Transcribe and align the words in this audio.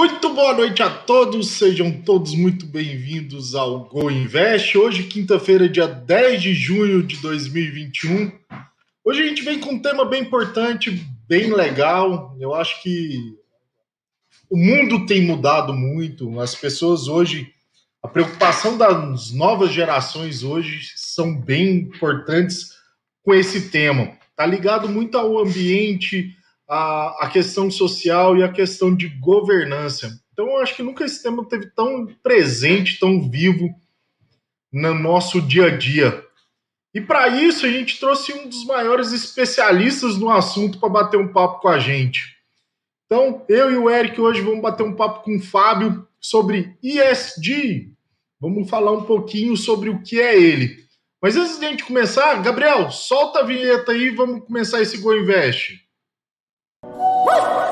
Muito 0.00 0.32
boa 0.32 0.54
noite 0.54 0.82
a 0.82 0.88
todos, 0.88 1.50
sejam 1.50 1.92
todos 1.92 2.34
muito 2.34 2.64
bem-vindos 2.64 3.54
ao 3.54 3.84
Go 3.84 4.10
Invest. 4.10 4.78
Hoje, 4.78 5.02
quinta-feira, 5.02 5.68
dia 5.68 5.86
10 5.86 6.40
de 6.40 6.54
junho 6.54 7.02
de 7.02 7.18
2021. 7.18 8.32
Hoje 9.04 9.20
a 9.22 9.26
gente 9.26 9.42
vem 9.42 9.60
com 9.60 9.72
um 9.72 9.78
tema 9.78 10.06
bem 10.06 10.22
importante, 10.22 11.06
bem 11.28 11.52
legal. 11.52 12.34
Eu 12.40 12.54
acho 12.54 12.82
que 12.82 13.20
o 14.48 14.56
mundo 14.56 15.04
tem 15.04 15.20
mudado 15.20 15.74
muito, 15.74 16.40
as 16.40 16.54
pessoas 16.54 17.06
hoje, 17.06 17.52
a 18.02 18.08
preocupação 18.08 18.78
das 18.78 19.32
novas 19.32 19.70
gerações 19.70 20.42
hoje 20.42 20.80
são 20.96 21.38
bem 21.38 21.72
importantes 21.72 22.70
com 23.22 23.34
esse 23.34 23.68
tema. 23.68 24.12
Está 24.30 24.46
ligado 24.46 24.88
muito 24.88 25.18
ao 25.18 25.38
ambiente, 25.38 26.34
a, 26.70 27.24
a 27.24 27.28
questão 27.28 27.68
social 27.68 28.36
e 28.36 28.44
a 28.44 28.48
questão 28.48 28.94
de 28.94 29.08
governança. 29.08 30.22
Então, 30.32 30.46
eu 30.46 30.58
acho 30.58 30.76
que 30.76 30.84
nunca 30.84 31.04
esse 31.04 31.20
tema 31.20 31.44
teve 31.44 31.66
tão 31.66 32.06
presente, 32.22 33.00
tão 33.00 33.28
vivo 33.28 33.74
no 34.72 34.94
nosso 34.94 35.42
dia 35.42 35.66
a 35.66 35.76
dia. 35.76 36.24
E 36.94 37.00
para 37.00 37.26
isso, 37.26 37.66
a 37.66 37.68
gente 37.68 37.98
trouxe 37.98 38.32
um 38.32 38.48
dos 38.48 38.64
maiores 38.64 39.10
especialistas 39.12 40.16
no 40.16 40.30
assunto 40.30 40.78
para 40.78 40.88
bater 40.88 41.18
um 41.18 41.32
papo 41.32 41.60
com 41.60 41.68
a 41.68 41.80
gente. 41.80 42.36
Então, 43.06 43.44
eu 43.48 43.72
e 43.72 43.76
o 43.76 43.90
Eric 43.90 44.20
hoje 44.20 44.40
vamos 44.40 44.62
bater 44.62 44.84
um 44.84 44.94
papo 44.94 45.24
com 45.24 45.36
o 45.36 45.42
Fábio 45.42 46.06
sobre 46.20 46.76
ESG. 46.80 47.92
Vamos 48.40 48.70
falar 48.70 48.92
um 48.92 49.02
pouquinho 49.02 49.56
sobre 49.56 49.90
o 49.90 50.00
que 50.02 50.20
é 50.20 50.40
ele. 50.40 50.84
Mas 51.20 51.36
antes 51.36 51.58
de 51.58 51.66
a 51.66 51.68
gente 51.68 51.84
começar, 51.84 52.40
Gabriel, 52.40 52.92
solta 52.92 53.40
a 53.40 53.44
vinheta 53.44 53.90
aí 53.90 54.04
e 54.04 54.10
vamos 54.10 54.44
começar 54.44 54.80
esse 54.80 54.98
Go 54.98 55.12
Invest. 55.12 55.89
Opa! 57.20 57.69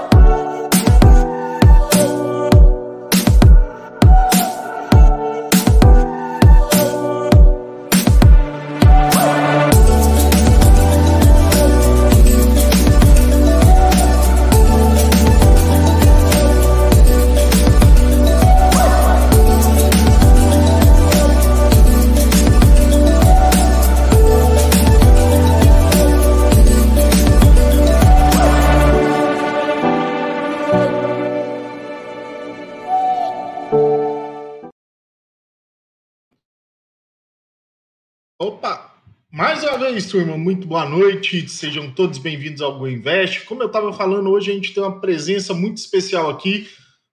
Vez, 39.91 40.05
turma, 40.05 40.36
muito 40.36 40.67
boa 40.67 40.86
noite. 40.86 41.48
Sejam 41.48 41.91
todos 41.91 42.19
bem-vindos 42.19 42.61
ao 42.61 42.78
GoInvest. 42.78 43.47
Como 43.47 43.62
eu 43.62 43.69
estava 43.69 43.91
falando, 43.91 44.28
hoje 44.28 44.50
a 44.50 44.55
gente 44.55 44.75
tem 44.75 44.83
uma 44.83 45.00
presença 45.00 45.55
muito 45.55 45.78
especial 45.78 46.28
aqui. 46.28 46.69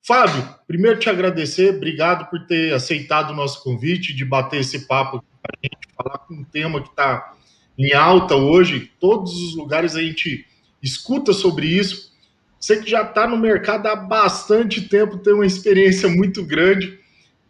Fábio, 0.06 0.46
primeiro 0.68 1.00
te 1.00 1.10
agradecer, 1.10 1.78
obrigado 1.78 2.30
por 2.30 2.46
ter 2.46 2.74
aceitado 2.74 3.32
o 3.32 3.34
nosso 3.34 3.64
convite 3.64 4.14
de 4.14 4.26
bater 4.26 4.60
esse 4.60 4.86
papo 4.88 5.22
com 5.22 5.26
a 5.48 5.56
gente, 5.64 5.88
falar 5.96 6.18
com 6.18 6.34
um 6.34 6.44
tema 6.44 6.82
que 6.82 6.90
está 6.90 7.34
em 7.78 7.94
alta 7.94 8.36
hoje. 8.36 8.92
Todos 9.00 9.32
os 9.32 9.56
lugares 9.56 9.96
a 9.96 10.02
gente 10.02 10.46
escuta 10.84 11.32
sobre 11.32 11.68
isso. 11.68 12.12
Você 12.60 12.84
que 12.84 12.90
já 12.90 13.04
está 13.04 13.26
no 13.26 13.38
mercado 13.38 13.88
há 13.88 13.96
bastante 13.96 14.82
tempo, 14.82 15.18
tem 15.18 15.34
uma 15.34 15.46
experiência 15.46 16.10
muito 16.10 16.44
grande, 16.44 17.00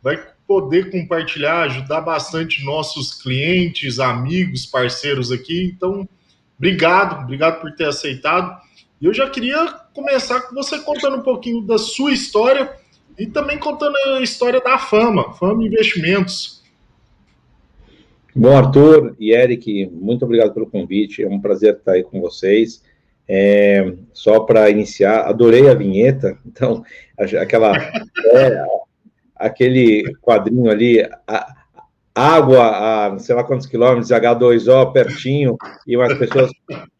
vai 0.03 0.34
poder 0.47 0.91
compartilhar, 0.91 1.63
ajudar 1.63 2.01
bastante 2.01 2.63
nossos 2.63 3.22
clientes, 3.22 4.00
amigos, 4.00 4.66
parceiros 4.66 5.31
aqui. 5.31 5.72
Então, 5.75 6.07
obrigado, 6.57 7.23
obrigado 7.23 7.61
por 7.61 7.72
ter 7.75 7.85
aceitado. 7.85 8.56
E 9.01 9.06
eu 9.06 9.13
já 9.13 9.29
queria 9.29 9.66
começar 9.94 10.41
com 10.41 10.56
você 10.56 10.79
contando 10.79 11.17
um 11.17 11.22
pouquinho 11.22 11.61
da 11.61 11.78
sua 11.78 12.11
história 12.11 12.72
e 13.17 13.25
também 13.25 13.57
contando 13.57 13.95
a 13.95 14.22
história 14.22 14.61
da 14.61 14.78
Fama, 14.78 15.33
Fama 15.33 15.63
Investimentos. 15.63 16.63
Bom, 18.35 18.56
Arthur 18.56 19.16
e 19.17 19.31
Eric, 19.33 19.89
muito 19.94 20.25
obrigado 20.25 20.53
pelo 20.53 20.69
convite. 20.69 21.23
É 21.23 21.27
um 21.27 21.39
prazer 21.39 21.75
estar 21.75 21.94
aí 21.94 22.03
com 22.03 22.19
vocês. 22.19 22.83
É, 23.27 23.94
só 24.13 24.41
para 24.41 24.69
iniciar, 24.69 25.22
adorei 25.22 25.69
a 25.69 25.73
vinheta. 25.73 26.38
Então, 26.45 26.83
aquela 27.17 27.75
é, 27.77 28.66
aquele 29.35 30.03
quadrinho 30.22 30.69
ali, 30.69 31.01
a, 31.28 31.56
água 32.13 33.13
a 33.13 33.19
sei 33.19 33.35
lá 33.35 33.44
quantos 33.44 33.68
quilômetros, 33.68 34.09
H2O 34.09 34.94
pertinho, 34.94 35.57
e 35.85 35.97
umas 35.97 36.18
pessoas. 36.18 36.50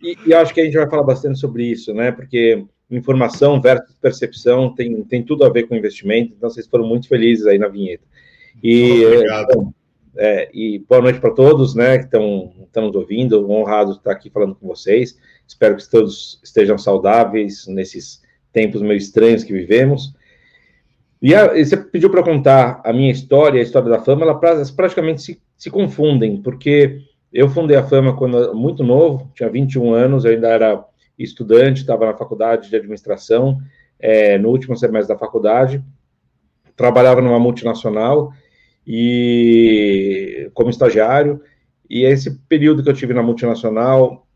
E, 0.02 0.18
e 0.28 0.34
acho 0.34 0.54
que 0.54 0.62
a 0.62 0.66
gente 0.66 0.78
vai 0.78 0.90
falar 0.90 1.04
bastante 1.04 1.40
sobre 1.40 1.64
isso, 1.64 1.94
né? 1.94 2.12
Porque 2.12 2.66
informação 2.92 3.62
versus 3.62 3.96
percepção 4.02 4.74
tem, 4.76 5.04
tem 5.04 5.24
tudo 5.24 5.46
a 5.46 5.50
ver 5.50 5.64
com 5.64 5.76
investimento, 5.76 6.34
então 6.36 6.50
vocês 6.50 6.68
foram 6.68 6.86
muito 6.86 7.08
felizes 7.08 7.48
aí 7.48 7.58
na 7.58 7.68
vinheta. 7.68 8.04
E, 8.62 9.06
Obrigado. 9.06 9.74
É, 10.18 10.50
e 10.54 10.80
boa 10.88 11.02
noite 11.02 11.20
para 11.20 11.32
todos, 11.32 11.76
né, 11.76 11.98
que 11.98 12.06
estão 12.06 12.54
nos 12.78 12.96
ouvindo, 12.96 13.50
honrado 13.52 13.92
estar 13.92 14.12
aqui 14.12 14.30
falando 14.30 14.56
com 14.56 14.66
vocês. 14.66 15.18
Espero 15.46 15.76
que 15.76 15.90
todos 15.90 16.40
estejam 16.44 16.78
saudáveis 16.78 17.68
nesses 17.68 18.22
tempos 18.54 18.82
meio 18.82 18.98
estranhos 18.98 19.44
que 19.44 19.52
vivemos. 19.52 20.14
E, 21.26 21.34
a, 21.34 21.48
você 21.48 21.76
pediu 21.76 22.12
para 22.12 22.22
contar 22.22 22.82
a 22.86 22.94
minha 22.94 23.12
história, 23.12 23.60
a 23.60 23.64
história 23.64 23.90
da 23.90 24.00
fama, 24.00 24.28
elas 24.28 24.70
praticamente 24.70 25.24
se, 25.24 25.42
se 25.58 25.72
confundem, 25.72 26.40
porque 26.40 27.00
eu 27.34 27.50
fundei 27.50 27.76
a 27.76 27.84
fama 27.84 28.16
quando 28.16 28.54
muito 28.54 28.84
novo, 28.84 29.32
tinha 29.34 29.50
21 29.50 29.92
anos, 29.92 30.24
eu 30.24 30.34
ainda 30.34 30.50
era 30.50 30.86
estudante, 31.18 31.82
estava 31.82 32.06
na 32.06 32.14
faculdade 32.14 32.70
de 32.70 32.76
administração, 32.76 33.58
é, 34.00 34.38
no 34.38 34.50
último 34.50 34.78
semestre 34.78 35.16
da 35.16 35.20
faculdade, 35.20 35.84
trabalhava 36.76 37.24
numa 37.24 37.40
multinacional 37.40 38.32
e 38.86 40.52
como 40.54 40.70
estagiário, 40.70 41.42
e 41.90 42.04
esse 42.04 42.40
período 42.48 42.84
que 42.84 42.90
eu 42.90 42.94
tive 42.94 43.16
na 43.16 43.24
multinacional 43.24 44.28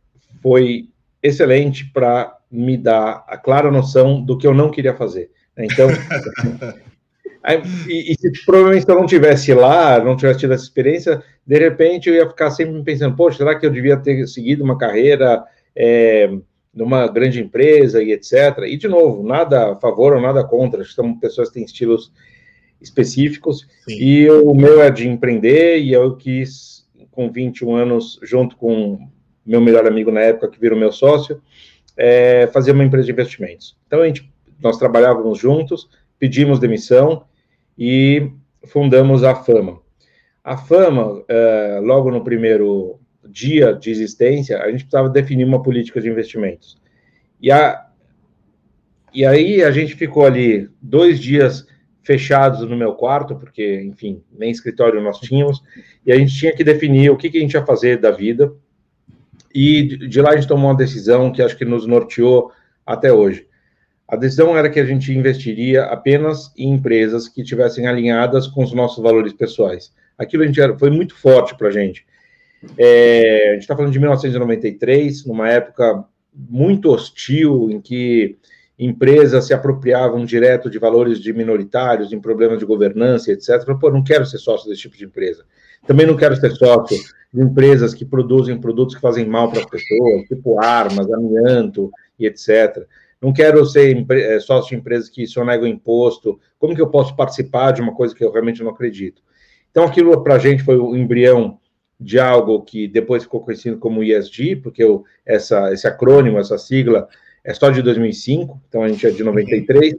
foi 0.42 0.90
excelente 1.22 1.86
para 1.94 2.36
me 2.50 2.76
dar 2.76 3.24
a 3.28 3.38
clara 3.38 3.70
noção 3.70 4.20
do 4.20 4.36
que 4.40 4.48
eu 4.48 4.56
não 4.56 4.72
queria 4.72 4.96
fazer. 4.96 5.30
Então, 5.66 5.90
aí, 7.44 7.62
e, 7.88 8.12
e, 8.12 8.16
se 8.16 8.46
provavelmente 8.46 8.86
se 8.86 8.92
eu 8.92 8.96
não 8.96 9.06
tivesse 9.06 9.54
lá, 9.54 10.04
não 10.04 10.16
tivesse 10.16 10.40
tido 10.40 10.54
essa 10.54 10.64
experiência, 10.64 11.22
de 11.46 11.58
repente 11.58 12.10
eu 12.10 12.16
ia 12.16 12.28
ficar 12.28 12.52
sempre 12.52 12.82
pensando, 12.84 13.16
poxa, 13.16 13.40
será 13.40 13.58
que 13.58 13.66
eu 13.66 13.72
devia 13.72 13.98
ter 13.98 14.28
seguido 14.28 14.64
uma 14.64 14.78
carreira 14.78 15.44
é, 15.76 16.30
numa 16.74 17.08
grande 17.08 17.42
empresa 17.42 18.02
e 18.02 18.12
etc. 18.12 18.60
E, 18.68 18.78
de 18.78 18.88
novo, 18.88 19.24
nada 19.24 19.74
a 19.74 19.76
favor 19.76 20.14
ou 20.14 20.22
nada 20.22 20.44
contra, 20.44 20.84
são 20.86 21.18
pessoas 21.20 21.50
que 21.50 21.56
têm 21.56 21.64
estilos 21.64 22.12
específicos, 22.82 23.68
Sim. 23.88 23.98
e 24.00 24.30
o 24.30 24.54
meu 24.54 24.82
é 24.82 24.90
de 24.90 25.08
empreender, 25.08 25.80
e 25.80 25.92
eu 25.92 26.16
quis, 26.16 26.88
com 27.12 27.30
21 27.30 27.76
anos, 27.76 28.20
junto 28.24 28.56
com 28.56 29.10
meu 29.46 29.60
melhor 29.60 29.86
amigo 29.86 30.12
na 30.12 30.22
época, 30.22 30.50
que 30.50 30.60
virou 30.60 30.80
meu 30.80 30.92
sócio, 30.92 31.42
é, 31.98 32.48
fazer 32.54 32.72
uma 32.72 32.84
empresa 32.84 33.08
de 33.08 33.12
investimentos. 33.12 33.76
Então, 33.86 34.02
a 34.02 34.08
gente 34.08 34.32
nós 34.62 34.78
trabalhávamos 34.78 35.40
juntos, 35.40 35.90
pedimos 36.18 36.60
demissão 36.60 37.26
e 37.78 38.32
fundamos 38.66 39.24
a 39.24 39.36
Fama. 39.36 39.80
A 40.44 40.58
Fama, 40.58 41.24
é, 41.28 41.80
logo 41.82 42.12
no 42.12 42.24
primeiro 42.24 43.00
dia 43.28 43.74
de 43.74 43.90
existência, 43.92 44.62
a 44.62 44.72
gente 44.72 44.84
precisava 44.84 45.10
definir 45.10 45.46
uma 45.46 45.62
política 45.62 46.02
de 46.02 46.10
investimentos. 46.10 46.78
E, 47.42 47.52
a, 47.52 47.86
e 49.14 49.26
aí 49.26 49.64
a 49.64 49.72
gente 49.72 49.96
ficou 49.96 50.26
ali 50.26 50.70
dois 50.82 51.20
dias 51.20 51.66
fechados 52.02 52.68
no 52.68 52.76
meu 52.76 52.94
quarto, 52.94 53.36
porque, 53.36 53.82
enfim, 53.82 54.24
nem 54.32 54.50
escritório 54.50 55.02
nós 55.02 55.20
tínhamos, 55.20 55.62
e 56.06 56.12
a 56.12 56.18
gente 56.18 56.34
tinha 56.36 56.56
que 56.56 56.64
definir 56.64 57.12
o 57.12 57.18
que, 57.18 57.30
que 57.30 57.38
a 57.38 57.42
gente 57.42 57.54
ia 57.54 57.66
fazer 57.66 57.98
da 57.98 58.12
vida. 58.12 58.52
E 59.54 59.84
de 60.08 60.22
lá 60.22 60.32
a 60.32 60.36
gente 60.36 60.48
tomou 60.48 60.70
uma 60.70 60.78
decisão 60.78 61.32
que 61.32 61.42
acho 61.42 61.58
que 61.58 61.66
nos 61.66 61.86
norteou 61.86 62.52
até 62.86 63.14
hoje. 63.14 63.49
A 64.10 64.16
decisão 64.16 64.58
era 64.58 64.70
que 64.70 64.80
a 64.80 64.86
gente 64.86 65.14
investiria 65.14 65.84
apenas 65.84 66.52
em 66.58 66.74
empresas 66.74 67.30
que 67.30 67.44
tivessem 67.44 67.86
alinhadas 67.86 68.48
com 68.48 68.64
os 68.64 68.74
nossos 68.74 69.04
valores 69.04 69.34
pessoais. 69.34 69.94
Aquilo 70.18 70.44
a 70.44 70.48
gente 70.48 70.60
era, 70.60 70.78
foi 70.78 70.90
muito 70.90 71.16
forte 71.16 71.56
para 71.56 71.68
a 71.68 71.72
gente. 71.72 72.06
É, 72.76 73.50
a 73.50 73.54
gente 73.54 73.62
está 73.62 73.76
falando 73.76 73.94
de 73.94 74.00
1993, 74.00 75.26
numa 75.26 75.48
época 75.48 76.04
muito 76.34 76.90
hostil, 76.90 77.70
em 77.70 77.80
que 77.80 78.38
empresas 78.80 79.46
se 79.46 79.54
apropriavam 79.54 80.26
direto 80.26 80.72
de 80.72 80.80
valores 80.80 81.20
de 81.20 81.32
minoritários, 81.32 82.12
em 82.12 82.20
problemas 82.20 82.58
de 82.58 82.66
governança, 82.66 83.32
etc. 83.32 83.64
Pô, 83.80 83.92
não 83.92 84.04
quero 84.04 84.26
ser 84.26 84.40
sócio 84.40 84.70
desse 84.70 84.82
tipo 84.82 84.98
de 84.98 85.06
empresa. 85.06 85.46
Também 85.86 86.08
não 86.08 86.16
quero 86.16 86.36
ser 86.36 86.52
sócio 86.52 86.98
de 87.32 87.42
empresas 87.42 87.94
que 87.94 88.06
produzem 88.06 88.60
produtos 88.60 88.96
que 88.96 89.02
fazem 89.02 89.28
mal 89.28 89.52
para 89.52 89.60
as 89.60 89.66
pessoas, 89.66 90.24
tipo 90.28 90.60
armas, 90.60 91.12
amianto 91.12 91.92
e 92.18 92.26
etc. 92.26 92.88
não 93.22 93.34
quero 93.34 93.66
ser 93.66 94.06
é, 94.12 94.40
sócio 94.40 94.70
de 94.70 94.76
empresas 94.76 95.10
que 95.10 95.28
sonegam 95.28 95.68
imposto, 95.68 96.40
como 96.58 96.76
que 96.76 96.82
eu 96.82 96.90
posso 96.90 97.16
participar 97.16 97.72
de 97.72 97.82
uma 97.82 97.94
coisa 97.94 98.16
que 98.16 98.24
eu 98.24 98.32
realmente 98.32 98.64
não 98.64 98.72
acredito? 98.72 99.22
Então, 99.72 99.84
aquilo 99.84 100.24
para 100.24 100.36
a 100.36 100.40
gente 100.40 100.64
foi 100.64 100.78
o 100.78 100.96
embrião 100.96 101.60
de 102.00 102.18
algo 102.18 102.62
que 102.62 102.88
depois 102.88 103.24
ficou 103.24 103.42
conhecido 103.42 103.78
como 103.78 104.04
ESG, 104.04 104.56
porque 104.58 104.84
eu, 104.84 105.04
essa, 105.26 105.72
esse 105.74 105.86
acrônimo, 105.86 106.40
essa 106.40 106.58
sigla, 106.58 107.08
é 107.44 107.54
só 107.54 107.70
de 107.70 107.82
2005, 107.82 108.62
então 108.68 108.84
a 108.84 108.88
gente 108.88 109.06
é 109.06 109.12
de 109.12 109.24
93, 109.24 109.96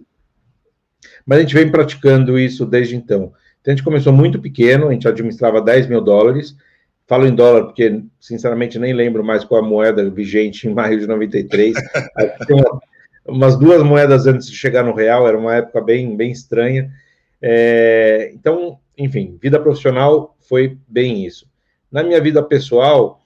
mas 1.27 1.39
a 1.39 1.41
gente 1.43 1.55
vem 1.55 1.71
praticando 1.71 2.39
isso 2.39 2.65
desde 2.65 2.97
então. 2.97 3.33
Então, 3.61 3.73
a 3.73 3.77
gente 3.77 3.85
começou 3.85 4.13
muito 4.13 4.41
pequeno, 4.41 4.89
a 4.89 4.93
gente 4.93 5.07
administrava 5.07 5.61
10 5.61 5.89
mil 5.89 6.01
dólares, 6.01 6.57
falo 7.07 7.27
em 7.27 7.35
dólar 7.35 7.65
porque, 7.65 8.03
sinceramente, 8.19 8.79
nem 8.79 8.95
lembro 8.95 9.23
mais 9.23 9.45
qual 9.45 9.63
a 9.63 9.67
moeda 9.67 10.09
vigente 10.09 10.67
em 10.67 10.73
maio 10.73 10.99
de 10.99 11.07
93, 11.07 11.75
tem 12.47 12.57
uma, 12.57 12.81
umas 13.31 13.57
duas 13.57 13.83
moedas 13.83 14.27
antes 14.27 14.49
de 14.49 14.57
chegar 14.57 14.83
no 14.83 14.95
real, 14.95 15.27
era 15.27 15.39
uma 15.39 15.55
época 15.55 15.81
bem, 15.81 16.17
bem 16.17 16.31
estranha, 16.31 16.91
é, 17.43 18.31
então, 18.35 18.79
enfim, 18.99 19.39
vida 19.41 19.59
profissional 19.59 20.37
foi 20.41 20.77
bem 20.87 21.25
isso. 21.25 21.47
Na 21.91 22.03
minha 22.03 22.21
vida 22.21 22.43
pessoal, 22.43 23.21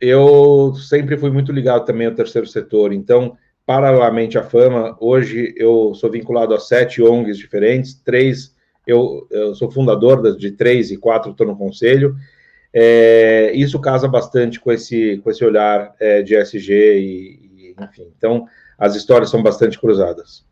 eu 0.00 0.74
sempre 0.74 1.16
fui 1.16 1.30
muito 1.30 1.52
ligado 1.52 1.84
também 1.84 2.06
ao 2.06 2.14
terceiro 2.14 2.46
setor. 2.46 2.92
Então, 2.92 3.36
paralelamente 3.64 4.38
à 4.38 4.42
fama, 4.42 4.96
hoje 5.00 5.54
eu 5.56 5.94
sou 5.94 6.10
vinculado 6.10 6.54
a 6.54 6.60
sete 6.60 7.02
ONGs 7.02 7.38
diferentes, 7.38 7.94
três, 7.94 8.54
eu, 8.86 9.26
eu 9.30 9.54
sou 9.54 9.70
fundador 9.70 10.36
de 10.36 10.52
três 10.52 10.90
e 10.90 10.96
quatro 10.96 11.32
estou 11.32 11.46
no 11.46 11.56
conselho. 11.56 12.14
É, 12.72 13.52
isso 13.54 13.80
casa 13.80 14.06
bastante 14.06 14.60
com 14.60 14.70
esse, 14.70 15.18
com 15.24 15.30
esse 15.30 15.44
olhar 15.44 15.94
é, 15.98 16.22
de 16.22 16.36
SG 16.36 16.98
e, 16.98 17.74
e, 17.74 17.74
enfim. 17.82 18.12
Então, 18.16 18.46
as 18.78 18.94
histórias 18.94 19.30
são 19.30 19.42
bastante 19.42 19.78
cruzadas. 19.78 20.44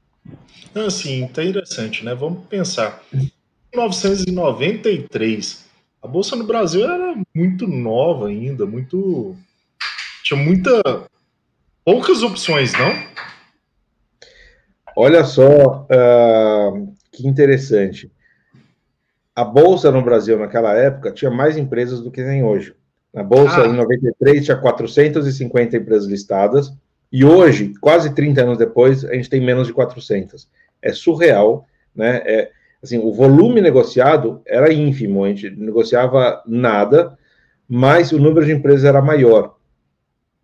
Assim, 0.75 1.23
interessante, 1.23 2.05
né? 2.05 2.15
Vamos 2.15 2.45
pensar. 2.47 3.03
Em 3.13 3.31
1993, 3.73 5.65
a 6.03 6.09
bolsa 6.09 6.35
no 6.35 6.45
Brasil 6.45 6.85
era 6.85 7.15
muito 7.35 7.67
nova 7.67 8.29
ainda, 8.29 8.67
muito 8.67 9.37
tinha 10.25 10.43
muita 10.43 10.83
poucas 11.85 12.23
opções, 12.23 12.73
não? 12.73 12.93
Olha 14.97 15.25
só 15.25 15.87
uh, 15.91 16.95
que 17.13 17.27
interessante. 17.29 18.11
A 19.37 19.45
bolsa 19.45 19.91
no 19.91 20.03
Brasil 20.03 20.39
naquela 20.39 20.73
época 20.75 21.13
tinha 21.13 21.31
mais 21.31 21.57
empresas 21.57 22.01
do 22.01 22.11
que 22.11 22.23
tem 22.23 22.43
hoje. 22.43 22.75
Na 23.13 23.23
bolsa 23.23 23.63
ah. 23.63 23.67
em 23.67 23.73
93 23.73 24.45
tinha 24.45 24.57
450 24.57 25.77
empresas 25.77 26.09
listadas 26.09 26.73
e 27.17 27.25
hoje, 27.25 27.75
quase 27.81 28.13
30 28.13 28.43
anos 28.43 28.59
depois, 28.59 29.05
a 29.05 29.15
gente 29.15 29.31
tem 29.31 29.41
menos 29.41 29.69
de 29.69 29.73
400. 29.73 30.49
É 30.83 30.93
surreal, 30.93 31.65
né? 31.95 32.21
É, 32.25 32.51
assim, 32.83 32.99
o 32.99 33.13
volume 33.13 33.61
negociado 33.61 34.43
era 34.45 34.73
ínfimo, 34.73 35.23
a 35.23 35.29
gente 35.29 35.49
negociava 35.51 36.43
nada, 36.45 37.17
mas 37.69 38.11
o 38.11 38.19
número 38.19 38.45
de 38.45 38.51
empresas 38.51 38.85
era 38.85 39.01
maior. 39.01 39.55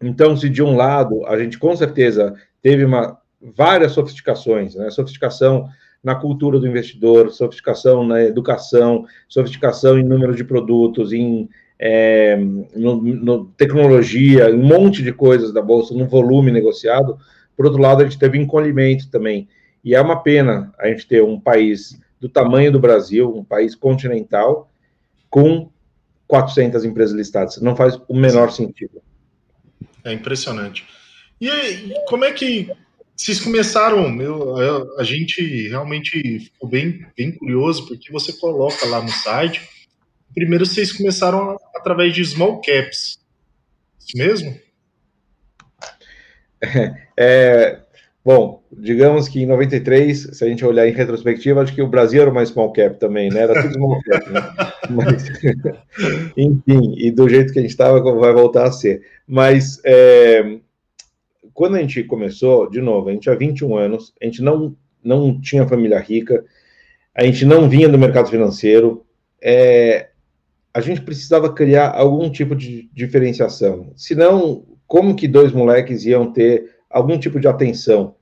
Então, 0.00 0.36
se 0.36 0.48
de 0.48 0.62
um 0.62 0.76
lado 0.76 1.26
a 1.26 1.36
gente 1.36 1.58
com 1.58 1.74
certeza 1.74 2.36
teve 2.62 2.84
uma, 2.84 3.18
várias 3.40 3.90
sofisticações, 3.90 4.76
né? 4.76 4.90
sofisticação 4.90 5.68
na 6.00 6.14
cultura 6.14 6.60
do 6.60 6.68
investidor, 6.68 7.32
sofisticação 7.32 8.06
na 8.06 8.22
educação, 8.22 9.06
sofisticação 9.28 9.98
em 9.98 10.04
número 10.04 10.36
de 10.36 10.44
produtos, 10.44 11.12
em 11.12 11.48
é, 11.82 12.36
no, 12.36 13.00
no, 13.00 13.46
tecnologia, 13.56 14.54
um 14.54 14.62
monte 14.62 15.02
de 15.02 15.14
coisas 15.14 15.50
da 15.50 15.62
bolsa, 15.62 15.94
no 15.94 16.06
volume 16.06 16.50
negociado. 16.50 17.18
Por 17.56 17.64
outro 17.64 17.80
lado, 17.80 18.02
a 18.02 18.04
gente 18.04 18.18
teve 18.18 18.36
encolhimento 18.36 19.10
também. 19.10 19.48
E 19.82 19.94
é 19.94 20.00
uma 20.00 20.22
pena 20.22 20.74
a 20.78 20.88
gente 20.88 21.08
ter 21.08 21.24
um 21.24 21.40
país 21.40 21.98
do 22.20 22.28
tamanho 22.28 22.70
do 22.70 22.78
Brasil, 22.78 23.34
um 23.34 23.42
país 23.42 23.74
continental, 23.74 24.70
com 25.30 25.70
400 26.28 26.84
empresas 26.84 27.16
listadas. 27.16 27.62
Não 27.62 27.74
faz 27.74 27.98
o 28.06 28.14
menor 28.14 28.52
sentido. 28.52 29.00
É 30.04 30.12
impressionante. 30.12 30.86
E 31.40 31.48
aí, 31.48 31.94
como 32.06 32.26
é 32.26 32.32
que 32.32 32.70
vocês 33.16 33.40
começaram? 33.40 34.10
Meu, 34.10 34.54
a 34.98 35.02
gente 35.02 35.68
realmente 35.68 36.40
ficou 36.40 36.68
bem, 36.68 37.06
bem 37.16 37.32
curioso, 37.32 37.88
porque 37.88 38.12
você 38.12 38.34
coloca 38.34 38.84
lá 38.84 39.00
no 39.00 39.08
site. 39.08 39.62
Primeiro, 40.34 40.66
vocês 40.66 40.92
começaram 40.92 41.58
através 41.74 42.14
de 42.14 42.24
small 42.24 42.60
caps. 42.60 43.18
Isso 43.98 44.16
mesmo? 44.16 44.58
É, 47.22 47.80
Bom, 48.22 48.62
digamos 48.70 49.28
que 49.28 49.40
em 49.40 49.46
93, 49.46 50.36
se 50.36 50.44
a 50.44 50.48
gente 50.48 50.64
olhar 50.64 50.86
em 50.86 50.92
retrospectiva, 50.92 51.62
acho 51.62 51.74
que 51.74 51.80
o 51.80 51.88
Brasil 51.88 52.20
era 52.20 52.30
uma 52.30 52.44
small 52.44 52.70
cap 52.70 52.98
também, 52.98 53.30
né? 53.30 53.40
Era 53.40 53.62
tudo 53.62 53.74
small 53.74 54.00
cap, 54.02 54.30
né? 54.30 54.40
Mas, 54.90 55.24
enfim, 56.36 56.94
e 56.98 57.10
do 57.10 57.28
jeito 57.28 57.50
que 57.50 57.58
a 57.58 57.62
gente 57.62 57.70
estava, 57.70 58.00
vai 58.00 58.32
voltar 58.32 58.64
a 58.64 58.72
ser. 58.72 59.02
Mas 59.26 59.80
é, 59.84 60.58
quando 61.54 61.76
a 61.76 61.80
gente 61.80 62.04
começou, 62.04 62.68
de 62.68 62.82
novo, 62.82 63.08
a 63.08 63.12
gente 63.12 63.22
tinha 63.22 63.34
21 63.34 63.76
anos, 63.76 64.12
a 64.20 64.26
gente 64.26 64.42
não, 64.42 64.76
não 65.02 65.40
tinha 65.40 65.66
família 65.66 65.98
rica, 65.98 66.44
a 67.14 67.24
gente 67.24 67.46
não 67.46 67.70
vinha 67.70 67.88
do 67.88 67.98
mercado 67.98 68.28
financeiro, 68.28 69.02
é, 69.40 70.10
a 70.72 70.80
gente 70.80 71.00
precisava 71.00 71.52
criar 71.52 71.90
algum 71.90 72.30
tipo 72.30 72.54
de 72.54 72.88
diferenciação. 72.92 73.92
Senão, 73.96 74.64
como 74.86 75.16
que 75.16 75.26
dois 75.26 75.52
moleques 75.52 76.04
iam 76.04 76.32
ter 76.32 76.70
algum 76.88 77.18
tipo 77.18 77.38
de 77.38 77.48
atenção. 77.48 78.16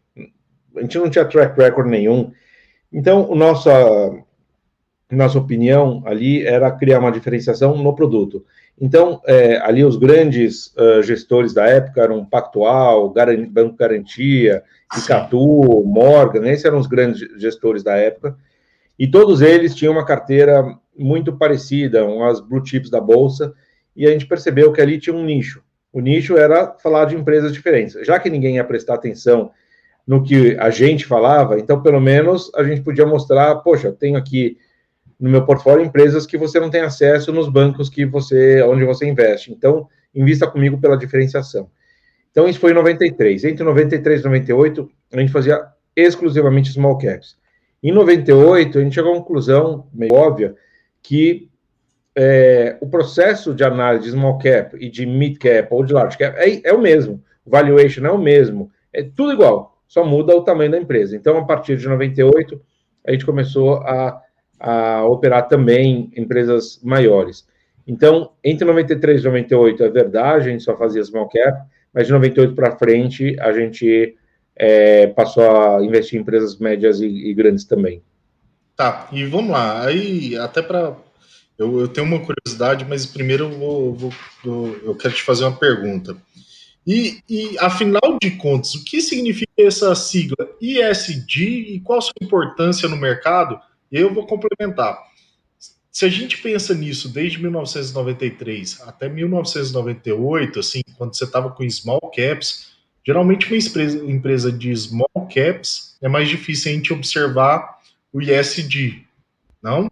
A 0.77 0.83
gente 0.83 0.99
não 0.99 1.09
tinha 1.09 1.25
track 1.25 1.59
record 1.59 1.89
nenhum. 1.89 2.31
Então, 2.93 3.35
nossa, 3.35 3.71
nossa 5.11 5.39
opinião 5.39 6.03
ali 6.07 6.47
era 6.47 6.71
criar 6.71 7.01
uma 7.01 7.13
diferenciação 7.13 7.77
no 7.77 7.95
produto. 7.95 8.45
Então, 8.81 9.21
é, 9.27 9.59
ali 9.59 9.85
os 9.85 9.97
grandes 9.97 10.73
uh, 10.77 11.03
gestores 11.03 11.53
da 11.53 11.67
época 11.67 12.01
eram 12.01 12.25
Pactual, 12.25 13.11
Garan 13.11 13.49
Banco 13.49 13.77
Garantia, 13.77 14.63
Icatu, 14.97 15.83
Morgan, 15.85 16.49
esses 16.49 16.65
eram 16.65 16.79
os 16.79 16.87
grandes 16.87 17.21
gestores 17.41 17.83
da 17.83 17.97
época. 17.97 18.37
E 18.99 19.07
todos 19.09 19.43
eles 19.43 19.75
tinham 19.75 19.93
uma 19.93 20.05
carteira 20.05 20.65
muito 20.99 21.33
parecida, 21.33 22.05
umas 22.05 22.41
blue 22.41 22.65
chips 22.65 22.91
da 22.91 23.01
bolsa, 23.01 23.55
e 23.95 24.07
a 24.07 24.11
gente 24.11 24.27
percebeu 24.27 24.73
que 24.73 24.81
ali 24.81 24.99
tinha 24.99 25.15
um 25.15 25.25
nicho. 25.25 25.63
O 25.93 26.01
nicho 26.01 26.37
era 26.37 26.75
falar 26.83 27.07
de 27.07 27.17
empresas 27.17 27.53
diferentes. 27.53 27.97
Já 28.07 28.19
que 28.19 28.29
ninguém 28.29 28.57
ia 28.57 28.65
prestar 28.65 28.95
atenção 28.95 29.51
no 30.07 30.23
que 30.23 30.57
a 30.59 30.71
gente 30.71 31.05
falava, 31.05 31.59
então 31.59 31.83
pelo 31.83 32.01
menos 32.01 32.51
a 32.55 32.63
gente 32.63 32.81
podia 32.81 33.07
mostrar, 33.07 33.57
poxa, 33.57 33.93
tenho 33.93 34.17
aqui 34.17 34.57
no 35.19 35.29
meu 35.29 35.45
portfólio 35.45 35.85
empresas 35.85 36.27
que 36.27 36.39
você 36.39 36.61
não 36.61 36.71
tem 36.71 36.81
acesso 36.81 37.33
nos 37.33 37.49
bancos 37.49 37.89
que 37.89 38.07
você, 38.07 38.63
onde 38.63 38.85
você 38.85 39.07
investe. 39.07 39.53
Então, 39.53 39.89
invista 40.15 40.47
comigo 40.47 40.79
pela 40.79 40.97
diferenciação. 40.97 41.69
Então, 42.31 42.49
isso 42.49 42.61
foi 42.61 42.71
em 42.71 42.75
93. 42.75 43.45
Entre 43.45 43.65
93 43.65 44.21
e 44.21 44.25
98, 44.25 44.91
a 45.13 45.21
gente 45.21 45.33
fazia 45.33 45.67
exclusivamente 45.97 46.71
small 46.73 46.97
caps. 46.97 47.37
Em 47.83 47.91
98, 47.91 48.79
a 48.79 48.83
gente 48.83 48.95
chegou 48.95 49.13
à 49.13 49.17
conclusão 49.17 49.89
meio 49.93 50.15
óbvia 50.15 50.55
que 51.09 51.49
é, 52.15 52.77
o 52.83 52.87
processo 52.87 53.55
de 53.55 53.65
análise 53.65 54.05
de 54.05 54.11
small 54.11 54.37
cap 54.37 54.77
e 54.79 54.91
de 54.91 55.07
mid 55.07 55.39
cap 55.39 55.69
ou 55.71 55.83
de 55.83 55.95
large 55.95 56.19
cap 56.19 56.37
é, 56.39 56.61
é 56.69 56.73
o 56.75 56.79
mesmo. 56.79 57.25
O 57.47 57.51
valuation 57.51 58.05
é 58.05 58.11
o 58.11 58.19
mesmo. 58.19 58.71
É 58.93 59.03
tudo 59.03 59.33
igual, 59.33 59.81
só 59.87 60.05
muda 60.05 60.37
o 60.37 60.43
tamanho 60.43 60.71
da 60.71 60.77
empresa. 60.77 61.17
Então, 61.17 61.39
a 61.39 61.45
partir 61.47 61.79
de 61.79 61.89
98, 61.89 62.61
a 63.07 63.13
gente 63.13 63.25
começou 63.25 63.77
a, 63.77 64.21
a 64.61 65.07
operar 65.07 65.49
também 65.49 66.13
empresas 66.15 66.79
maiores. 66.83 67.49
Então, 67.87 68.33
entre 68.45 68.67
93 68.67 69.23
e 69.23 69.25
98 69.25 69.83
é 69.83 69.89
verdade, 69.89 70.49
a 70.49 70.53
gente 70.53 70.63
só 70.63 70.77
fazia 70.77 71.03
small 71.03 71.27
cap, 71.31 71.67
mas 71.95 72.07
de 72.07 72.13
98 72.13 72.55
para 72.55 72.77
frente 72.77 73.35
a 73.41 73.51
gente 73.51 74.15
é, 74.55 75.07
passou 75.07 75.43
a 75.43 75.83
investir 75.83 76.19
em 76.19 76.23
empresas 76.23 76.59
médias 76.59 77.01
e, 77.01 77.07
e, 77.07 77.33
grandes 77.33 77.65
também. 77.65 78.03
Tá, 78.79 79.09
e 79.11 79.27
vamos 79.27 79.51
lá. 79.51 79.85
Aí, 79.85 80.39
até 80.39 80.63
para 80.63 80.97
eu, 81.59 81.81
eu 81.81 81.89
tenho 81.89 82.07
uma 82.07 82.21
curiosidade, 82.21 82.85
mas 82.85 83.05
primeiro 83.05 83.47
eu, 83.47 83.59
vou, 83.93 84.13
vou, 84.45 84.77
eu 84.85 84.95
quero 84.95 85.13
te 85.13 85.23
fazer 85.25 85.45
uma 85.47 85.57
pergunta. 85.57 86.17
E, 86.87 87.21
e, 87.29 87.59
afinal 87.59 88.17
de 88.23 88.31
contas, 88.31 88.77
o 88.77 88.85
que 88.85 89.01
significa 89.01 89.51
essa 89.59 89.93
sigla 89.97 90.49
ISD 90.61 91.45
e 91.75 91.81
qual 91.81 91.99
a 91.99 92.03
sua 92.03 92.13
importância 92.23 92.89
no 92.89 92.97
mercado? 92.97 93.61
Eu 93.91 94.15
vou 94.15 94.25
complementar. 94.25 94.97
Se 95.91 96.05
a 96.05 96.09
gente 96.09 96.39
pensa 96.39 96.73
nisso 96.73 97.09
desde 97.09 97.43
1993 97.43 98.83
até 98.83 99.09
1998, 99.09 100.61
assim, 100.61 100.83
quando 100.97 101.17
você 101.17 101.25
estava 101.25 101.51
com 101.51 101.69
small 101.69 102.13
caps, 102.15 102.69
geralmente 103.05 103.49
uma 103.49 103.57
empresa, 103.57 103.99
empresa 104.05 104.53
de 104.53 104.73
small 104.77 105.29
caps 105.35 105.97
é 106.01 106.09
mais 106.09 106.29
difícil 106.29 106.71
a 106.71 106.75
gente 106.77 106.93
observar 106.93 107.78
o 108.13 108.21
ISD, 108.21 109.05
não? 109.63 109.89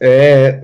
É, 0.00 0.62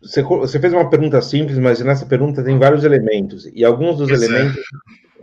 você, 0.00 0.22
você, 0.22 0.60
fez 0.60 0.72
uma 0.72 0.88
pergunta 0.88 1.20
simples, 1.20 1.58
mas 1.58 1.80
nessa 1.80 2.06
pergunta 2.06 2.44
tem 2.44 2.58
vários 2.58 2.84
elementos. 2.84 3.46
E 3.52 3.64
alguns 3.64 3.98
dos 3.98 4.10
elementos. 4.10 4.62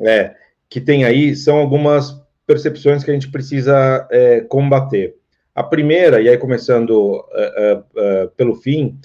É, 0.01 0.35
que 0.69 0.81
tem 0.81 1.05
aí 1.05 1.35
são 1.35 1.57
algumas 1.57 2.21
percepções 2.45 3.03
que 3.03 3.09
a 3.09 3.13
gente 3.13 3.31
precisa 3.31 4.07
é, 4.11 4.41
combater. 4.41 5.15
A 5.53 5.63
primeira, 5.63 6.21
e 6.21 6.27
aí 6.27 6.37
começando 6.37 6.89
uh, 6.91 7.17
uh, 7.17 7.79
uh, 7.79 8.29
pelo 8.35 8.55
fim, 8.55 8.99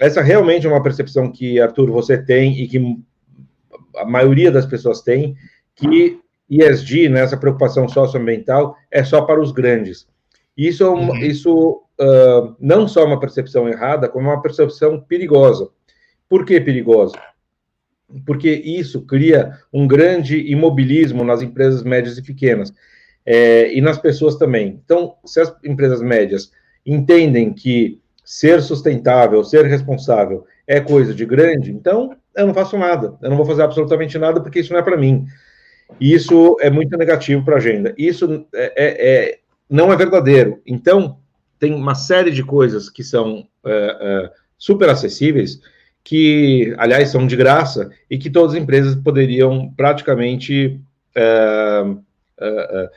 essa 0.00 0.20
realmente 0.20 0.66
é 0.66 0.68
uma 0.68 0.82
percepção 0.82 1.30
que, 1.30 1.60
Arthur, 1.60 1.88
você 1.88 2.18
tem 2.18 2.60
e 2.60 2.66
que 2.66 2.98
a 3.96 4.04
maioria 4.04 4.50
das 4.50 4.66
pessoas 4.66 5.02
tem, 5.02 5.36
que 5.76 6.19
ESG, 6.50 7.08
né, 7.08 7.20
essa 7.20 7.36
preocupação 7.36 7.88
socioambiental, 7.88 8.76
é 8.90 9.04
só 9.04 9.22
para 9.22 9.40
os 9.40 9.52
grandes. 9.52 10.06
Isso, 10.56 10.82
é 10.82 10.88
uhum. 10.88 11.16
isso 11.16 11.82
não 12.58 12.88
só 12.88 13.02
é 13.02 13.04
uma 13.04 13.20
percepção 13.20 13.68
errada, 13.68 14.08
como 14.08 14.28
uma 14.28 14.42
percepção 14.42 15.00
perigosa. 15.00 15.68
Por 16.28 16.44
que 16.44 16.60
perigosa? 16.60 17.18
Porque 18.24 18.50
isso 18.50 19.02
cria 19.02 19.58
um 19.72 19.86
grande 19.86 20.50
imobilismo 20.50 21.22
nas 21.22 21.42
empresas 21.42 21.82
médias 21.82 22.18
e 22.18 22.22
pequenas 22.22 22.72
é, 23.24 23.72
e 23.72 23.80
nas 23.80 23.98
pessoas 23.98 24.36
também. 24.36 24.80
Então, 24.84 25.14
se 25.24 25.40
as 25.40 25.54
empresas 25.64 26.00
médias 26.00 26.50
entendem 26.84 27.52
que 27.52 28.00
ser 28.24 28.62
sustentável, 28.62 29.44
ser 29.44 29.66
responsável 29.66 30.44
é 30.66 30.80
coisa 30.80 31.12
de 31.12 31.26
grande, 31.26 31.70
então 31.70 32.16
eu 32.36 32.46
não 32.46 32.54
faço 32.54 32.78
nada, 32.78 33.16
eu 33.20 33.28
não 33.28 33.36
vou 33.36 33.44
fazer 33.44 33.62
absolutamente 33.62 34.16
nada 34.18 34.40
porque 34.40 34.60
isso 34.60 34.72
não 34.72 34.80
é 34.80 34.82
para 34.82 34.96
mim. 34.96 35.26
E 35.98 36.12
isso 36.12 36.56
é 36.60 36.70
muito 36.70 36.96
negativo 36.96 37.44
para 37.44 37.54
a 37.54 37.58
agenda. 37.58 37.94
Isso 37.96 38.46
é, 38.54 38.72
é, 38.76 39.08
é, 39.08 39.38
não 39.68 39.92
é 39.92 39.96
verdadeiro. 39.96 40.60
Então, 40.66 41.18
tem 41.58 41.74
uma 41.74 41.94
série 41.94 42.30
de 42.30 42.42
coisas 42.42 42.88
que 42.88 43.02
são 43.02 43.46
é, 43.64 43.96
é, 44.00 44.30
super 44.56 44.88
acessíveis, 44.88 45.60
que, 46.02 46.74
aliás, 46.78 47.10
são 47.10 47.26
de 47.26 47.36
graça, 47.36 47.90
e 48.10 48.16
que 48.16 48.30
todas 48.30 48.54
as 48.54 48.60
empresas 48.60 48.94
poderiam 48.94 49.70
praticamente 49.76 50.80
é, 51.14 51.84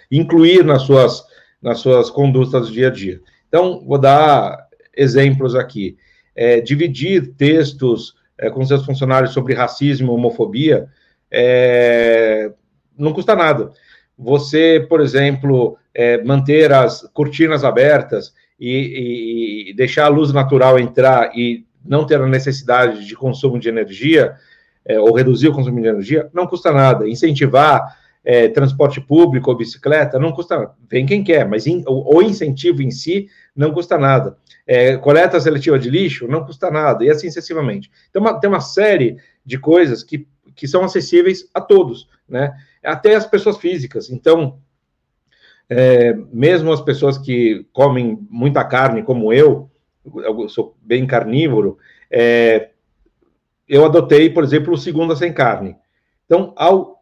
incluir 0.10 0.64
nas 0.64 0.84
suas, 0.84 1.24
nas 1.62 1.80
suas 1.80 2.10
condutas 2.10 2.68
do 2.68 2.74
dia 2.74 2.88
a 2.88 2.92
dia. 2.92 3.20
Então, 3.48 3.84
vou 3.86 3.98
dar 3.98 4.68
exemplos 4.96 5.56
aqui. 5.56 5.98
É, 6.36 6.62
dividir 6.62 7.34
textos 7.36 8.16
é, 8.38 8.50
com 8.50 8.66
seus 8.66 8.86
funcionários 8.86 9.34
sobre 9.34 9.54
racismo 9.54 10.12
e 10.12 10.16
homofobia 10.16 10.88
é, 11.30 12.52
não 12.98 13.14
custa 13.14 13.36
nada. 13.36 13.72
Você, 14.18 14.86
por 14.88 15.02
exemplo, 15.02 15.78
é, 15.94 16.24
manter 16.24 16.72
as 16.72 17.02
cortinas 17.14 17.64
abertas 17.64 18.34
e, 18.60 19.70
e, 19.70 19.74
deixar 19.74 20.06
a 20.06 20.10
luz 20.10 20.32
natural 20.32 20.80
entrar 20.80 21.36
e 21.36 21.66
não 21.84 22.06
ter 22.06 22.22
a 22.22 22.28
necessidade 22.28 23.06
de 23.06 23.16
consumo 23.16 23.60
de 23.60 23.68
energia, 23.68 24.36
é, 24.86 25.00
ou 25.00 25.14
reduzir 25.14 25.48
o 25.48 25.54
consumo 25.54 25.82
de 25.82 25.88
energia, 25.88 26.30
não 26.34 26.48
custa 26.48 26.72
nada. 26.72 27.08
Incentivar 27.08 27.98
é, 28.24 28.48
transporte 28.48 29.02
público 29.02 29.52
ou 29.52 29.58
bicicleta, 29.58 30.18
não 30.18 30.32
custa 30.32 30.58
nada. 30.58 30.74
Vem 30.90 31.06
quem 31.06 31.24
quer, 31.24 31.48
mas 31.48 31.68
in, 31.68 31.84
o, 31.86 32.18
o, 32.18 32.22
incentivo 32.22 32.82
em 32.82 32.92
si 32.92 33.28
não 33.56 33.72
custa 33.74 33.98
nada. 33.98 34.38
É, 34.66 34.96
coleta 34.96 35.40
seletiva 35.40 35.78
de 35.78 35.90
lixo 35.90 36.28
não 36.28 36.46
custa 36.46 36.72
nada, 36.72 37.04
e 37.04 37.10
assim 37.10 37.28
sucessivamente. 37.28 37.92
Então, 38.10 38.22
uma, 38.22 38.40
tem 38.40 38.50
uma 38.50 38.62
série 38.62 39.18
de 39.46 39.58
coisas 39.58 40.04
que, 40.04 40.26
que 40.56 40.68
são 40.68 40.84
acessíveis 40.84 41.50
a 41.54 41.60
todos, 41.60 42.08
né? 42.28 42.54
Até 42.84 43.16
as 43.16 43.26
pessoas 43.26 43.58
físicas. 43.58 44.10
Então, 44.10 44.60
é, 45.70 46.14
mesmo 46.32 46.72
as 46.72 46.82
pessoas 46.82 47.18
que 47.18 47.66
comem 47.72 48.18
muita 48.30 48.64
carne, 48.64 49.04
como 49.04 49.32
eu, 49.32 49.70
eu 50.16 50.50
sou 50.50 50.76
bem 50.82 51.06
carnívoro, 51.06 51.78
é, 52.12 52.70
eu 53.68 53.86
adotei, 53.86 54.30
por 54.30 54.44
exemplo, 54.44 54.74
o 54.74 54.78
segunda 54.78 55.16
sem 55.16 55.34
carne. 55.34 55.76
Então, 56.26 56.54
ao 56.56 56.94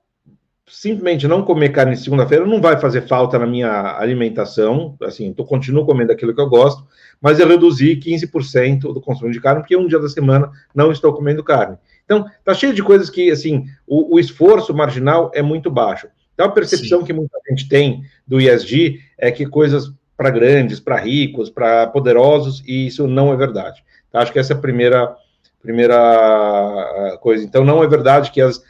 simplesmente 0.71 1.27
não 1.27 1.43
comer 1.43 1.69
carne 1.69 1.97
segunda-feira 1.97 2.45
não 2.45 2.61
vai 2.61 2.79
fazer 2.79 3.01
falta 3.01 3.37
na 3.37 3.45
minha 3.45 3.97
alimentação, 3.97 4.95
assim, 5.01 5.35
eu 5.37 5.43
continuo 5.43 5.85
comendo 5.85 6.13
aquilo 6.13 6.33
que 6.33 6.39
eu 6.39 6.47
gosto, 6.47 6.87
mas 7.19 7.39
eu 7.39 7.47
reduzi 7.47 7.97
15% 7.97 8.93
do 8.93 9.01
consumo 9.01 9.31
de 9.31 9.41
carne, 9.41 9.59
porque 9.59 9.75
um 9.75 9.85
dia 9.85 9.99
da 9.99 10.07
semana 10.07 10.49
não 10.73 10.89
estou 10.91 11.13
comendo 11.13 11.43
carne. 11.43 11.77
Então, 12.11 12.25
tá 12.43 12.53
cheio 12.53 12.73
de 12.73 12.83
coisas 12.83 13.09
que, 13.09 13.31
assim, 13.31 13.65
o, 13.87 14.15
o 14.15 14.19
esforço 14.19 14.73
marginal 14.73 15.31
é 15.33 15.41
muito 15.41 15.71
baixo. 15.71 16.09
Então, 16.33 16.45
a 16.45 16.51
percepção 16.51 16.99
Sim. 16.99 17.05
que 17.05 17.13
muita 17.13 17.39
gente 17.49 17.69
tem 17.69 18.03
do 18.27 18.41
ISD 18.41 18.99
é 19.17 19.31
que 19.31 19.45
coisas 19.45 19.93
para 20.17 20.29
grandes, 20.29 20.81
para 20.81 20.97
ricos, 20.97 21.49
para 21.49 21.87
poderosos, 21.87 22.61
e 22.67 22.87
isso 22.87 23.07
não 23.07 23.31
é 23.31 23.37
verdade. 23.37 23.81
Tá? 24.11 24.19
Acho 24.19 24.33
que 24.33 24.39
essa 24.39 24.51
é 24.51 24.57
a 24.57 24.59
primeira, 24.59 25.15
primeira 25.61 25.95
ah, 25.95 27.17
coisa. 27.21 27.45
Então, 27.45 27.63
não 27.63 27.81
é 27.81 27.87
verdade 27.87 28.29
que 28.29 28.41
as 28.41 28.61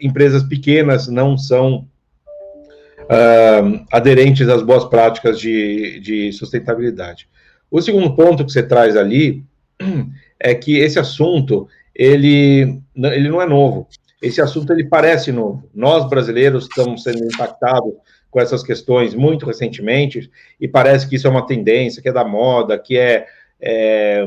empresas 0.00 0.44
pequenas 0.44 1.08
não 1.08 1.36
são 1.36 1.88
uh, 3.00 3.84
aderentes 3.90 4.48
às 4.48 4.62
boas 4.62 4.84
práticas 4.84 5.40
de, 5.40 5.98
de 5.98 6.32
sustentabilidade. 6.32 7.28
O 7.68 7.82
segundo 7.82 8.14
ponto 8.14 8.44
que 8.44 8.52
você 8.52 8.62
traz 8.62 8.96
ali 8.96 9.44
é 10.44 10.54
que 10.54 10.76
esse 10.76 10.98
assunto 10.98 11.66
ele, 11.94 12.78
ele 12.94 13.28
não 13.30 13.40
é 13.40 13.46
novo. 13.46 13.88
Esse 14.20 14.42
assunto 14.42 14.72
ele 14.74 14.84
parece 14.84 15.32
novo. 15.32 15.68
Nós 15.74 16.06
brasileiros 16.06 16.64
estamos 16.64 17.02
sendo 17.02 17.24
impactados 17.24 17.94
com 18.30 18.38
essas 18.38 18.62
questões 18.62 19.14
muito 19.14 19.46
recentemente 19.46 20.30
e 20.60 20.68
parece 20.68 21.08
que 21.08 21.16
isso 21.16 21.26
é 21.26 21.30
uma 21.30 21.46
tendência, 21.46 22.02
que 22.02 22.10
é 22.10 22.12
da 22.12 22.24
moda, 22.24 22.78
que 22.78 22.98
é, 22.98 23.26
é 23.58 24.26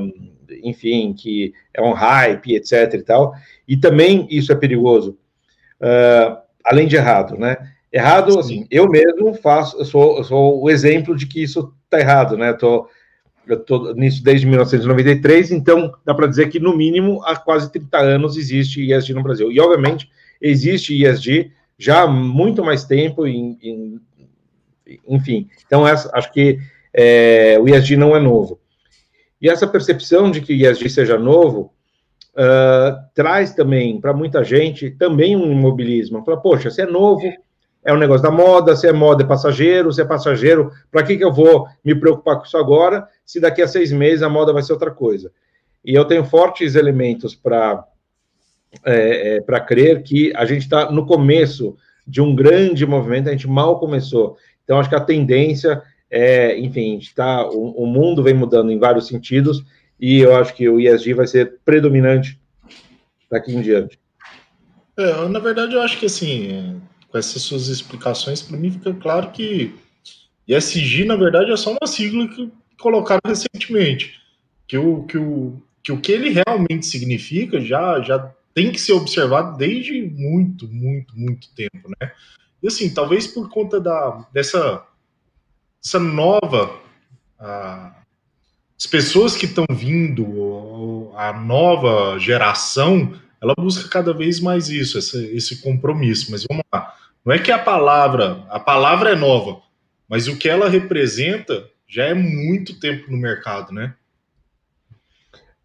enfim, 0.63 1.13
que 1.13 1.53
é 1.71 1.83
um 1.83 1.93
hype, 1.93 2.55
etc. 2.55 2.95
E 2.95 3.03
tal. 3.03 3.33
E 3.67 3.77
também 3.77 4.27
isso 4.31 4.51
é 4.51 4.55
perigoso, 4.55 5.19
uh, 5.79 6.35
além 6.65 6.87
de 6.87 6.95
errado, 6.95 7.37
né? 7.37 7.57
Errado, 7.93 8.31
Sim. 8.31 8.39
assim, 8.39 8.67
eu 8.71 8.89
mesmo 8.89 9.35
faço, 9.35 9.77
eu 9.77 9.85
sou, 9.85 10.17
eu 10.17 10.23
sou 10.23 10.63
o 10.63 10.69
exemplo 10.69 11.15
de 11.15 11.27
que 11.27 11.43
isso 11.43 11.73
está 11.85 11.99
errado, 11.99 12.35
né? 12.37 12.53
Tô, 12.53 12.87
eu 13.53 13.59
tô 13.59 13.93
nisso 13.93 14.23
desde 14.23 14.45
1993, 14.45 15.51
então 15.51 15.93
dá 16.05 16.13
para 16.13 16.27
dizer 16.27 16.49
que, 16.49 16.59
no 16.59 16.75
mínimo, 16.75 17.23
há 17.23 17.35
quase 17.35 17.71
30 17.71 17.97
anos 17.97 18.37
existe 18.37 18.81
ISD 18.81 19.13
no 19.13 19.23
Brasil. 19.23 19.51
E, 19.51 19.59
obviamente, 19.59 20.09
existe 20.41 20.93
ISD 20.93 21.51
já 21.77 22.03
há 22.03 22.07
muito 22.07 22.63
mais 22.63 22.83
tempo, 22.85 23.27
em, 23.27 23.57
em, 23.61 24.01
enfim. 25.07 25.47
Então, 25.65 25.87
essa, 25.87 26.09
acho 26.13 26.31
que 26.31 26.59
é, 26.93 27.57
o 27.59 27.67
ISD 27.67 27.95
não 27.95 28.15
é 28.15 28.19
novo. 28.19 28.59
E 29.41 29.49
essa 29.49 29.67
percepção 29.67 30.31
de 30.31 30.41
que 30.41 30.53
ISD 30.53 30.89
seja 30.89 31.17
novo 31.17 31.71
uh, 32.37 32.97
traz 33.13 33.53
também 33.53 33.99
para 33.99 34.13
muita 34.13 34.43
gente 34.43 34.91
também 34.91 35.35
um 35.35 35.51
imobilismo. 35.51 36.23
Fala, 36.23 36.41
poxa, 36.41 36.71
se 36.71 36.81
é 36.81 36.85
novo, 36.85 37.31
é 37.83 37.93
um 37.93 37.97
negócio 37.97 38.23
da 38.23 38.31
moda, 38.31 38.75
se 38.75 38.87
é 38.87 38.93
moda 38.93 39.23
é 39.23 39.27
passageiro, 39.27 39.91
se 39.91 40.01
é 40.01 40.05
passageiro, 40.05 40.71
para 40.91 41.03
que, 41.03 41.17
que 41.17 41.23
eu 41.23 41.31
vou 41.31 41.67
me 41.83 41.95
preocupar 41.95 42.37
com 42.37 42.45
isso 42.45 42.57
agora, 42.57 43.07
se 43.27 43.39
daqui 43.39 43.61
a 43.61 43.67
seis 43.67 43.91
meses 43.91 44.23
a 44.23 44.29
moda 44.29 44.51
vai 44.51 44.63
ser 44.63 44.73
outra 44.73 44.89
coisa? 44.89 45.31
E 45.85 45.93
eu 45.93 46.05
tenho 46.05 46.25
fortes 46.25 46.73
elementos 46.73 47.35
para 47.35 47.85
é, 48.83 49.35
é, 49.35 49.41
para 49.41 49.59
crer 49.59 50.01
que 50.01 50.33
a 50.35 50.45
gente 50.45 50.63
está 50.63 50.91
no 50.91 51.05
começo 51.05 51.77
de 52.05 52.21
um 52.21 52.35
grande 52.35 52.85
movimento, 52.85 53.29
a 53.29 53.31
gente 53.31 53.47
mal 53.47 53.79
começou. 53.79 54.37
Então, 54.63 54.79
acho 54.79 54.89
que 54.89 54.95
a 54.95 55.01
tendência 55.01 55.81
é, 56.09 56.57
enfim, 56.57 56.97
está, 56.97 57.47
o, 57.47 57.83
o 57.83 57.85
mundo 57.85 58.23
vem 58.23 58.33
mudando 58.33 58.71
em 58.71 58.79
vários 58.79 59.07
sentidos, 59.07 59.63
e 59.99 60.19
eu 60.19 60.35
acho 60.35 60.53
que 60.53 60.67
o 60.69 60.79
ESG 60.79 61.13
vai 61.13 61.27
ser 61.27 61.59
predominante 61.65 62.39
daqui 63.29 63.53
em 63.53 63.61
diante. 63.61 63.99
É, 64.97 65.27
na 65.27 65.39
verdade, 65.39 65.73
eu 65.73 65.81
acho 65.81 65.99
que 65.99 66.05
assim, 66.05 66.81
com 67.09 67.17
essas 67.17 67.41
suas 67.41 67.67
explicações, 67.67 68.41
para 68.41 68.57
mim 68.57 68.71
fica 68.71 68.93
claro 68.93 69.31
que 69.31 69.75
ESG, 70.47 71.05
na 71.05 71.15
verdade, 71.15 71.51
é 71.51 71.57
só 71.57 71.71
uma 71.71 71.87
sigla 71.87 72.27
que 72.27 72.51
colocaram 72.79 73.21
recentemente. 73.25 74.19
Que 74.67 74.77
o 74.77 75.03
que, 75.03 75.17
o, 75.17 75.61
que, 75.83 75.91
o 75.91 76.01
que 76.01 76.11
ele 76.11 76.29
realmente 76.29 76.85
significa 76.85 77.59
já, 77.61 78.01
já 78.01 78.33
tem 78.53 78.71
que 78.71 78.79
ser 78.79 78.93
observado 78.93 79.57
desde 79.57 80.01
muito, 80.01 80.67
muito, 80.67 81.17
muito 81.17 81.47
tempo, 81.55 81.89
né? 81.99 82.11
E 82.61 82.67
assim, 82.67 82.93
talvez 82.93 83.27
por 83.27 83.49
conta 83.49 83.79
da, 83.79 84.25
dessa, 84.33 84.83
dessa 85.81 85.99
nova 85.99 86.87
as 88.77 88.85
pessoas 88.85 89.35
que 89.35 89.45
estão 89.45 89.65
vindo, 89.69 91.11
a 91.15 91.33
nova 91.33 92.19
geração, 92.19 93.13
ela 93.41 93.53
busca 93.57 93.89
cada 93.89 94.13
vez 94.13 94.39
mais 94.39 94.69
isso, 94.69 94.97
esse 94.97 95.61
compromisso. 95.61 96.31
Mas 96.31 96.45
vamos 96.47 96.63
lá, 96.73 96.95
não 97.25 97.33
é 97.33 97.39
que 97.39 97.51
a 97.51 97.59
palavra, 97.59 98.45
a 98.49 98.59
palavra 98.59 99.11
é 99.11 99.15
nova, 99.15 99.61
mas 100.07 100.27
o 100.27 100.37
que 100.37 100.47
ela 100.47 100.69
representa 100.69 101.67
já 101.87 102.05
é 102.05 102.13
muito 102.13 102.79
tempo 102.79 103.09
no 103.09 103.17
mercado, 103.17 103.71
né? 103.73 103.93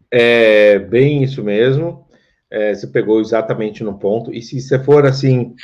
É 0.09 0.79
bem 0.79 1.23
isso 1.23 1.43
mesmo. 1.43 2.07
É, 2.49 2.73
você 2.73 2.87
pegou 2.87 3.19
exatamente 3.19 3.83
no 3.83 3.97
ponto. 3.97 4.31
E 4.33 4.41
se 4.41 4.61
você 4.61 4.77
for 4.77 5.05
assim 5.05 5.55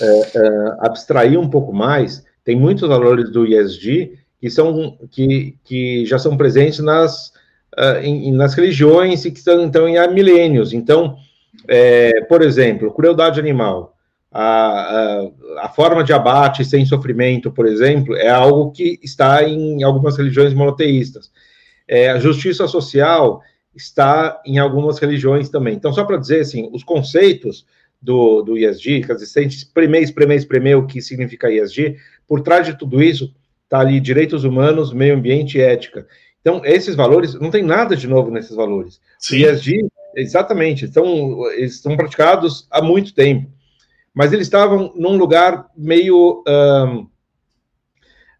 é, 0.00 0.04
é, 0.06 0.76
abstrair 0.80 1.38
um 1.38 1.50
pouco 1.50 1.72
mais, 1.72 2.24
tem 2.44 2.56
muitos 2.56 2.88
valores 2.88 3.30
do 3.30 3.46
ESG 3.46 4.18
que 4.40 4.48
são 4.48 4.96
que, 5.10 5.58
que 5.64 6.06
já 6.06 6.18
são 6.18 6.36
presentes 6.36 6.78
nas, 6.78 7.28
uh, 7.78 7.98
em, 8.02 8.32
nas 8.32 8.54
religiões 8.54 9.24
e 9.24 9.30
que 9.30 9.38
estão 9.38 9.62
então 9.62 9.86
há 9.86 10.08
milênios. 10.08 10.72
Então, 10.72 11.16
é, 11.68 12.22
por 12.22 12.40
exemplo, 12.40 12.92
crueldade 12.92 13.38
animal. 13.38 13.96
a, 14.32 14.42
a, 14.44 15.30
a, 15.58 15.68
forma 15.68 16.04
de 16.04 16.12
abate 16.12 16.64
sem 16.64 16.84
sofrimento, 16.84 17.50
por 17.50 17.66
exemplo, 17.66 18.16
é 18.16 18.28
algo 18.28 18.70
que 18.70 18.98
está 19.02 19.42
em 19.42 19.82
algumas 19.82 20.16
religiões 20.16 20.54
monoteístas. 20.54 21.30
É, 21.86 22.10
a 22.10 22.18
justiça 22.18 22.66
social 22.68 23.40
está 23.74 24.40
em 24.44 24.58
algumas 24.58 24.98
religiões 24.98 25.48
também. 25.48 25.74
Então, 25.74 25.92
só 25.92 26.04
para 26.04 26.16
dizer, 26.16 26.40
assim, 26.40 26.68
os 26.72 26.84
conceitos 26.84 27.66
do, 28.00 28.42
do 28.42 28.58
ISG, 28.58 29.02
quer 29.02 29.14
dizer, 29.14 29.26
se 29.26 29.38
a 29.38 29.42
gente 29.42 29.56
espremer, 29.56 30.02
espremer, 30.02 30.36
espremer 30.38 30.78
o 30.78 30.86
que 30.86 31.02
significa 31.02 31.50
ISG, 31.50 31.96
por 32.26 32.40
trás 32.40 32.66
de 32.66 32.78
tudo 32.78 33.02
isso 33.02 33.34
está 33.64 33.80
ali 33.80 34.00
direitos 34.00 34.44
humanos, 34.44 34.92
meio 34.92 35.14
ambiente 35.14 35.58
e 35.58 35.60
ética. 35.60 36.06
Então, 36.40 36.62
esses 36.64 36.94
valores, 36.94 37.34
não 37.34 37.50
tem 37.50 37.62
nada 37.62 37.94
de 37.94 38.06
novo 38.08 38.30
nesses 38.30 38.56
valores. 38.56 39.00
Sim. 39.18 39.44
O 39.44 39.50
ISG, 39.50 39.86
exatamente, 40.16 40.86
estão, 40.86 41.48
eles 41.52 41.74
estão 41.74 41.96
praticados 41.96 42.66
há 42.70 42.82
muito 42.82 43.14
tempo 43.14 43.48
mas 44.14 44.32
eles 44.32 44.46
estavam 44.46 44.92
num 44.96 45.16
lugar 45.16 45.66
meio 45.76 46.42
uh, 46.46 47.00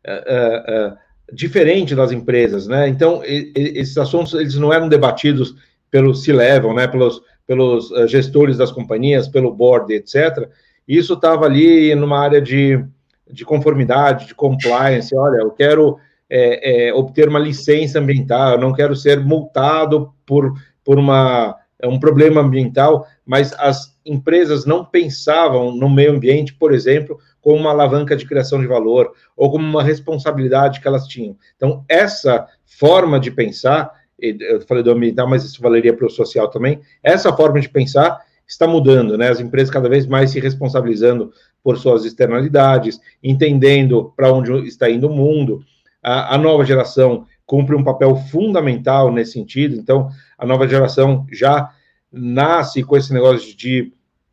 uh, 0.07 0.93
uh, 0.93 0.97
diferente 1.33 1.95
das 1.95 2.13
empresas, 2.13 2.67
né? 2.67 2.89
Então, 2.89 3.23
e, 3.25 3.53
e, 3.57 3.79
esses 3.79 3.97
assuntos 3.97 4.35
eles 4.35 4.57
não 4.57 4.73
eram 4.73 4.89
debatidos 4.89 5.55
pelo 5.91 6.15
C-level, 6.15 6.75
né? 6.75 6.87
Pelos, 6.87 7.23
pelos 7.47 7.91
eh, 7.93 8.07
gestores 8.07 8.57
das 8.57 8.71
companhias, 8.71 9.27
pelo 9.27 9.53
board, 9.53 9.93
etc. 9.93 10.49
Isso 10.87 11.15
estava 11.15 11.47
ali 11.47 11.93
numa 11.97 12.19
área 12.19 12.41
de, 12.41 12.85
de 13.29 13.45
conformidade, 13.45 14.27
de 14.27 14.35
compliance. 14.35 15.15
Olha, 15.17 15.39
eu 15.39 15.51
quero 15.51 15.99
é, 16.29 16.89
é, 16.89 16.95
obter 16.95 17.29
uma 17.29 17.41
licença 17.41 17.99
ambiental, 17.99 18.53
eu 18.53 18.61
não 18.61 18.73
quero 18.73 18.95
ser 18.95 19.19
multado 19.19 20.13
por, 20.25 20.53
por 20.85 20.99
uma 20.99 21.57
um 21.83 21.99
problema 21.99 22.41
ambiental, 22.41 23.07
mas 23.31 23.53
as 23.61 23.97
empresas 24.05 24.67
não 24.67 24.85
pensavam 24.85 25.73
no 25.73 25.89
meio 25.89 26.11
ambiente, 26.11 26.53
por 26.53 26.75
exemplo, 26.75 27.17
como 27.41 27.55
uma 27.55 27.71
alavanca 27.71 28.17
de 28.17 28.27
criação 28.27 28.61
de 28.61 28.67
valor 28.67 29.13
ou 29.37 29.53
como 29.53 29.65
uma 29.65 29.85
responsabilidade 29.85 30.81
que 30.81 30.89
elas 30.89 31.07
tinham. 31.07 31.37
Então, 31.55 31.85
essa 31.89 32.49
forma 32.65 33.21
de 33.21 33.31
pensar, 33.31 33.89
eu 34.19 34.61
falei 34.63 34.83
do 34.83 34.91
ambiental, 34.91 35.29
mas 35.29 35.45
isso 35.45 35.63
valeria 35.63 35.95
para 35.95 36.09
o 36.09 36.11
social 36.11 36.49
também, 36.49 36.81
essa 37.05 37.33
forma 37.33 37.61
de 37.61 37.69
pensar 37.69 38.21
está 38.49 38.67
mudando, 38.67 39.17
né? 39.17 39.29
As 39.29 39.39
empresas 39.39 39.71
cada 39.71 39.89
vez 39.89 40.09
mais 40.09 40.33
se 40.33 40.41
responsabilizando 40.41 41.33
por 41.63 41.79
suas 41.79 42.05
externalidades, 42.05 43.01
entendendo 43.23 44.13
para 44.17 44.33
onde 44.33 44.53
está 44.67 44.91
indo 44.91 45.07
o 45.07 45.15
mundo. 45.15 45.61
A, 46.03 46.35
a 46.35 46.39
nova 46.39 46.65
geração 46.65 47.29
cumpre 47.47 47.77
um 47.77 47.85
papel 47.85 48.17
fundamental 48.17 49.13
nesse 49.13 49.35
sentido. 49.35 49.77
Então, 49.77 50.09
a 50.37 50.45
nova 50.45 50.67
geração 50.67 51.25
já 51.31 51.71
nasce 52.13 52.83
com 52.83 52.97
esse 52.97 53.13
negócio 53.13 53.57
de 53.57 53.93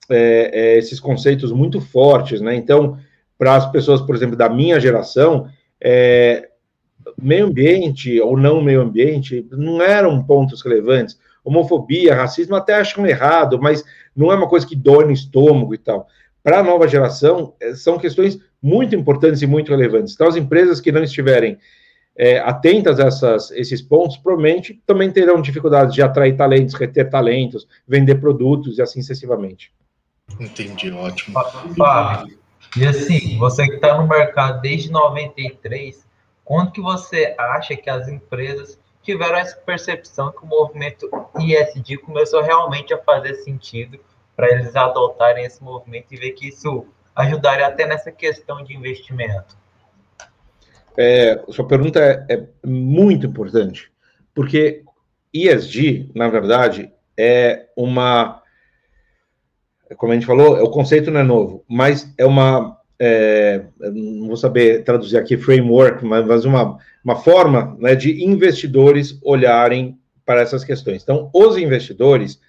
é, 0.10 0.52
é, 0.54 0.78
esses 0.78 1.00
conceitos 1.00 1.52
muito 1.52 1.82
fortes, 1.82 2.42
né? 2.42 2.56
Então, 2.56 2.98
para 3.38 3.56
as 3.56 3.70
pessoas, 3.72 4.02
por 4.02 4.16
exemplo, 4.16 4.36
da 4.36 4.50
minha 4.50 4.80
geração, 4.80 5.48
é, 5.82 6.50
meio 7.22 7.46
ambiente 7.46 8.20
ou 8.20 8.38
não 8.38 8.62
meio 8.62 8.82
ambiente 8.82 9.46
não 9.52 9.82
eram 9.82 10.24
pontos 10.24 10.62
relevantes. 10.62 11.20
Homofobia, 11.44 12.16
racismo 12.16 12.56
até 12.56 12.76
acham 12.76 13.06
errado, 13.06 13.60
mas 13.62 13.84
não 14.16 14.32
é 14.32 14.36
uma 14.36 14.50
coisa 14.50 14.66
que 14.66 14.76
dói 14.76 15.06
no 15.06 15.12
estômago 15.12 15.74
e 15.74 15.78
tal. 15.78 16.08
Para 16.44 16.60
a 16.60 16.64
nova 16.64 16.88
geração, 16.88 17.54
é, 17.60 17.76
são 17.76 17.98
questões 17.98 18.40
muito 18.62 18.96
importantes 18.96 19.42
e 19.42 19.48
muito 19.48 19.70
relevantes. 19.70 20.14
Então, 20.14 20.28
as 20.28 20.36
empresas 20.36 20.82
que 20.82 20.92
não 20.92 21.04
estiverem 21.04 21.58
é, 22.18 22.40
atentas 22.40 23.00
a 23.00 23.06
essas, 23.06 23.52
esses 23.52 23.82
pontos, 23.82 24.18
provavelmente 24.18 24.82
também 24.86 25.12
terão 25.12 25.42
dificuldades 25.42 25.94
de 25.94 26.02
atrair 26.02 26.36
talentos, 26.36 26.74
reter 26.74 27.10
talentos, 27.10 27.68
vender 27.88 28.16
produtos 28.16 28.78
e 28.78 28.82
assim 28.82 29.02
sucessivamente. 29.02 29.72
Entendi, 30.40 30.92
ótimo. 30.92 31.40
Fábio, 31.78 32.38
e 32.76 32.86
assim, 32.86 33.38
você 33.38 33.66
que 33.66 33.76
está 33.76 33.98
no 33.98 34.08
mercado 34.08 34.62
desde 34.62 34.92
93, 34.92 36.06
quando 36.44 36.72
que 36.72 36.82
você 36.82 37.36
acha 37.38 37.76
que 37.76 37.90
as 37.90 38.08
empresas 38.08 38.80
tiveram 39.04 39.38
essa 39.38 39.56
percepção 39.56 40.32
que 40.32 40.44
o 40.44 40.48
movimento 40.48 41.10
ISD 41.40 41.98
começou 42.00 42.42
realmente 42.42 42.94
a 42.94 42.98
fazer 42.98 43.36
sentido 43.36 44.00
para 44.36 44.52
eles 44.52 44.76
adotarem 44.76 45.46
esse 45.46 45.64
movimento 45.64 46.08
e 46.12 46.18
ver 46.18 46.32
que 46.32 46.50
isso 46.50 46.86
ajudaria 47.16 47.68
até 47.68 47.86
nessa 47.88 48.12
questão 48.12 48.64
de 48.64 48.76
investimento? 48.76 49.58
É, 50.98 51.40
sua 51.50 51.68
pergunta 51.68 52.00
é, 52.00 52.26
é, 52.28 52.44
muito 52.66 53.28
importante, 53.28 53.92
porque 54.34 54.84
ESG, 55.32 56.10
na 56.16 56.28
verdade, 56.28 56.92
é 57.16 57.68
uma. 57.78 58.42
Como 59.96 60.12
a 60.12 60.16
gente 60.16 60.26
falou, 60.26 60.62
o 60.62 60.72
conceito 60.72 61.12
não 61.12 61.20
é 61.20 61.24
novo, 61.24 61.64
mas 61.70 62.12
é 62.18 62.26
uma. 62.26 62.76
É, 63.00 63.64
não 63.80 64.28
vou 64.28 64.38
saber 64.38 64.84
traduzir 64.84 65.18
aqui 65.18 65.38
framework, 65.38 66.04
mas 66.04 66.46
uma, 66.46 66.80
uma 67.06 67.16
forma 67.16 67.78
né, 67.80 67.94
de 67.94 68.24
investidores 68.24 69.20
olharem 69.22 70.00
para 70.26 70.42
essas 70.42 70.64
questões. 70.64 71.04
Então, 71.04 71.30
os 71.32 71.58
investidores 71.58 72.42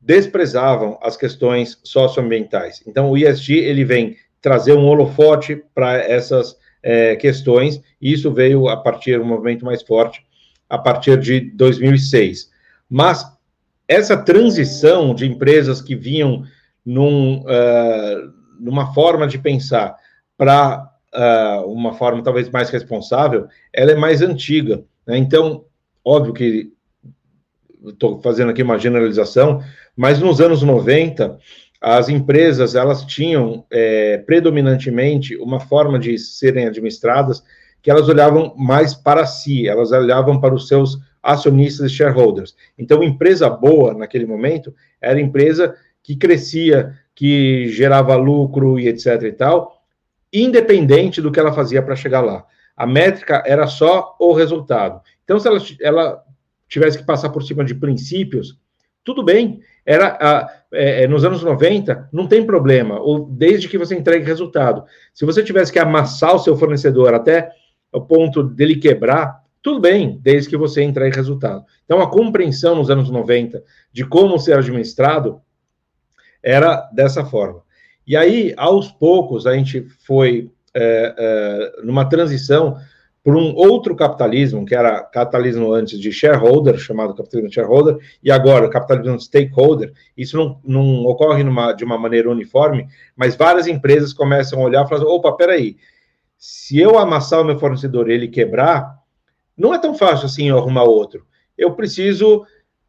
desprezavam 0.00 0.98
as 1.00 1.16
questões 1.16 1.78
socioambientais. 1.84 2.82
Então, 2.86 3.08
o 3.08 3.16
ESG 3.16 3.54
ele 3.54 3.84
vem 3.84 4.16
trazer 4.42 4.72
um 4.72 4.84
holofote 4.84 5.62
para 5.72 5.96
essas 5.96 6.58
é, 6.84 7.16
questões, 7.16 7.80
e 8.00 8.12
isso 8.12 8.30
veio 8.30 8.68
a 8.68 8.76
partir 8.76 9.18
um 9.18 9.24
movimento 9.24 9.64
mais 9.64 9.82
forte 9.82 10.22
a 10.68 10.76
partir 10.76 11.18
de 11.18 11.40
2006. 11.40 12.50
Mas 12.90 13.26
essa 13.88 14.16
transição 14.16 15.14
de 15.14 15.26
empresas 15.26 15.80
que 15.80 15.96
vinham 15.96 16.44
num, 16.84 17.40
uh, 17.40 18.32
numa 18.60 18.92
forma 18.92 19.26
de 19.26 19.38
pensar 19.38 19.96
para 20.36 20.90
uh, 21.14 21.66
uma 21.70 21.94
forma 21.94 22.22
talvez 22.22 22.50
mais 22.50 22.68
responsável, 22.68 23.46
ela 23.72 23.92
é 23.92 23.96
mais 23.96 24.20
antiga. 24.20 24.84
Né? 25.06 25.16
Então, 25.16 25.64
óbvio 26.04 26.34
que 26.34 26.70
estou 27.82 28.20
fazendo 28.20 28.50
aqui 28.50 28.62
uma 28.62 28.78
generalização, 28.78 29.62
mas 29.96 30.18
nos 30.18 30.40
anos 30.40 30.62
90, 30.62 31.38
as 31.86 32.08
empresas 32.08 32.74
elas 32.74 33.04
tinham 33.04 33.66
é, 33.70 34.16
predominantemente 34.16 35.36
uma 35.36 35.60
forma 35.60 35.98
de 35.98 36.16
serem 36.16 36.66
administradas 36.66 37.42
que 37.82 37.90
elas 37.90 38.08
olhavam 38.08 38.54
mais 38.56 38.94
para 38.94 39.26
si, 39.26 39.68
elas 39.68 39.92
olhavam 39.92 40.40
para 40.40 40.54
os 40.54 40.66
seus 40.66 40.98
acionistas 41.22 41.90
e 41.90 41.94
shareholders. 41.94 42.56
Então, 42.78 43.02
empresa 43.02 43.50
boa 43.50 43.92
naquele 43.92 44.24
momento 44.24 44.74
era 44.98 45.20
empresa 45.20 45.76
que 46.02 46.16
crescia, 46.16 46.94
que 47.14 47.68
gerava 47.68 48.16
lucro 48.16 48.80
e 48.80 48.88
etc 48.88 49.22
e 49.24 49.32
tal, 49.32 49.82
independente 50.32 51.20
do 51.20 51.30
que 51.30 51.38
ela 51.38 51.52
fazia 51.52 51.82
para 51.82 51.94
chegar 51.94 52.22
lá. 52.22 52.46
A 52.74 52.86
métrica 52.86 53.42
era 53.44 53.66
só 53.66 54.16
o 54.18 54.32
resultado. 54.32 55.02
Então, 55.22 55.38
se 55.38 55.46
ela, 55.46 55.58
ela 55.82 56.24
tivesse 56.66 56.96
que 56.96 57.04
passar 57.04 57.28
por 57.28 57.42
cima 57.42 57.62
de 57.62 57.74
princípios, 57.74 58.58
tudo 59.04 59.22
bem. 59.22 59.60
Era 59.86 60.64
é, 60.72 61.04
é, 61.04 61.06
nos 61.06 61.24
anos 61.24 61.42
90, 61.42 62.08
não 62.12 62.26
tem 62.26 62.44
problema, 62.44 62.98
ou 62.98 63.26
desde 63.26 63.68
que 63.68 63.78
você 63.78 63.94
entregue 63.94 64.24
resultado. 64.24 64.84
Se 65.12 65.24
você 65.24 65.42
tivesse 65.42 65.72
que 65.72 65.78
amassar 65.78 66.34
o 66.34 66.38
seu 66.38 66.56
fornecedor 66.56 67.14
até 67.14 67.50
o 67.92 68.00
ponto 68.00 68.42
dele 68.42 68.76
quebrar, 68.76 69.44
tudo 69.62 69.80
bem, 69.80 70.18
desde 70.22 70.50
que 70.50 70.56
você 70.56 70.82
entregue 70.82 71.16
resultado. 71.16 71.64
Então, 71.84 72.00
a 72.00 72.10
compreensão 72.10 72.74
nos 72.74 72.90
anos 72.90 73.10
90 73.10 73.62
de 73.92 74.04
como 74.04 74.38
ser 74.38 74.58
administrado 74.58 75.40
era 76.42 76.88
dessa 76.92 77.24
forma. 77.24 77.62
E 78.06 78.16
aí, 78.16 78.52
aos 78.56 78.90
poucos, 78.90 79.46
a 79.46 79.54
gente 79.54 79.86
foi 80.06 80.50
é, 80.74 81.14
é, 81.16 81.82
numa 81.82 82.06
transição 82.06 82.76
por 83.24 83.34
um 83.34 83.54
outro 83.54 83.96
capitalismo, 83.96 84.66
que 84.66 84.74
era 84.74 85.02
capitalismo 85.02 85.72
antes 85.72 85.98
de 85.98 86.12
shareholder, 86.12 86.76
chamado 86.76 87.14
capitalismo 87.14 87.50
shareholder, 87.50 87.96
e 88.22 88.30
agora 88.30 88.68
capitalismo 88.68 89.18
stakeholder. 89.18 89.94
Isso 90.14 90.36
não, 90.36 90.60
não 90.62 91.06
ocorre 91.06 91.42
numa, 91.42 91.72
de 91.72 91.84
uma 91.84 91.96
maneira 91.96 92.30
uniforme, 92.30 92.86
mas 93.16 93.34
várias 93.34 93.66
empresas 93.66 94.12
começam 94.12 94.60
a 94.60 94.64
olhar 94.64 94.84
e 94.84 94.88
falar: 94.88 95.00
assim, 95.00 95.10
opa, 95.10 95.32
peraí, 95.32 95.78
se 96.36 96.78
eu 96.78 96.98
amassar 96.98 97.40
o 97.40 97.44
meu 97.44 97.58
fornecedor 97.58 98.10
e 98.10 98.12
ele 98.12 98.28
quebrar, 98.28 98.98
não 99.56 99.72
é 99.72 99.78
tão 99.78 99.94
fácil 99.94 100.26
assim 100.26 100.50
eu 100.50 100.58
arrumar 100.58 100.82
outro. 100.82 101.26
Eu 101.56 101.72
preciso 101.72 102.44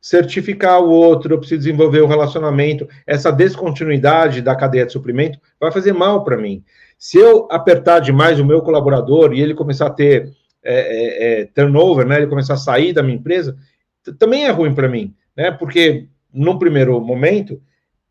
certificar 0.05 0.83
o 0.83 0.91
outro, 0.91 1.33
eu 1.33 1.39
preciso 1.39 1.61
desenvolver 1.61 1.99
o 2.01 2.05
um 2.05 2.07
relacionamento. 2.07 2.87
Essa 3.07 3.31
descontinuidade 3.31 4.39
da 4.39 4.55
cadeia 4.55 4.85
de 4.85 4.91
suprimento 4.91 5.39
vai 5.59 5.71
fazer 5.71 5.93
mal 5.93 6.23
para 6.23 6.37
mim. 6.37 6.63
Se 6.95 7.17
eu 7.17 7.47
apertar 7.49 8.01
demais 8.01 8.39
o 8.39 8.45
meu 8.45 8.61
colaborador 8.61 9.33
e 9.33 9.41
ele 9.41 9.55
começar 9.55 9.87
a 9.87 9.89
ter 9.89 10.31
é, 10.63 10.73
é, 10.73 11.41
é 11.41 11.45
turnover, 11.45 12.05
né, 12.05 12.17
ele 12.17 12.27
começar 12.27 12.53
a 12.53 12.57
sair 12.57 12.93
da 12.93 13.01
minha 13.01 13.17
empresa, 13.17 13.57
também 14.19 14.45
é 14.45 14.51
ruim 14.51 14.75
para 14.75 14.87
mim, 14.87 15.11
né? 15.35 15.49
Porque 15.49 16.05
no 16.31 16.59
primeiro 16.59 17.01
momento 17.01 17.59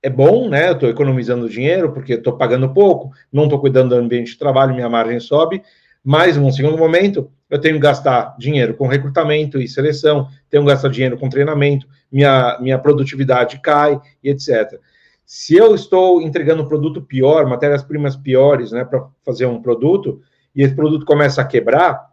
é 0.03 0.11
bom, 0.11 0.49
né? 0.49 0.71
Eu 0.71 0.73
estou 0.73 0.89
economizando 0.89 1.49
dinheiro 1.49 1.93
porque 1.93 2.15
estou 2.15 2.37
pagando 2.37 2.75
pouco, 2.75 3.13
não 3.33 3.45
estou 3.45 3.61
cuidando 3.61 3.91
do 3.91 4.01
ambiente 4.01 4.33
de 4.33 4.39
trabalho, 4.39 4.75
minha 4.75 4.89
margem 4.89 5.21
sobe. 5.21 5.63
Mas, 6.05 6.37
num 6.37 6.53
segundo 6.53 6.77
momento, 6.77 7.31
eu 7.49 7.59
tenho 7.59 7.77
que 7.77 7.81
gastar 7.81 8.37
dinheiro 8.39 8.75
com 8.75 8.87
recrutamento 8.87 9.59
e 9.59 9.67
seleção, 9.67 10.29
tenho 10.51 10.63
que 10.63 10.71
gastar 10.71 10.91
dinheiro 10.91 11.17
com 11.17 11.31
treinamento, 11.31 11.87
minha, 12.13 12.59
minha 12.61 12.79
produtividade 12.79 13.59
cai 13.61 13.99
e 14.23 14.29
etc. 14.29 14.79
Se 15.25 15.57
eu 15.57 15.75
estou 15.75 16.21
entregando 16.21 16.63
um 16.63 16.69
produto 16.69 17.01
pior, 17.01 17.47
matérias-primas 17.47 18.17
piores, 18.17 18.73
né, 18.73 18.85
para 18.85 19.07
fazer 19.25 19.47
um 19.47 19.63
produto, 19.63 20.21
e 20.55 20.63
esse 20.63 20.75
produto 20.75 21.07
começa 21.07 21.41
a 21.41 21.45
quebrar, 21.45 22.11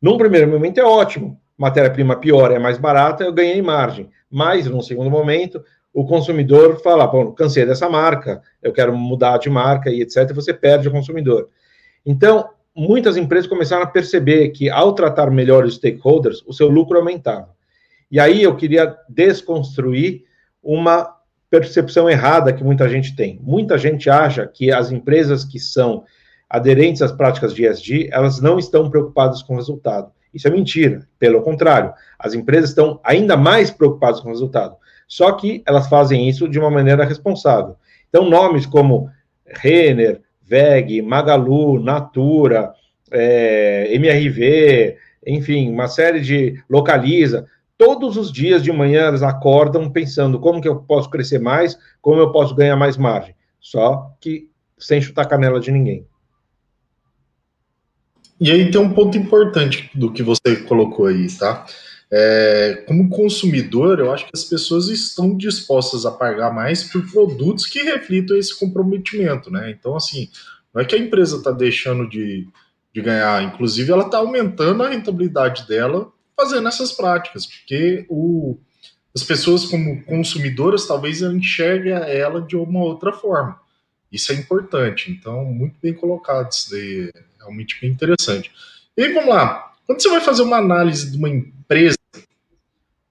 num 0.00 0.16
primeiro 0.16 0.50
momento 0.50 0.78
é 0.78 0.84
ótimo. 0.84 1.38
Matéria-prima 1.56 2.16
pior 2.16 2.50
é 2.50 2.58
mais 2.58 2.78
barata, 2.78 3.24
eu 3.24 3.32
ganhei 3.32 3.60
margem. 3.60 4.10
Mas, 4.30 4.66
num 4.66 4.80
segundo 4.80 5.10
momento, 5.10 5.62
o 5.92 6.04
consumidor 6.04 6.80
fala, 6.82 7.06
bom, 7.06 7.32
cansei 7.32 7.64
dessa 7.64 7.88
marca, 7.88 8.42
eu 8.62 8.72
quero 8.72 8.96
mudar 8.96 9.38
de 9.38 9.48
marca 9.50 9.90
e 9.90 10.00
etc., 10.00 10.32
você 10.32 10.52
perde 10.52 10.88
o 10.88 10.90
consumidor. 10.90 11.48
Então, 12.04 12.50
muitas 12.74 13.16
empresas 13.16 13.48
começaram 13.48 13.82
a 13.82 13.86
perceber 13.86 14.48
que, 14.50 14.68
ao 14.68 14.92
tratar 14.92 15.30
melhor 15.30 15.64
os 15.64 15.76
stakeholders, 15.76 16.42
o 16.46 16.52
seu 16.52 16.68
lucro 16.68 16.98
aumentava. 16.98 17.50
E 18.10 18.18
aí 18.18 18.42
eu 18.42 18.56
queria 18.56 18.96
desconstruir 19.08 20.24
uma 20.62 21.14
percepção 21.50 22.10
errada 22.10 22.52
que 22.52 22.64
muita 22.64 22.88
gente 22.88 23.14
tem. 23.14 23.38
Muita 23.42 23.78
gente 23.78 24.10
acha 24.10 24.46
que 24.46 24.72
as 24.72 24.90
empresas 24.90 25.44
que 25.44 25.58
são 25.58 26.04
aderentes 26.50 27.02
às 27.02 27.12
práticas 27.12 27.54
de 27.54 27.66
ESG, 27.66 28.08
elas 28.12 28.40
não 28.40 28.58
estão 28.58 28.90
preocupadas 28.90 29.42
com 29.42 29.54
o 29.54 29.56
resultado. 29.56 30.10
Isso 30.32 30.48
é 30.48 30.50
mentira. 30.50 31.06
Pelo 31.18 31.42
contrário, 31.42 31.92
as 32.18 32.34
empresas 32.34 32.70
estão 32.70 33.00
ainda 33.04 33.36
mais 33.36 33.70
preocupadas 33.70 34.20
com 34.20 34.28
o 34.28 34.32
resultado. 34.32 34.76
Só 35.06 35.30
que 35.32 35.62
elas 35.66 35.88
fazem 35.88 36.28
isso 36.28 36.48
de 36.48 36.58
uma 36.58 36.70
maneira 36.70 37.04
responsável. 37.04 37.76
Então, 38.08 38.28
nomes 38.28 38.66
como 38.66 39.10
Renner, 39.46 40.20
VEG, 40.44 41.02
Magalu, 41.02 41.80
Natura, 41.82 42.72
é, 43.10 43.88
MRV, 43.94 44.96
enfim, 45.26 45.70
uma 45.70 45.88
série 45.88 46.20
de 46.20 46.62
Localiza, 46.68 47.46
todos 47.78 48.16
os 48.16 48.30
dias 48.32 48.62
de 48.62 48.72
manhã 48.72 49.02
elas 49.02 49.22
acordam 49.22 49.90
pensando 49.90 50.38
como 50.38 50.60
que 50.60 50.68
eu 50.68 50.76
posso 50.76 51.10
crescer 51.10 51.38
mais, 51.38 51.78
como 52.00 52.20
eu 52.20 52.30
posso 52.32 52.54
ganhar 52.54 52.76
mais 52.76 52.96
margem. 52.96 53.34
Só 53.60 54.10
que 54.20 54.48
sem 54.78 55.00
chutar 55.00 55.26
canela 55.26 55.60
de 55.60 55.70
ninguém. 55.70 56.06
E 58.40 58.50
aí 58.50 58.70
tem 58.70 58.80
um 58.80 58.92
ponto 58.92 59.16
importante 59.16 59.90
do 59.94 60.12
que 60.12 60.22
você 60.22 60.56
colocou 60.66 61.06
aí, 61.06 61.26
tá? 61.38 61.64
É, 62.10 62.84
como 62.86 63.08
consumidor, 63.08 63.98
eu 63.98 64.12
acho 64.12 64.24
que 64.26 64.30
as 64.34 64.44
pessoas 64.44 64.88
estão 64.88 65.36
dispostas 65.36 66.06
a 66.06 66.10
pagar 66.10 66.52
mais 66.52 66.84
por 66.84 67.10
produtos 67.10 67.66
que 67.66 67.82
reflitam 67.82 68.36
esse 68.36 68.58
comprometimento, 68.58 69.50
né? 69.50 69.70
Então, 69.70 69.96
assim, 69.96 70.28
não 70.72 70.82
é 70.82 70.84
que 70.84 70.94
a 70.94 70.98
empresa 70.98 71.38
está 71.38 71.50
deixando 71.50 72.08
de, 72.08 72.46
de 72.92 73.00
ganhar, 73.00 73.42
inclusive 73.42 73.90
ela 73.90 74.04
está 74.04 74.18
aumentando 74.18 74.82
a 74.82 74.88
rentabilidade 74.88 75.66
dela 75.66 76.12
fazendo 76.36 76.68
essas 76.68 76.92
práticas, 76.92 77.46
porque 77.46 78.04
o, 78.08 78.58
as 79.14 79.22
pessoas 79.22 79.64
como 79.64 80.02
consumidoras 80.04 80.86
talvez 80.86 81.22
enxerguem 81.22 81.92
ela 81.92 82.40
de 82.42 82.56
uma 82.56 82.80
outra 82.80 83.12
forma. 83.12 83.60
Isso 84.10 84.32
é 84.32 84.34
importante, 84.34 85.10
então 85.10 85.44
muito 85.44 85.76
bem 85.82 85.94
colocado 85.94 86.50
isso 86.50 86.70
daí, 86.70 87.10
é 87.14 87.20
realmente 87.38 87.80
bem 87.80 87.90
interessante. 87.90 88.50
E 88.96 89.08
vamos 89.12 89.30
lá, 89.30 89.73
quando 89.86 90.00
você 90.00 90.08
vai 90.08 90.20
fazer 90.20 90.42
uma 90.42 90.56
análise 90.56 91.10
de 91.10 91.18
uma 91.18 91.28
empresa, 91.28 91.96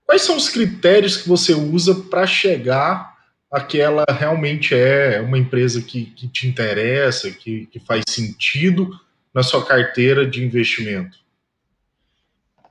quais 0.06 0.22
são 0.22 0.36
os 0.36 0.50
critérios 0.50 1.18
que 1.18 1.30
você 1.30 1.54
usa 1.54 1.96
para 2.10 2.26
chegar 2.26 3.14
a 3.52 3.62
que 3.62 3.80
ela 3.80 4.04
realmente 4.10 4.74
é 4.74 5.22
uma 5.22 5.38
empresa 5.38 5.82
que, 5.82 6.06
que 6.06 6.28
te 6.28 6.48
interessa, 6.48 7.30
que, 7.30 7.68
que 7.68 7.80
faz 7.80 8.04
sentido 8.08 8.90
na 9.34 9.44
sua 9.44 9.64
carteira 9.64 10.26
de 10.26 10.44
investimento? 10.44 11.18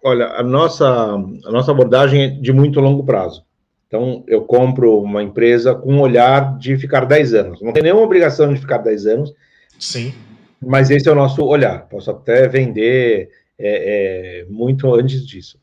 Olha, 0.04 0.26
a 0.30 0.42
nossa, 0.42 0.84
a 0.84 1.50
nossa 1.52 1.70
abordagem 1.70 2.22
é 2.24 2.28
de 2.28 2.52
muito 2.52 2.80
longo 2.80 3.04
prazo. 3.04 3.44
Então, 3.86 4.24
eu 4.26 4.42
compro 4.42 4.98
uma 5.00 5.22
empresa 5.22 5.74
com 5.74 5.92
um 5.92 6.00
olhar 6.00 6.58
de 6.58 6.76
ficar 6.76 7.04
10 7.04 7.34
anos. 7.34 7.62
Não 7.62 7.72
tem 7.72 7.82
nenhuma 7.82 8.02
obrigação 8.02 8.52
de 8.52 8.58
ficar 8.58 8.78
10 8.78 9.06
anos. 9.06 9.32
Sim. 9.78 10.12
Mas 10.60 10.90
esse 10.90 11.08
é 11.08 11.12
o 11.12 11.14
nosso 11.14 11.44
olhar. 11.44 11.86
Posso 11.88 12.10
até 12.10 12.48
vender 12.48 13.30
é, 13.62 14.40
é, 14.40 14.46
muito 14.50 14.92
antes 14.94 15.26
disso. 15.26 15.58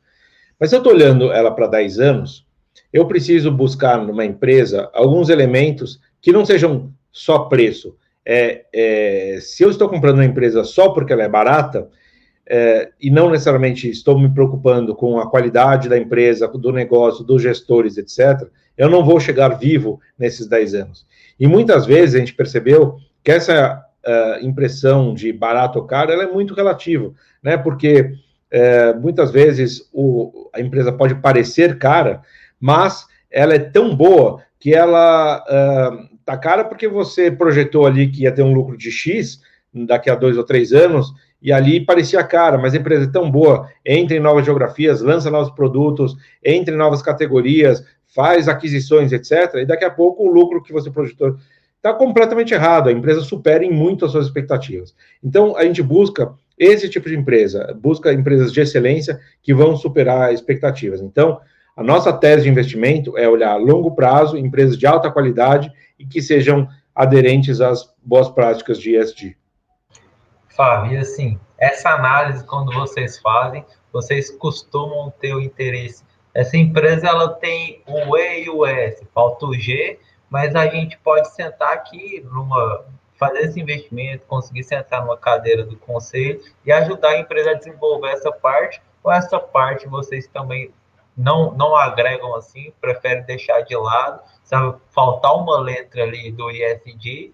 Mas 0.60 0.70
se 0.70 0.76
eu 0.76 0.80
estou 0.80 0.94
olhando 0.94 1.32
ela 1.32 1.52
para 1.52 1.68
10 1.68 2.00
anos, 2.00 2.46
eu 2.92 3.06
preciso 3.06 3.52
buscar 3.52 3.98
numa 3.98 4.26
empresa 4.26 4.90
alguns 4.94 5.30
elementos 5.30 6.00
que 6.22 6.32
não 6.32 6.46
sejam 6.46 6.92
só 7.12 7.40
preço. 7.40 7.96
É, 8.26 8.66
é, 8.74 9.40
se 9.42 9.64
eu 9.64 9.70
estou 9.70 9.90
comprando 9.90 10.16
uma 10.16 10.26
empresa 10.26 10.64
só 10.64 10.90
porque 10.90 11.14
ela 11.14 11.24
é 11.24 11.30
barata, 11.30 11.90
é, 12.52 12.90
e 13.00 13.12
não 13.12 13.30
necessariamente 13.30 13.88
estou 13.88 14.18
me 14.18 14.30
preocupando 14.34 14.96
com 14.96 15.20
a 15.20 15.30
qualidade 15.30 15.88
da 15.88 15.98
empresa, 15.98 16.48
do 16.48 16.72
negócio, 16.72 17.24
dos 17.24 17.44
gestores, 17.44 17.98
etc., 17.98 18.50
eu 18.76 18.90
não 18.90 19.06
vou 19.06 19.20
chegar 19.20 19.50
vivo 19.50 20.00
nesses 20.18 20.48
10 20.48 20.74
anos. 20.74 21.06
E 21.40 21.46
muitas 21.46 21.86
vezes 21.86 22.16
a 22.16 22.20
gente 22.20 22.34
percebeu 22.34 22.98
que 23.24 23.32
essa 23.32 23.86
uh, 24.06 24.46
impressão 24.46 25.14
de 25.14 25.32
barato 25.32 25.80
ou 25.80 25.86
caro 25.86 26.12
ela 26.12 26.24
é 26.24 26.32
muito 26.32 26.54
relativa, 26.54 27.14
né? 27.42 27.58
Porque 27.58 28.02
uh, 28.02 29.00
muitas 29.00 29.32
vezes 29.32 29.90
o, 29.94 30.50
a 30.54 30.62
empresa 30.62 30.92
pode 30.92 31.16
parecer 31.16 31.78
cara, 31.78 32.22
mas 32.60 33.06
ela 33.32 33.54
é 33.54 33.60
tão 33.60 33.96
boa 33.96 34.42
que 34.60 34.74
ela 34.74 35.44
uh, 35.50 36.38
cara 36.42 36.64
porque 36.64 36.88
você 36.88 37.32
projetou 37.32 37.86
ali 37.88 38.10
que 38.10 38.24
ia 38.24 38.32
ter 38.32 38.44
um 38.44 38.54
lucro 38.54 38.78
de 38.78 38.92
X 38.92 39.42
daqui 39.74 40.10
a 40.10 40.16
dois 40.16 40.38
ou 40.38 40.44
três 40.44 40.74
anos 40.74 41.14
e 41.42 41.54
ali 41.54 41.84
parecia 41.84 42.24
cara, 42.24 42.58
mas 42.58 42.74
a 42.74 42.78
empresa 42.78 43.06
é 43.06 43.12
tão 43.12 43.32
boa, 43.32 43.70
entra 43.86 44.16
em 44.16 44.20
novas 44.20 44.46
geografias, 44.46 45.02
lança 45.02 45.32
novos 45.32 45.52
produtos, 45.52 46.16
entra 46.44 46.74
em 46.74 46.78
novas 46.78 47.02
categorias, 47.02 47.84
faz 48.14 48.48
aquisições, 48.48 49.12
etc. 49.12 49.56
E 49.56 49.66
daqui 49.66 49.86
a 49.86 49.90
pouco 49.90 50.24
o 50.24 50.32
lucro 50.32 50.62
que 50.62 50.74
você 50.74 50.92
projetou 50.92 51.38
está 51.80 51.94
completamente 51.94 52.54
errado, 52.54 52.90
a 52.90 52.92
empresa 52.92 53.22
supera 53.22 53.64
em 53.64 53.72
muito 53.72 54.06
as 54.06 54.12
suas 54.12 54.26
expectativas. 54.26 54.94
Então, 55.24 55.56
a 55.56 55.64
gente 55.64 55.82
busca 55.82 56.34
esse 56.58 56.90
tipo 56.90 57.08
de 57.08 57.16
empresa, 57.16 57.74
busca 57.82 58.12
empresas 58.12 58.52
de 58.52 58.60
excelência 58.60 59.20
que 59.42 59.54
vão 59.54 59.78
superar 59.78 60.34
expectativas. 60.34 61.02
Então, 61.02 61.40
a 61.76 61.82
nossa 61.82 62.12
tese 62.12 62.44
de 62.44 62.50
investimento 62.50 63.18
é 63.18 63.28
olhar 63.30 63.54
a 63.54 63.58
longo 63.58 63.96
prazo, 63.96 64.38
empresas 64.38 64.78
de 64.78 64.86
alta 64.86 65.10
qualidade 65.10 65.72
e 65.98 66.06
que 66.06 66.22
sejam 66.22 66.68
aderentes 66.94 67.62
às 67.62 67.90
boas 68.04 68.28
práticas 68.30 68.78
de 68.78 68.98
ESG. 68.98 69.38
Fábio, 70.50 70.92
e 70.92 70.98
assim, 70.98 71.40
essa 71.58 71.92
análise, 71.92 72.44
quando 72.44 72.74
vocês 72.74 73.18
fazem, 73.20 73.64
vocês 73.94 74.30
costumam 74.30 75.14
ter 75.22 75.34
o 75.34 75.40
interesse. 75.40 76.04
Essa 76.34 76.58
empresa, 76.58 77.08
ela 77.08 77.30
tem 77.30 77.82
o 77.88 78.18
E 78.18 78.44
e 78.44 78.50
o 78.50 78.66
S, 78.66 79.08
falta 79.14 79.46
o 79.46 79.54
G, 79.54 79.98
mas 80.30 80.56
a 80.56 80.68
gente 80.68 80.98
pode 81.00 81.34
sentar 81.34 81.74
aqui 81.74 82.26
numa 82.32 82.86
fazer 83.20 83.40
esse 83.40 83.60
investimento, 83.60 84.26
conseguir 84.26 84.64
sentar 84.64 85.02
numa 85.02 85.18
cadeira 85.18 85.66
do 85.66 85.76
conselho 85.76 86.42
e 86.66 86.72
ajudar 86.72 87.10
a 87.10 87.20
empresa 87.20 87.52
a 87.52 87.54
desenvolver 87.54 88.12
essa 88.12 88.32
parte, 88.32 88.82
ou 89.04 89.12
essa 89.12 89.38
parte 89.38 89.86
vocês 89.88 90.26
também 90.28 90.72
não, 91.18 91.52
não 91.52 91.76
agregam 91.76 92.34
assim, 92.36 92.72
preferem 92.80 93.24
deixar 93.24 93.60
de 93.62 93.76
lado, 93.76 94.22
sabe, 94.42 94.78
faltar 94.90 95.36
uma 95.36 95.60
letra 95.60 96.04
ali 96.04 96.32
do 96.32 96.50
ISD, 96.50 97.34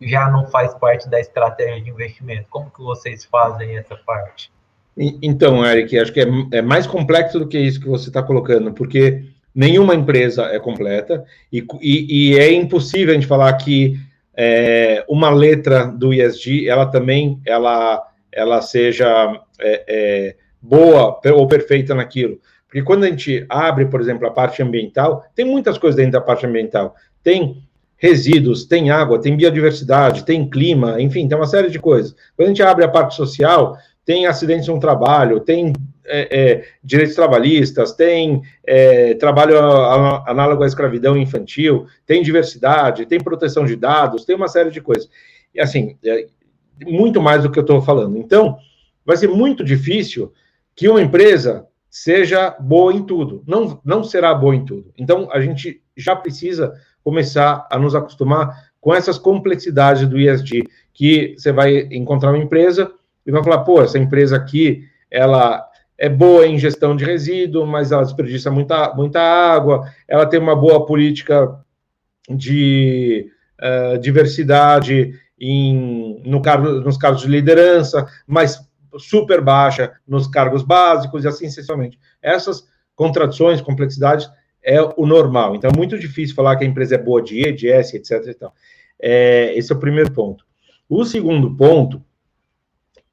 já 0.00 0.28
não 0.28 0.48
faz 0.48 0.74
parte 0.74 1.08
da 1.08 1.20
estratégia 1.20 1.80
de 1.80 1.90
investimento? 1.90 2.48
Como 2.50 2.68
que 2.68 2.82
vocês 2.82 3.24
fazem 3.24 3.78
essa 3.78 3.94
parte? 3.96 4.50
Então, 4.96 5.64
Eric, 5.64 5.96
acho 5.98 6.12
que 6.12 6.20
é, 6.20 6.26
é 6.58 6.60
mais 6.60 6.86
complexo 6.86 7.38
do 7.38 7.46
que 7.46 7.58
isso 7.58 7.80
que 7.80 7.88
você 7.88 8.08
está 8.08 8.22
colocando, 8.22 8.72
porque 8.74 9.31
nenhuma 9.54 9.94
empresa 9.94 10.44
é 10.44 10.58
completa 10.58 11.24
e, 11.52 11.64
e, 11.80 12.30
e 12.32 12.38
é 12.38 12.52
impossível 12.52 13.10
a 13.10 13.14
gente 13.14 13.26
falar 13.26 13.52
que 13.54 13.96
é, 14.34 15.04
uma 15.08 15.30
letra 15.30 15.86
do 15.86 16.12
ESG, 16.12 16.68
ela 16.68 16.86
também, 16.86 17.40
ela, 17.44 18.02
ela 18.30 18.62
seja 18.62 19.40
é, 19.60 19.84
é, 19.86 20.36
boa 20.60 21.20
ou 21.34 21.46
perfeita 21.46 21.94
naquilo. 21.94 22.38
Porque 22.66 22.82
quando 22.82 23.04
a 23.04 23.08
gente 23.08 23.44
abre, 23.50 23.86
por 23.86 24.00
exemplo, 24.00 24.26
a 24.26 24.30
parte 24.30 24.62
ambiental, 24.62 25.24
tem 25.34 25.44
muitas 25.44 25.76
coisas 25.76 25.96
dentro 25.96 26.12
da 26.12 26.20
parte 26.22 26.46
ambiental. 26.46 26.94
Tem 27.22 27.62
resíduos, 27.98 28.64
tem 28.64 28.90
água, 28.90 29.20
tem 29.20 29.36
biodiversidade, 29.36 30.24
tem 30.24 30.48
clima, 30.48 31.00
enfim, 31.00 31.28
tem 31.28 31.36
uma 31.36 31.46
série 31.46 31.70
de 31.70 31.78
coisas. 31.78 32.16
Quando 32.34 32.46
a 32.46 32.48
gente 32.48 32.62
abre 32.62 32.84
a 32.84 32.88
parte 32.88 33.14
social, 33.14 33.76
tem 34.04 34.26
acidentes 34.26 34.68
no 34.68 34.80
trabalho, 34.80 35.40
tem 35.40 35.72
é, 36.04 36.40
é, 36.40 36.64
direitos 36.82 37.14
trabalhistas, 37.14 37.92
tem 37.92 38.42
é, 38.64 39.14
trabalho 39.14 39.58
análogo 40.26 40.64
à 40.64 40.66
escravidão 40.66 41.16
infantil, 41.16 41.86
tem 42.06 42.22
diversidade, 42.22 43.06
tem 43.06 43.20
proteção 43.22 43.64
de 43.64 43.76
dados, 43.76 44.24
tem 44.24 44.34
uma 44.34 44.48
série 44.48 44.70
de 44.70 44.80
coisas. 44.80 45.08
E 45.54 45.60
assim, 45.60 45.96
é, 46.04 46.26
muito 46.84 47.20
mais 47.20 47.42
do 47.42 47.50
que 47.50 47.58
eu 47.58 47.62
estou 47.62 47.80
falando. 47.80 48.18
Então, 48.18 48.56
vai 49.04 49.16
ser 49.16 49.28
muito 49.28 49.62
difícil 49.62 50.32
que 50.74 50.88
uma 50.88 51.02
empresa 51.02 51.66
seja 51.88 52.50
boa 52.58 52.92
em 52.92 53.04
tudo. 53.04 53.44
Não, 53.46 53.80
não 53.84 54.02
será 54.02 54.34
boa 54.34 54.56
em 54.56 54.64
tudo. 54.64 54.92
Então, 54.96 55.28
a 55.30 55.40
gente 55.40 55.82
já 55.96 56.16
precisa 56.16 56.72
começar 57.04 57.66
a 57.70 57.78
nos 57.78 57.94
acostumar 57.94 58.72
com 58.80 58.94
essas 58.94 59.18
complexidades 59.18 60.08
do 60.08 60.18
ESG, 60.18 60.64
que 60.92 61.34
você 61.36 61.52
vai 61.52 61.80
encontrar 61.92 62.30
uma 62.30 62.42
empresa 62.42 62.92
e 63.26 63.30
vai 63.30 63.42
falar, 63.42 63.58
pô, 63.58 63.82
essa 63.82 63.98
empresa 63.98 64.36
aqui, 64.36 64.84
ela 65.10 65.68
é 65.98 66.08
boa 66.08 66.46
em 66.46 66.58
gestão 66.58 66.96
de 66.96 67.04
resíduo, 67.04 67.66
mas 67.66 67.92
ela 67.92 68.02
desperdiça 68.02 68.50
muita, 68.50 68.92
muita 68.94 69.20
água, 69.20 69.88
ela 70.08 70.26
tem 70.26 70.40
uma 70.40 70.56
boa 70.56 70.84
política 70.84 71.56
de 72.28 73.30
uh, 73.60 73.98
diversidade 73.98 75.14
em, 75.38 76.20
no 76.24 76.40
cargo, 76.42 76.68
nos 76.80 76.96
cargos 76.96 77.22
de 77.22 77.28
liderança, 77.28 78.06
mas 78.26 78.60
super 78.98 79.40
baixa 79.40 79.92
nos 80.06 80.26
cargos 80.26 80.62
básicos 80.62 81.24
e 81.24 81.28
assim 81.28 81.48
sucessivamente. 81.48 81.98
Essas 82.20 82.66
contradições, 82.94 83.60
complexidades 83.60 84.28
é 84.62 84.80
o 84.80 85.06
normal. 85.06 85.54
Então 85.54 85.70
é 85.72 85.76
muito 85.76 85.98
difícil 85.98 86.34
falar 86.34 86.56
que 86.56 86.64
a 86.64 86.66
empresa 86.66 86.94
é 86.94 86.98
boa 86.98 87.22
de 87.22 87.40
E, 87.40 87.52
de 87.52 87.68
S, 87.68 87.96
etc. 87.96 88.26
E 88.26 88.34
tal. 88.34 88.54
É, 89.00 89.56
esse 89.56 89.72
é 89.72 89.74
o 89.74 89.78
primeiro 89.78 90.12
ponto. 90.12 90.44
O 90.88 91.04
segundo 91.04 91.54
ponto 91.56 92.02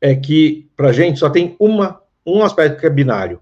é 0.01 0.15
que 0.15 0.69
para 0.75 0.89
a 0.89 0.93
gente 0.93 1.19
só 1.19 1.29
tem 1.29 1.55
uma, 1.59 2.01
um 2.25 2.43
aspecto 2.43 2.79
que 2.79 2.85
é 2.85 2.89
binário. 2.89 3.39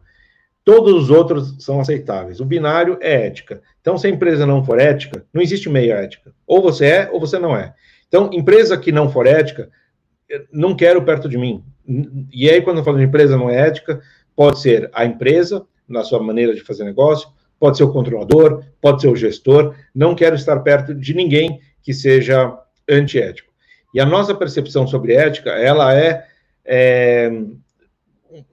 Todos 0.63 1.04
os 1.04 1.10
outros 1.10 1.56
são 1.60 1.80
aceitáveis. 1.80 2.39
O 2.39 2.46
binário 2.46 2.98
é 3.00 3.28
ética. 3.28 3.62
Então, 3.80 3.98
se 3.98 4.08
a 4.08 4.10
empresa 4.10 4.46
não 4.46 4.65
for 4.65 4.80
ética, 4.80 5.26
não 5.34 5.41
existe 5.41 5.70
meia 5.70 5.93
ética. 5.93 6.34
Ou 6.46 6.62
você 6.62 6.86
é, 6.86 7.10
ou 7.12 7.20
você 7.20 7.39
não 7.39 7.56
é. 7.56 7.74
Então, 8.08 8.30
empresa 8.34 8.78
que 8.78 8.91
não 8.91 9.10
for 9.10 9.26
ética, 9.26 9.70
não 10.52 10.76
quero 10.76 11.02
perto 11.04 11.30
de 11.30 11.38
mim. 11.38 11.63
E 12.34 12.50
aí, 12.50 12.62
quando 12.62 12.80
eu 12.80 12.84
falo 12.84 12.98
de 12.98 13.06
empresa 13.06 13.38
não 13.38 13.50
é 13.50 13.67
ética, 13.67 14.02
pode 14.36 14.60
ser 14.60 14.89
a 14.93 15.06
empresa, 15.06 15.65
na 15.88 16.04
sua 16.04 16.22
maneira 16.22 16.54
de 16.54 16.62
fazer 16.62 16.84
negócio, 16.84 17.30
pode 17.60 17.78
ser 17.78 17.84
o 17.84 17.91
controlador, 17.91 18.63
pode 18.82 19.02
ser 19.02 19.08
o 19.08 19.15
gestor. 19.15 19.74
Não 19.96 20.13
quero 20.13 20.36
estar 20.36 20.60
perto 20.60 20.93
de 20.93 21.13
ninguém 21.13 21.62
que 21.82 21.93
seja 21.93 22.58
antiético. 22.89 23.52
E 23.93 24.00
a 24.00 24.06
nossa 24.06 24.36
percepção 24.36 24.86
sobre 24.86 25.13
ética, 25.13 25.52
ela 25.52 25.93
é, 25.93 26.26
é 26.68 27.32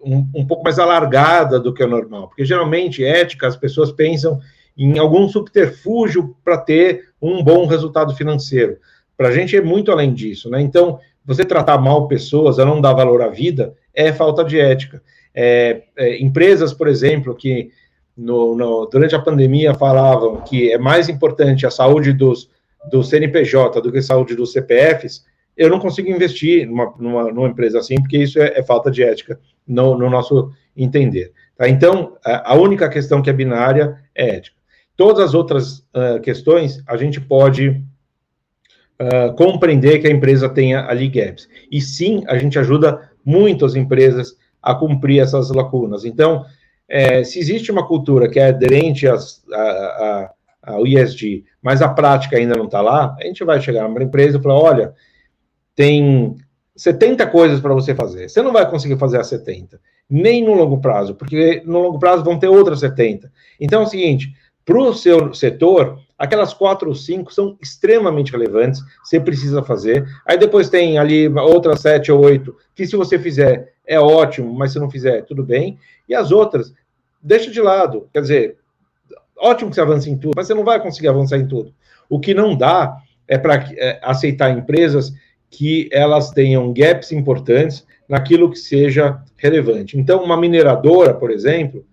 um, 0.01 0.27
um, 0.35 0.47
pouco 0.47 0.63
mais 0.63 0.79
alargada 0.79 1.59
do 1.59 1.75
que 1.75 1.83
o 1.83 1.89
normal, 1.89 2.29
porque 2.29 2.45
geralmente 2.45 3.05
ética 3.05 3.47
as 3.47 3.57
pessoas 3.57 3.91
pensam 3.91 4.39
em 4.77 4.99
algum 4.99 5.29
subterfúgio 5.29 6.37
para 6.45 6.57
ter 6.59 7.09
um 7.21 7.43
bom 7.43 7.67
resultado 7.67 8.15
financeiro. 8.15 8.79
Para 9.17 9.29
a 9.29 9.33
gente 9.33 9.57
é 9.57 9.61
muito 9.61 9.93
além 9.93 10.13
disso, 10.13 10.51
né? 10.51 10.61
Então, 10.61 10.99
você 11.25 11.45
tratar 11.45 11.79
mal 11.79 12.09
pessoas, 12.09 12.59
a 12.59 12.65
não 12.65 12.81
dar 12.81 12.93
valor 12.93 13.23
à 13.23 13.29
vida, 13.29 13.75
é 13.95 14.13
falta 14.13 14.45
de 14.45 14.59
ética. 14.59 15.03
É, 15.35 15.83
é, 15.97 16.23
empresas, 16.23 16.73
por 16.73 16.89
exemplo, 16.89 17.35
que 17.35 17.71
no, 18.17 18.55
no, 18.55 18.87
durante 18.87 19.15
a 19.15 19.21
pandemia 19.21 19.75
falavam 19.75 20.41
que 20.43 20.73
é 20.73 20.79
mais 20.79 21.09
importante 21.09 21.67
a 21.67 21.71
saúde 21.71 22.13
dos, 22.13 22.51
do 22.91 23.03
CNPJ 23.03 23.81
do 23.81 23.91
que 23.91 23.99
a 23.99 24.03
saúde 24.03 24.35
dos 24.35 24.53
CPFs, 24.53 25.25
eu 25.57 25.71
não 25.71 25.79
consigo 25.79 26.11
investir 26.11 26.67
numa, 26.67 26.95
numa, 26.99 27.33
numa 27.33 27.49
empresa 27.49 27.79
assim, 27.79 27.97
porque 27.97 28.19
isso 28.19 28.41
é, 28.41 28.59
é 28.59 28.63
falta 28.63 28.91
de 28.91 29.03
ética 29.03 29.39
no, 29.67 29.97
no 29.97 30.11
nosso 30.11 30.51
entender. 30.77 31.33
Tá? 31.57 31.69
Então, 31.69 32.17
a, 32.25 32.53
a, 32.53 32.55
única 32.55 32.89
questão 32.89 33.23
que 33.23 33.31
é 33.31 33.33
binária 33.33 33.99
é 34.15 34.37
ética. 34.37 34.57
Todas 34.97 35.25
as 35.25 35.35
outras 35.35 35.79
uh, 35.79 36.21
questões 36.23 36.83
a 36.87 36.97
gente 36.97 37.21
pode 37.21 37.69
uh, 39.01 39.35
compreender 39.37 39.99
que 40.01 40.07
a 40.07 40.11
empresa 40.11 40.49
tenha 40.49 40.87
ali 40.87 41.09
gaps. 41.09 41.49
E 41.71 41.81
sim, 41.81 42.23
a 42.27 42.37
gente 42.37 42.59
ajuda 42.59 43.11
muito 43.25 43.65
as 43.65 43.75
empresas 43.75 44.37
a 44.63 44.75
cumprir 44.75 45.21
essas 45.21 45.51
lacunas. 45.51 46.05
Então, 46.05 46.45
é, 46.89 47.25
se 47.25 47.39
existe 47.39 47.71
uma 47.71 47.87
cultura 47.87 48.29
que 48.29 48.39
é 48.39 48.49
aderente 48.49 49.07
às, 49.09 49.43
a, 49.53 49.61
a, 49.61 50.31
ao 50.75 50.87
ISD, 50.87 51.45
mas 51.63 51.83
a 51.83 51.89
prática 51.89 52.37
ainda 52.37 52.57
não 52.57 52.67
está 52.67 52.81
lá, 52.81 53.17
a 53.19 53.25
gente 53.25 53.45
vai 53.45 53.61
chegar 53.61 53.89
numa 53.89 54.03
empresa 54.03 54.39
e 54.39 54.43
falar: 54.43 54.59
olha, 54.59 54.95
tem 55.75 56.37
70 56.77 57.27
coisas 57.29 57.61
para 57.61 57.75
você 57.75 57.95
fazer. 57.95 58.29
Você 58.29 58.43
não 58.43 58.53
vai 58.53 58.69
conseguir 58.69 58.99
fazer 58.99 59.19
as 59.19 59.27
70, 59.29 59.81
nem 60.09 60.45
no 60.45 60.55
longo 60.55 60.81
prazo, 60.81 61.15
porque 61.15 61.63
no 61.65 61.81
longo 61.81 61.99
prazo 61.99 62.25
vão 62.25 62.39
ter 62.39 62.49
outras 62.49 62.81
70. 62.81 63.31
Então 63.61 63.83
é 63.83 63.85
o 63.85 63.89
seguinte: 63.89 64.35
para 64.65 64.79
o 64.79 64.95
seu 64.95 65.35
setor, 65.35 65.99
aquelas 66.19 66.55
quatro 66.55 66.89
ou 66.89 66.95
cinco 66.95 67.33
são 67.33 67.57
extremamente 67.61 68.33
relevantes, 68.33 68.83
você 69.03 69.21
precisa 69.21 69.63
fazer. 69.63 70.07
Aí 70.27 70.39
depois 70.39 70.69
tem 70.69 70.99
ali 70.99 71.29
outras 71.29 71.81
sete 71.81 72.11
ou 72.11 72.25
oito, 72.25 72.57
que 72.75 72.87
se 72.87 72.97
você 72.97 73.19
fizer 73.19 73.75
é 73.87 74.01
ótimo, 74.01 74.53
mas 74.55 74.73
se 74.73 74.79
não 74.79 74.91
fizer, 74.91 75.23
tudo 75.23 75.45
bem. 75.45 75.79
E 76.09 76.15
as 76.15 76.31
outras, 76.31 76.73
deixa 77.23 77.51
de 77.51 77.61
lado. 77.61 78.09
Quer 78.13 78.23
dizer, 78.23 78.57
ótimo 79.37 79.71
que 79.71 79.77
você 79.77 79.83
avance 79.83 80.11
em 80.11 80.17
tudo, 80.17 80.33
mas 80.37 80.47
você 80.47 80.55
não 80.55 80.65
vai 80.65 80.81
conseguir 80.81 81.09
avançar 81.09 81.37
em 81.37 81.47
tudo. 81.47 81.75
O 82.09 82.19
que 82.19 82.33
não 82.33 82.57
dá 82.57 82.97
é 83.29 83.37
para 83.37 83.55
é, 83.77 84.01
aceitar 84.03 84.51
empresas 84.51 85.13
que 85.57 85.89
elas 85.93 86.31
tenham 86.31 86.73
gaps 86.73 87.13
importantes 87.13 87.87
naquilo 88.09 88.51
que 88.51 88.59
seja 88.59 89.23
relevante. 89.37 89.99
Então, 89.99 90.23
uma 90.23 90.37
mineradora, 90.37 91.15
por 91.15 91.31
exemplo, 91.31 91.85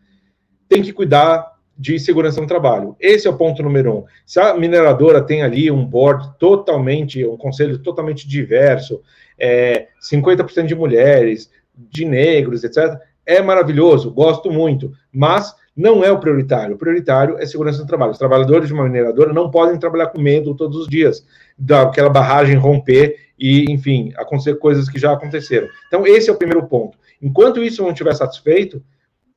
tem 0.67 0.81
que 0.81 0.91
cuidar 0.91 1.51
de 1.77 1.99
segurança 1.99 2.39
no 2.41 2.47
trabalho. 2.47 2.95
Esse 2.99 3.27
é 3.27 3.29
o 3.29 3.37
ponto 3.37 3.63
número 3.63 3.99
um. 3.99 4.03
Se 4.25 4.39
a 4.39 4.53
mineradora 4.53 5.21
tem 5.21 5.41
ali 5.41 5.71
um 5.71 5.85
board 5.85 6.37
totalmente, 6.37 7.25
um 7.25 7.37
conselho 7.37 7.79
totalmente 7.79 8.27
diverso, 8.27 9.01
é, 9.39 9.87
50% 10.01 10.65
de 10.65 10.75
mulheres, 10.75 11.49
de 11.75 12.05
negros, 12.05 12.63
etc., 12.63 12.99
é 13.25 13.41
maravilhoso, 13.41 14.11
gosto 14.11 14.51
muito, 14.51 14.91
mas 15.11 15.55
não 15.75 16.03
é 16.03 16.11
o 16.11 16.19
prioritário. 16.19 16.75
O 16.75 16.77
prioritário 16.77 17.37
é 17.37 17.45
segurança 17.45 17.79
no 17.81 17.87
trabalho. 17.87 18.11
Os 18.11 18.17
trabalhadores 18.17 18.67
de 18.67 18.73
uma 18.73 18.83
mineradora 18.83 19.33
não 19.33 19.49
podem 19.49 19.79
trabalhar 19.79 20.07
com 20.07 20.21
medo 20.21 20.55
todos 20.55 20.77
os 20.77 20.87
dias 20.87 21.25
daquela 21.57 22.09
barragem 22.09 22.55
romper 22.55 23.15
e, 23.39 23.71
enfim, 23.71 24.13
acontecer 24.15 24.55
coisas 24.55 24.89
que 24.89 24.99
já 24.99 25.13
aconteceram. 25.13 25.67
Então, 25.87 26.05
esse 26.05 26.29
é 26.29 26.33
o 26.33 26.37
primeiro 26.37 26.67
ponto. 26.67 26.97
Enquanto 27.21 27.63
isso 27.63 27.81
não 27.81 27.91
estiver 27.91 28.13
satisfeito, 28.13 28.83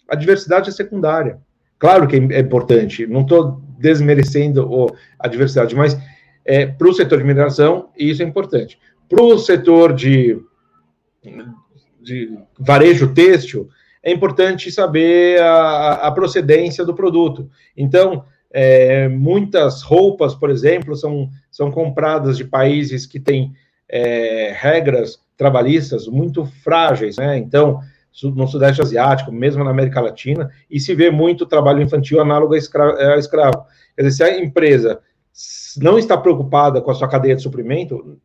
a 0.08 0.14
diversidade 0.14 0.68
é 0.68 0.72
secundária. 0.72 1.38
Claro 1.78 2.06
que 2.06 2.16
é 2.16 2.40
importante, 2.40 3.06
não 3.06 3.22
estou 3.22 3.60
desmerecendo 3.78 4.88
a 5.18 5.28
diversidade, 5.28 5.74
mas 5.74 5.98
é, 6.44 6.66
para 6.66 6.88
o 6.88 6.92
setor 6.92 7.18
de 7.18 7.24
mineração, 7.24 7.90
isso 7.96 8.22
é 8.22 8.26
importante. 8.26 8.78
Para 9.08 9.22
o 9.22 9.38
setor 9.38 9.92
de, 9.92 10.38
de 12.00 12.38
varejo 12.58 13.12
têxtil, 13.12 13.68
é 14.04 14.12
importante 14.12 14.70
saber 14.70 15.40
a, 15.40 15.92
a 15.94 16.12
procedência 16.12 16.84
do 16.84 16.94
produto. 16.94 17.50
Então, 17.74 18.24
é, 18.52 19.08
muitas 19.08 19.82
roupas, 19.82 20.34
por 20.34 20.50
exemplo, 20.50 20.94
são, 20.94 21.30
são 21.50 21.70
compradas 21.70 22.36
de 22.36 22.44
países 22.44 23.06
que 23.06 23.18
têm 23.18 23.54
é, 23.88 24.54
regras 24.54 25.18
trabalhistas 25.36 26.06
muito 26.06 26.44
frágeis, 26.44 27.16
né? 27.16 27.38
Então, 27.38 27.80
no 28.22 28.46
Sudeste 28.46 28.80
Asiático, 28.80 29.32
mesmo 29.32 29.64
na 29.64 29.70
América 29.70 30.00
Latina, 30.00 30.50
e 30.70 30.78
se 30.78 30.94
vê 30.94 31.10
muito 31.10 31.46
trabalho 31.46 31.82
infantil 31.82 32.20
análogo 32.20 32.54
a 32.54 33.18
escravo. 33.18 33.64
Quer 33.96 34.02
dizer, 34.02 34.10
se 34.12 34.22
a 34.22 34.38
empresa 34.38 35.00
não 35.78 35.98
está 35.98 36.16
preocupada 36.16 36.80
com 36.80 36.90
a 36.90 36.94
sua 36.94 37.08
cadeia 37.08 37.34
de 37.34 37.42
suprimento, 37.42 38.18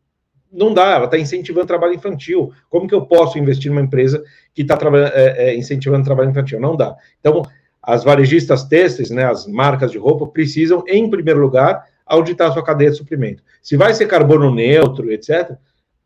não 0.52 0.74
dá, 0.74 0.94
ela 0.94 1.04
está 1.04 1.18
incentivando 1.18 1.66
trabalho 1.66 1.94
infantil. 1.94 2.52
Como 2.68 2.88
que 2.88 2.94
eu 2.94 3.06
posso 3.06 3.38
investir 3.38 3.70
numa 3.70 3.80
empresa 3.80 4.22
que 4.54 4.62
está 4.62 4.78
é, 5.14 5.50
é, 5.50 5.56
incentivando 5.56 6.04
trabalho 6.04 6.30
infantil? 6.30 6.60
Não 6.60 6.76
dá. 6.76 6.96
Então, 7.20 7.42
as 7.82 8.04
varejistas 8.04 8.64
têxteis, 8.64 9.10
né, 9.10 9.24
as 9.24 9.46
marcas 9.46 9.90
de 9.90 9.98
roupa, 9.98 10.26
precisam, 10.26 10.84
em 10.86 11.08
primeiro 11.08 11.40
lugar, 11.40 11.84
auditar 12.04 12.52
sua 12.52 12.64
cadeia 12.64 12.90
de 12.90 12.96
suprimento. 12.96 13.42
Se 13.62 13.76
vai 13.76 13.94
ser 13.94 14.06
carbono 14.06 14.52
neutro, 14.54 15.10
etc., 15.12 15.56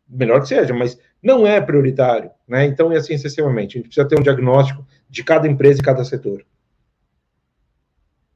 melhor 0.07 0.41
que 0.41 0.47
seja, 0.47 0.73
mas 0.73 0.97
não 1.21 1.47
é 1.47 1.59
prioritário, 1.59 2.29
né? 2.47 2.65
Então, 2.65 2.93
e 2.93 2.95
assim 2.95 3.17
sucessivamente. 3.17 3.77
A 3.77 3.79
gente 3.79 3.87
precisa 3.87 4.07
ter 4.07 4.19
um 4.19 4.23
diagnóstico 4.23 4.85
de 5.09 5.23
cada 5.23 5.47
empresa 5.47 5.79
e 5.79 5.83
cada 5.83 6.05
setor. 6.05 6.45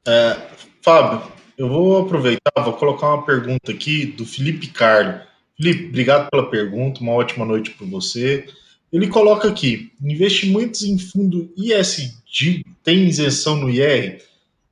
É, 0.08 0.36
Fábio, 0.82 1.22
eu 1.56 1.70
vou 1.70 2.00
aproveitar, 2.00 2.52
vou 2.64 2.74
colocar 2.74 3.14
uma 3.14 3.24
pergunta 3.24 3.72
aqui 3.72 4.08
do 4.08 4.26
Felipe 4.26 4.68
Carlo. 4.70 5.29
Felipe, 5.60 5.88
obrigado 5.88 6.30
pela 6.30 6.50
pergunta, 6.50 7.02
uma 7.02 7.12
ótima 7.12 7.46
noite 7.46 7.72
para 7.72 7.86
você. 7.86 8.46
Ele 8.94 9.10
coloca 9.10 9.50
aqui: 9.50 9.92
investimentos 10.02 10.84
em 10.84 10.98
fundo 10.98 11.52
ISD 11.58 12.64
tem 12.82 13.10
isenção 13.10 13.58
no 13.58 13.70
IR? 13.70 14.24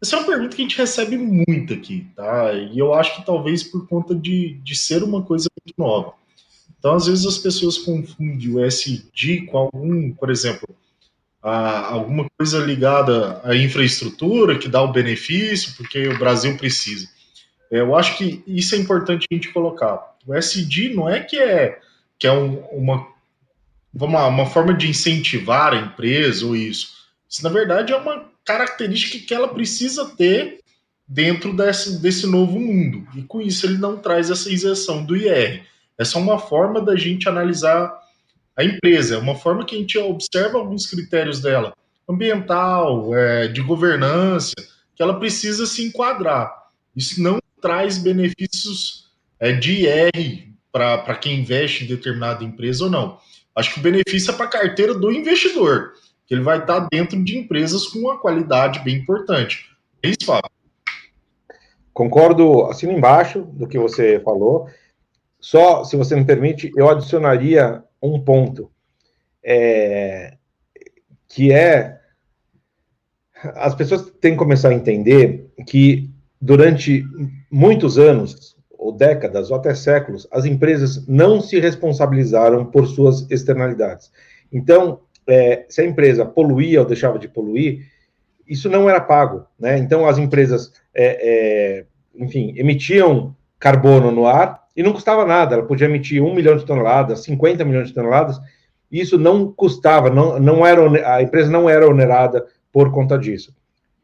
Essa 0.02 0.15
é 0.15 0.19
uma 0.19 0.28
pergunta 0.28 0.56
que 0.56 0.62
a 0.62 0.65
gente 0.65 0.78
recebe 0.78 1.17
muito 1.17 1.73
aqui, 1.73 2.08
tá? 2.15 2.54
E 2.54 2.80
eu 2.80 2.93
acho 2.93 3.17
que 3.17 3.26
talvez 3.26 3.63
por 3.63 3.86
conta 3.88 4.15
de, 4.15 4.54
de 4.63 4.76
ser 4.76 5.04
uma 5.04 5.23
coisa 5.23 5.50
muito 5.62 5.76
nova. 5.78 6.13
Então, 6.80 6.93
às 6.93 7.08
vezes, 7.08 7.26
as 7.26 7.38
pessoas 7.38 7.78
confundem 7.80 8.50
o 8.50 8.63
SD 8.63 9.41
com 9.47 9.58
algum, 9.58 10.12
por 10.13 10.30
exemplo, 10.30 10.69
a, 11.41 11.91
alguma 11.91 12.28
coisa 12.38 12.60
ligada 12.60 13.41
à 13.43 13.56
infraestrutura 13.56 14.58
que 14.58 14.69
dá 14.69 14.82
o 14.82 14.91
benefício, 14.91 15.73
porque 15.76 16.08
o 16.08 16.17
Brasil 16.17 16.56
precisa. 16.56 17.10
É, 17.71 17.80
eu 17.80 17.95
acho 17.95 18.17
que 18.17 18.41
isso 18.47 18.76
é 18.76 18.78
importante 18.78 19.26
a 19.30 19.34
gente 19.34 19.52
colocar. 19.52 20.16
O 20.28 20.36
SD 20.36 20.94
não 20.94 21.10
é 21.10 21.22
que 21.22 21.38
é, 21.38 21.80
que 22.20 22.28
é 22.28 22.32
um, 22.32 22.58
uma, 22.66 23.08
vamos 23.94 24.16
lá, 24.16 24.28
uma 24.28 24.46
forma 24.46 24.74
de 24.74 24.90
incentivar 24.90 25.74
a 25.74 25.78
empresa 25.78 26.46
ou 26.46 26.56
isso. 26.56 26.90
Isso, 27.30 27.44
na 27.44 27.50
verdade, 27.50 27.94
é 27.94 27.98
uma 27.98 28.26
característica 28.44 29.26
que 29.26 29.34
ela 29.34 29.48
precisa 29.48 30.06
ter 30.16 30.60
dentro 31.08 31.56
desse, 31.56 32.02
desse 32.02 32.28
novo 32.28 32.60
mundo. 32.60 33.08
E 33.16 33.24
com 33.24 33.42
isso 33.42 33.66
ele 33.66 33.78
não 33.78 33.98
traz 33.98 34.30
essa 34.30 34.52
isenção 34.52 35.04
do 35.04 35.16
IR. 35.16 35.63
Essa 35.98 36.18
é 36.20 36.22
uma 36.22 36.38
forma 36.38 36.82
da 36.82 36.96
gente 36.96 37.30
analisar 37.30 37.98
a 38.56 38.63
empresa, 38.63 39.16
é 39.16 39.18
uma 39.18 39.36
forma 39.36 39.66
que 39.66 39.76
a 39.76 39.80
gente 39.80 39.98
observa 39.98 40.58
alguns 40.58 40.88
critérios 40.88 41.40
dela, 41.40 41.74
ambiental, 42.10 43.16
é, 43.16 43.48
de 43.48 43.62
governança, 43.62 44.56
que 44.96 45.04
ela 45.04 45.20
precisa 45.20 45.66
se 45.66 45.86
enquadrar. 45.86 46.52
Isso 46.96 47.22
não 47.22 47.40
traz 47.62 47.98
benefícios 47.98 49.07
é, 49.39 49.52
de 49.52 49.86
IR 49.86 50.47
para 50.71 51.15
quem 51.15 51.39
investe 51.39 51.84
em 51.84 51.88
determinada 51.88 52.43
empresa 52.43 52.86
ou 52.86 52.89
não. 52.89 53.17
Acho 53.56 53.73
que 53.73 53.80
o 53.80 53.84
benefício 53.84 54.32
é 54.32 54.36
para 54.36 54.45
a 54.45 54.50
carteira 54.50 54.93
do 54.93 55.12
investidor, 55.12 55.93
que 56.26 56.34
ele 56.34 56.43
vai 56.43 56.60
estar 56.60 56.88
dentro 56.91 57.21
de 57.23 57.38
empresas 57.38 57.88
com 57.88 58.00
uma 58.00 58.19
qualidade 58.19 58.80
bem 58.84 58.97
importante. 58.97 59.65
É 60.04 60.10
isso, 60.10 60.26
Fábio? 60.26 60.52
Concordo, 61.93 62.65
assino 62.65 62.91
embaixo 62.91 63.41
do 63.41 63.67
que 63.67 63.80
você 63.80 64.19
falou. 64.19 64.69
Só, 65.39 65.84
se 65.84 65.95
você 65.95 66.15
me 66.15 66.26
permite, 66.26 66.71
eu 66.76 66.88
adicionaria 66.88 67.84
um 68.02 68.19
ponto, 68.19 68.71
é, 69.43 70.38
que 71.28 71.52
é 71.52 71.97
as 73.56 73.76
pessoas 73.76 74.10
têm 74.19 74.34
que 74.34 74.38
começar 74.38 74.69
a 74.69 74.73
entender 74.73 75.52
que 75.67 76.10
durante 76.41 77.04
muitos 77.52 77.97
anos, 77.97 78.57
ou 78.88 78.93
décadas, 78.93 79.52
ou 79.52 79.58
até 79.58 79.76
séculos, 79.76 80.26
as 80.32 80.45
empresas 80.45 81.06
não 81.08 81.41
se 81.41 81.60
responsabilizaram 81.60 82.65
por 82.65 82.88
suas 82.88 83.30
externalidades. 83.30 84.10
Então, 84.52 85.02
é, 85.28 85.65
se 85.67 85.82
a 85.82 85.86
empresa 85.86 86.26
poluía 86.26 86.80
ou 86.80 86.86
deixava 86.86 87.19
de 87.19 87.28
poluir, 87.28 87.86
isso 88.47 88.69
não 88.69 88.89
era 88.89 89.02
pago, 89.02 89.45
né? 89.60 89.78
Então, 89.78 90.08
as 90.08 90.17
empresas, 90.17 90.71
é, 90.95 91.06
é, 91.19 91.86
enfim, 92.15 92.54
emitiam 92.56 93.36
carbono 93.60 94.10
no 94.10 94.26
ar 94.26 94.63
e 94.73 94.82
não 94.82 94.93
custava 94.93 95.26
nada. 95.26 95.56
Ela 95.56 95.65
podia 95.65 95.88
emitir 95.88 96.23
um 96.23 96.34
milhão 96.34 96.56
de 96.56 96.65
toneladas, 96.65 97.23
50 97.23 97.65
milhões 97.65 97.89
de 97.89 97.93
toneladas, 97.93 98.39
e 98.89 99.02
isso 99.02 99.17
não 99.17 99.52
custava, 99.52 100.10
não, 100.10 100.39
não 100.39 100.65
era, 100.65 101.13
a 101.13 101.21
empresa 101.21 101.52
não 101.52 101.69
era 101.69 101.86
onerada 101.86 102.45
por 102.71 102.89
conta 102.89 103.17
disso. 103.17 103.54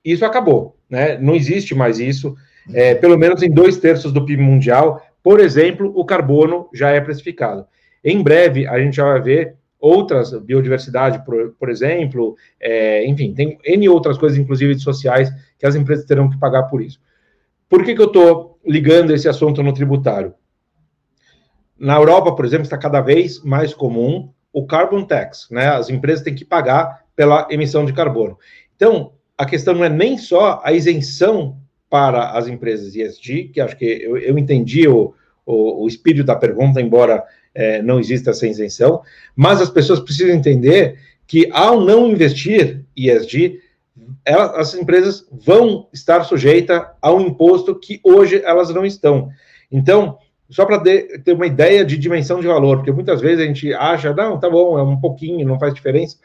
Isso 0.04 0.26
acabou, 0.26 0.76
né? 0.90 1.18
Não 1.18 1.34
existe 1.36 1.74
mais 1.74 2.00
isso, 2.00 2.36
é, 2.72 2.96
pelo 2.96 3.18
menos 3.18 3.42
em 3.42 3.50
dois 3.50 3.78
terços 3.78 4.12
do 4.12 4.26
PIB 4.26 4.44
mundial. 4.44 5.02
Por 5.22 5.40
exemplo, 5.40 5.92
o 5.96 6.06
carbono 6.06 6.70
já 6.74 6.90
é 6.90 7.02
precificado. 7.02 7.66
Em 8.04 8.22
breve, 8.22 8.68
a 8.68 8.78
gente 8.80 8.98
já 8.98 9.06
vai 9.06 9.22
ver 9.22 9.56
outras, 9.80 10.32
biodiversidade, 10.40 11.26
por, 11.26 11.56
por 11.60 11.70
exemplo, 11.70 12.36
é, 12.60 13.06
enfim, 13.06 13.34
tem 13.34 13.58
N 13.66 13.90
outras 13.90 14.18
coisas, 14.18 14.38
inclusive 14.38 14.80
sociais, 14.80 15.30
que 15.60 15.66
as 15.66 15.76
empresas 15.76 16.06
terão 16.06 16.30
que 16.30 16.38
pagar 16.38 16.64
por 16.64 16.82
isso. 16.82 17.00
Por 17.68 17.84
que, 17.84 17.96
que 17.96 18.02
eu 18.02 18.08
estou 18.08 18.60
ligando 18.66 19.14
esse 19.14 19.28
assunto 19.28 19.62
no 19.64 19.74
tributário? 19.74 20.34
Na 21.78 21.96
Europa, 21.96 22.34
por 22.34 22.46
exemplo, 22.46 22.64
está 22.64 22.78
cada 22.78 23.02
vez 23.02 23.44
mais 23.44 23.74
comum 23.74 24.32
o 24.54 24.66
carbon 24.66 25.04
tax, 25.04 25.48
né? 25.50 25.68
As 25.68 25.90
empresas 25.90 26.24
têm 26.24 26.36
que 26.36 26.46
pagar 26.46 27.04
pela 27.16 27.48
emissão 27.50 27.84
de 27.84 27.92
carbono. 27.92 28.38
Então, 28.76 29.14
a 29.38 29.46
questão 29.46 29.74
não 29.74 29.84
é 29.84 29.90
nem 29.90 30.18
só 30.18 30.62
a 30.64 30.72
isenção 30.72 31.58
para 31.94 32.32
as 32.32 32.48
empresas 32.48 32.96
ESG, 32.96 33.50
que 33.50 33.62
acho 33.62 33.78
que 33.78 33.86
eu, 33.86 34.18
eu 34.18 34.36
entendi 34.36 34.88
o, 34.88 35.14
o, 35.46 35.84
o, 35.84 35.88
espírito 35.88 36.26
da 36.26 36.36
pergunta, 36.36 36.82
embora 36.82 37.24
é, 37.54 37.84
não 37.84 38.00
exista 38.00 38.32
essa 38.32 38.48
isenção, 38.48 39.04
mas 39.36 39.62
as 39.62 39.70
pessoas 39.70 40.00
precisam 40.00 40.36
entender 40.36 40.98
que 41.28 41.48
ao 41.52 41.80
não 41.80 42.10
investir 42.10 42.84
ESG, 42.98 43.60
elas, 44.26 44.56
as 44.56 44.74
empresas 44.74 45.28
vão 45.32 45.88
estar 45.94 46.24
sujeitas 46.24 46.82
ao 47.00 47.22
imposto 47.22 47.80
que 47.80 48.02
hoje 48.04 48.42
elas 48.44 48.74
não 48.74 48.84
estão. 48.84 49.30
Então, 49.72 50.18
só 50.50 50.66
para 50.66 50.80
ter 50.80 51.22
uma 51.32 51.46
ideia 51.46 51.86
de 51.86 51.96
dimensão 51.96 52.40
de 52.40 52.48
valor, 52.48 52.78
porque 52.78 52.92
muitas 52.92 53.22
vezes 53.22 53.44
a 53.44 53.48
gente 53.48 53.72
acha, 53.72 54.16
não, 54.16 54.40
tá 54.40 54.50
bom, 54.50 54.80
é 54.80 54.82
um 54.82 55.00
pouquinho, 55.00 55.48
não 55.48 55.60
faz 55.60 55.76
diferença. 55.76 56.18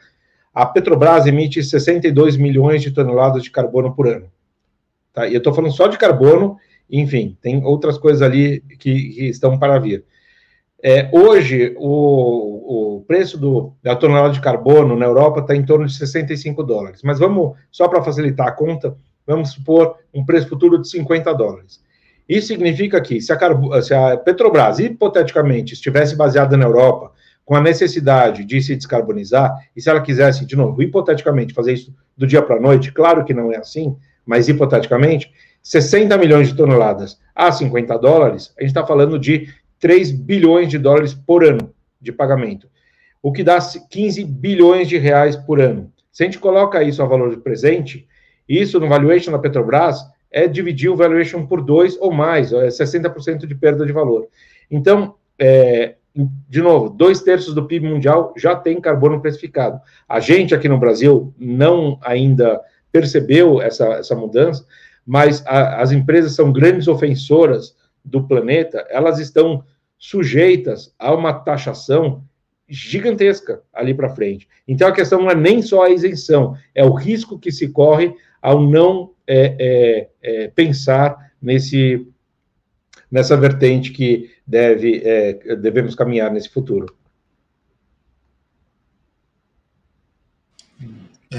A 0.51 0.65
Petrobras 0.65 1.27
emite 1.27 1.61
62 1.61 2.37
milhões 2.37 2.81
de 2.81 2.89
toneladas 2.89 3.43
de 3.43 3.51
carbono 3.51 3.93
por 3.93 4.07
ano. 4.07 4.31
Tá? 5.13 5.27
E 5.27 5.33
eu 5.33 5.39
estou 5.39 5.53
falando 5.53 5.73
só 5.73 5.87
de 5.87 5.97
carbono, 5.97 6.57
enfim, 6.89 7.37
tem 7.41 7.63
outras 7.63 7.97
coisas 7.97 8.21
ali 8.21 8.61
que, 8.61 9.09
que 9.09 9.25
estão 9.25 9.57
para 9.57 9.79
vir. 9.79 10.05
É, 10.81 11.09
hoje, 11.11 11.75
o, 11.77 12.97
o 12.97 13.01
preço 13.01 13.37
do, 13.37 13.73
da 13.83 13.95
tonelada 13.95 14.33
de 14.33 14.39
carbono 14.39 14.95
na 14.95 15.05
Europa 15.05 15.41
está 15.41 15.55
em 15.55 15.65
torno 15.65 15.85
de 15.85 15.93
65 15.93 16.63
dólares. 16.63 17.01
Mas 17.03 17.19
vamos, 17.19 17.57
só 17.69 17.87
para 17.87 18.01
facilitar 18.01 18.47
a 18.47 18.51
conta, 18.51 18.95
vamos 19.27 19.51
supor 19.51 19.97
um 20.13 20.25
preço 20.25 20.47
futuro 20.47 20.81
de 20.81 20.89
50 20.89 21.33
dólares. 21.33 21.81
Isso 22.27 22.47
significa 22.47 23.01
que 23.01 23.19
se 23.19 23.33
a, 23.33 23.81
se 23.81 23.93
a 23.93 24.15
Petrobras, 24.15 24.79
hipoteticamente, 24.79 25.73
estivesse 25.73 26.15
baseada 26.15 26.55
na 26.55 26.65
Europa, 26.65 27.11
com 27.43 27.55
a 27.55 27.61
necessidade 27.61 28.45
de 28.45 28.61
se 28.61 28.75
descarbonizar, 28.75 29.51
e 29.75 29.81
se 29.81 29.89
ela 29.89 29.99
quisesse, 29.99 30.45
de 30.45 30.55
novo, 30.55 30.81
hipoteticamente, 30.83 31.53
fazer 31.53 31.73
isso 31.73 31.93
do 32.15 32.27
dia 32.27 32.43
para 32.43 32.57
a 32.57 32.61
noite, 32.61 32.91
claro 32.91 33.25
que 33.25 33.33
não 33.33 33.51
é 33.51 33.57
assim, 33.57 33.97
mas 34.29 34.47
hipoteticamente, 34.47 35.33
60 35.63 36.15
milhões 36.15 36.49
de 36.49 36.55
toneladas 36.55 37.19
a 37.33 37.51
50 37.51 37.97
dólares, 37.97 38.53
a 38.59 38.61
gente 38.61 38.69
está 38.69 38.85
falando 38.85 39.17
de 39.17 39.51
3 39.79 40.11
bilhões 40.11 40.69
de 40.69 40.77
dólares 40.77 41.15
por 41.15 41.43
ano 41.43 41.73
de 41.99 42.11
pagamento, 42.11 42.69
o 43.23 43.31
que 43.31 43.43
dá 43.43 43.57
15 43.57 44.23
bilhões 44.23 44.87
de 44.87 44.99
reais 44.99 45.35
por 45.35 45.59
ano. 45.59 45.91
Se 46.11 46.21
a 46.21 46.25
gente 46.27 46.37
coloca 46.37 46.83
isso 46.83 47.01
a 47.01 47.07
valor 47.07 47.31
de 47.31 47.37
presente, 47.37 48.07
isso 48.47 48.79
no 48.79 48.87
valuation 48.87 49.31
da 49.31 49.39
Petrobras 49.39 49.97
é 50.29 50.47
dividir 50.47 50.91
o 50.91 50.95
valuation 50.95 51.47
por 51.47 51.63
dois 51.63 51.97
ou 51.99 52.11
mais, 52.11 52.53
é 52.53 52.67
60% 52.67 53.47
de 53.47 53.55
perda 53.55 53.83
de 53.83 53.91
valor. 53.91 54.27
Então, 54.69 55.15
é, 55.39 55.95
de 56.47 56.61
novo, 56.61 56.87
dois 56.87 57.23
terços 57.23 57.55
do 57.55 57.65
PIB 57.65 57.87
mundial 57.87 58.31
já 58.37 58.55
tem 58.55 58.79
carbono 58.79 59.21
precificado. 59.21 59.81
A 60.07 60.19
gente 60.19 60.53
aqui 60.53 60.69
no 60.69 60.77
Brasil 60.77 61.33
não 61.35 61.97
ainda 62.03 62.61
percebeu 62.91 63.61
essa, 63.61 63.85
essa 63.95 64.15
mudança, 64.15 64.65
mas 65.05 65.45
a, 65.45 65.81
as 65.81 65.91
empresas 65.91 66.33
são 66.33 66.51
grandes 66.51 66.87
ofensoras 66.87 67.75
do 68.03 68.27
planeta, 68.27 68.85
elas 68.89 69.19
estão 69.19 69.63
sujeitas 69.97 70.93
a 70.97 71.13
uma 71.13 71.33
taxação 71.33 72.23
gigantesca 72.67 73.61
ali 73.73 73.93
para 73.93 74.13
frente. 74.13 74.47
Então 74.67 74.87
a 74.87 74.93
questão 74.93 75.21
não 75.21 75.31
é 75.31 75.35
nem 75.35 75.61
só 75.61 75.83
a 75.83 75.89
isenção, 75.89 76.55
é 76.73 76.85
o 76.85 76.93
risco 76.93 77.39
que 77.39 77.51
se 77.51 77.69
corre 77.69 78.13
ao 78.41 78.61
não 78.61 79.11
é, 79.27 79.55
é, 79.59 80.09
é, 80.21 80.47
pensar 80.47 81.31
nesse 81.41 82.07
nessa 83.11 83.35
vertente 83.35 83.91
que 83.91 84.29
deve 84.45 85.01
é, 85.03 85.55
devemos 85.55 85.95
caminhar 85.95 86.31
nesse 86.31 86.49
futuro. 86.49 86.95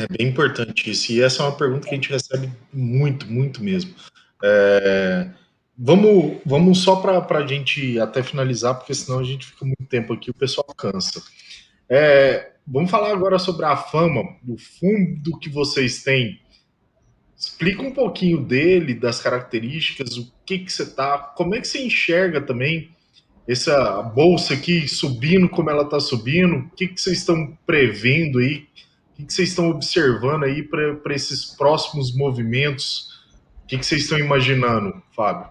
É 0.02 0.06
bem 0.16 0.28
importante 0.28 0.90
isso. 0.90 1.12
E 1.12 1.22
essa 1.22 1.42
é 1.42 1.46
uma 1.46 1.56
pergunta 1.56 1.86
que 1.86 1.94
a 1.94 1.96
gente 1.96 2.10
recebe 2.10 2.50
muito, 2.72 3.26
muito 3.26 3.62
mesmo. 3.62 3.94
É, 4.42 5.28
vamos, 5.76 6.38
vamos 6.44 6.78
só 6.78 6.96
para 6.96 7.38
a 7.38 7.46
gente 7.46 7.98
até 7.98 8.22
finalizar, 8.22 8.74
porque 8.74 8.94
senão 8.94 9.18
a 9.18 9.24
gente 9.24 9.46
fica 9.46 9.64
muito 9.64 9.84
tempo 9.88 10.12
aqui, 10.12 10.30
o 10.30 10.34
pessoal 10.34 10.66
cansa. 10.76 11.22
É, 11.88 12.52
vamos 12.66 12.90
falar 12.90 13.12
agora 13.12 13.38
sobre 13.38 13.66
a 13.66 13.76
fama, 13.76 14.22
o 14.46 14.56
fundo 14.56 15.38
que 15.38 15.50
vocês 15.50 16.02
têm 16.02 16.40
Explica 17.40 17.80
um 17.80 17.90
pouquinho 17.90 18.38
dele, 18.44 18.92
das 18.92 19.18
características, 19.18 20.18
o 20.18 20.30
que 20.44 20.58
que 20.58 20.70
você 20.70 20.84
tá, 20.84 21.16
como 21.16 21.54
é 21.54 21.60
que 21.60 21.66
você 21.66 21.82
enxerga 21.82 22.38
também 22.38 22.90
essa 23.48 24.02
bolsa 24.02 24.52
aqui 24.52 24.86
subindo 24.86 25.48
como 25.48 25.70
ela 25.70 25.84
está 25.84 25.98
subindo? 25.98 26.56
O 26.56 26.70
que 26.76 26.88
que 26.88 27.00
vocês 27.00 27.16
estão 27.16 27.56
prevendo 27.64 28.40
aí? 28.40 28.66
O 29.20 29.22
que 29.22 29.26
que 29.26 29.34
vocês 29.34 29.50
estão 29.50 29.68
observando 29.68 30.44
aí 30.44 30.62
para 30.62 31.14
esses 31.14 31.44
próximos 31.44 32.16
movimentos? 32.16 33.20
O 33.64 33.66
que 33.66 33.76
que 33.76 33.84
vocês 33.84 34.02
estão 34.02 34.18
imaginando, 34.18 35.02
Fábio? 35.14 35.48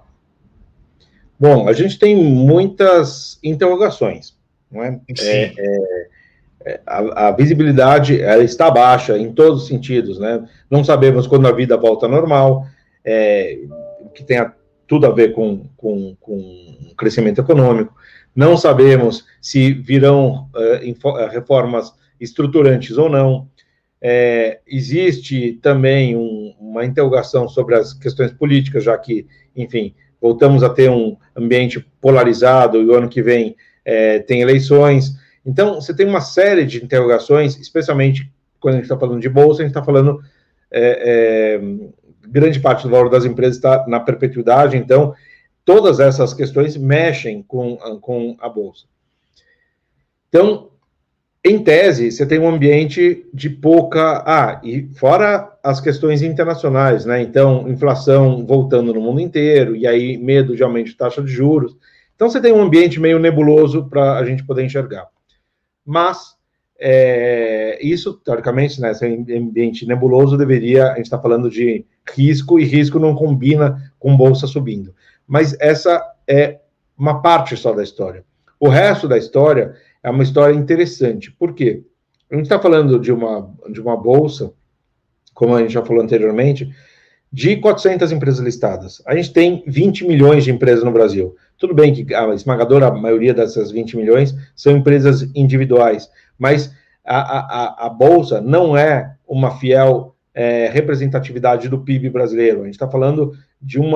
Bom, 1.40 1.70
a 1.70 1.74
gente 1.74 2.00
tem 2.00 2.16
muitas 2.16 3.38
interrogações, 3.44 4.36
não 4.72 4.84
é? 4.84 5.00
Sim. 5.16 5.28
É, 5.28 5.54
é 6.66 6.82
a, 6.86 7.28
a, 7.28 7.32
visibilidade 7.32 8.20
ela 8.20 8.44
está 8.44 8.72
baixa 8.72 9.18
em 9.18 9.32
todos 9.32 9.62
os 9.62 9.68
sentidos, 9.68 10.20
né? 10.20 10.44
Não 10.70 10.84
sabemos 10.84 11.28
quando 11.28 11.48
a 11.48 11.52
vida 11.52 11.78
volta 11.78 12.08
ao 12.08 12.12
normal, 12.12 12.66
é, 13.06 13.60
que 14.16 14.24
tenha 14.24 14.52
tudo 14.88 15.06
a 15.06 15.12
ver 15.12 15.34
com, 15.34 15.66
com, 15.78 16.18
com 16.20 16.92
crescimento 16.98 17.40
econômico. 17.40 17.96
Não 18.36 18.58
sabemos 18.58 19.26
se 19.40 19.72
virão 19.74 20.50
uh, 20.56 21.30
reformas 21.30 21.94
estruturantes 22.20 22.98
ou 22.98 23.10
não. 23.10 23.48
É, 24.02 24.60
existe 24.66 25.60
também 25.62 26.16
um, 26.16 26.56
uma 26.60 26.86
interrogação 26.86 27.48
sobre 27.50 27.76
as 27.76 27.94
questões 27.94 28.32
políticas, 28.32 28.84
já 28.84 28.98
que, 28.98 29.28
enfim, 29.56 29.94
voltamos 30.22 30.64
a 30.64 30.70
ter 30.70 30.90
um 30.90 31.18
ambiente 31.36 31.80
polarizado 32.00 32.78
e 32.78 32.86
o 32.86 32.94
ano 32.94 33.10
que 33.10 33.22
vem 33.22 33.56
é, 33.84 34.20
tem 34.20 34.42
eleições. 34.42 35.16
Então, 35.46 35.76
você 35.76 35.94
tem 35.94 36.08
uma 36.08 36.22
série 36.22 36.66
de 36.66 36.84
interrogações, 36.84 37.58
especialmente 37.58 38.32
quando 38.60 38.76
a 38.76 38.78
gente 38.78 38.86
está 38.86 38.98
falando 38.98 39.22
de 39.22 39.30
bolsa, 39.30 39.62
a 39.62 39.66
gente 39.66 39.72
está 39.72 39.84
falando. 39.84 40.22
É, 40.72 41.58
é, 41.58 42.00
grande 42.28 42.60
parte 42.60 42.84
do 42.84 42.90
valor 42.90 43.10
das 43.10 43.26
empresas 43.26 43.56
está 43.56 43.88
na 43.88 44.00
perpetuidade, 44.00 44.78
então, 44.78 45.16
todas 45.66 46.00
essas 46.00 46.32
questões 46.32 46.78
mexem 46.78 47.42
com, 47.42 47.76
com 48.02 48.38
a 48.40 48.48
bolsa. 48.48 48.86
Então, 50.28 50.70
em 51.44 51.64
tese, 51.64 52.12
você 52.12 52.26
tem 52.26 52.38
um 52.38 52.50
ambiente 52.50 53.26
de 53.34 53.50
pouca. 53.50 54.24
Ah, 54.26 54.60
e 54.64 54.90
fora 54.96 55.58
as 55.64 55.80
questões 55.80 56.22
internacionais, 56.22 57.06
né? 57.06 57.22
Então, 57.22 57.70
inflação 57.70 58.46
voltando 58.46 58.94
no 58.94 59.00
mundo 59.00 59.22
inteiro, 59.22 59.76
e 59.76 59.88
aí 59.88 60.18
medo 60.18 60.56
de 60.56 60.64
aumento 60.64 60.88
de 60.88 60.98
taxa 60.98 61.22
de 61.22 61.32
juros. 61.32 61.78
Então, 62.16 62.30
você 62.30 62.42
tem 62.42 62.52
um 62.52 62.62
ambiente 62.62 63.00
meio 63.00 63.20
nebuloso 63.20 63.88
para 63.90 64.18
a 64.18 64.26
gente 64.26 64.44
poder 64.44 64.66
enxergar. 64.66 65.08
Mas, 65.86 66.36
é, 66.78 67.80
isso, 67.82 68.14
teoricamente, 68.16 68.82
né, 68.82 68.92
esse 68.92 69.06
ambiente 69.06 69.88
nebuloso 69.88 70.38
deveria. 70.38 70.92
A 70.92 70.96
gente 70.96 71.06
está 71.06 71.18
falando 71.18 71.50
de 71.50 71.86
risco, 72.14 72.60
e 72.60 72.66
risco 72.66 73.00
não 73.00 73.16
combina 73.16 73.94
com 73.98 74.18
bolsa 74.18 74.46
subindo. 74.46 74.94
Mas 75.26 75.56
essa 75.62 76.04
é 76.28 76.60
uma 76.98 77.22
parte 77.22 77.56
só 77.56 77.72
da 77.72 77.82
história. 77.82 78.26
O 78.60 78.68
resto 78.68 79.08
da 79.08 79.18
história 79.18 79.74
é 80.04 80.10
uma 80.10 80.24
história 80.24 80.56
interessante. 80.56 81.32
Por 81.32 81.54
quê? 81.54 81.84
A 82.32 82.36
gente 82.36 82.46
está 82.46 82.60
falando 82.60 83.00
de 83.00 83.12
uma, 83.12 83.52
de 83.72 83.82
uma 83.82 83.98
bolsa, 83.98 84.54
como 85.34 85.56
a 85.56 85.62
gente 85.62 85.74
já 85.74 85.84
falou 85.84 86.04
anteriormente, 86.04 86.70
de 87.32 87.58
400 87.58 88.12
empresas 88.12 88.40
listadas. 88.40 89.02
A 89.06 89.16
gente 89.16 89.34
tem 89.34 89.64
20 89.68 90.08
milhões 90.08 90.44
de 90.44 90.52
empresas 90.52 90.84
no 90.84 90.92
Brasil. 90.92 91.36
Tudo 91.58 91.74
bem 91.74 91.94
que 91.94 92.14
a 92.14 92.34
esmagadora 92.34 92.92
maioria 92.92 93.34
dessas 93.34 93.72
20 93.72 93.98
milhões 93.98 94.36
são 94.56 94.78
empresas 94.78 95.30
individuais, 95.36 96.10
mas 96.38 96.74
a, 97.06 97.20
a, 97.20 97.86
a 97.88 97.90
bolsa 97.90 98.42
não 98.42 98.76
é 98.76 99.16
uma 99.28 99.58
fiel 99.58 100.16
é, 100.34 100.70
representatividade 100.70 101.68
do 101.68 101.80
PIB 101.80 102.10
brasileiro. 102.10 102.62
A 102.62 102.66
gente 102.66 102.76
está 102.76 102.90
falando 102.90 103.34
de 103.62 103.80
um 103.80 103.92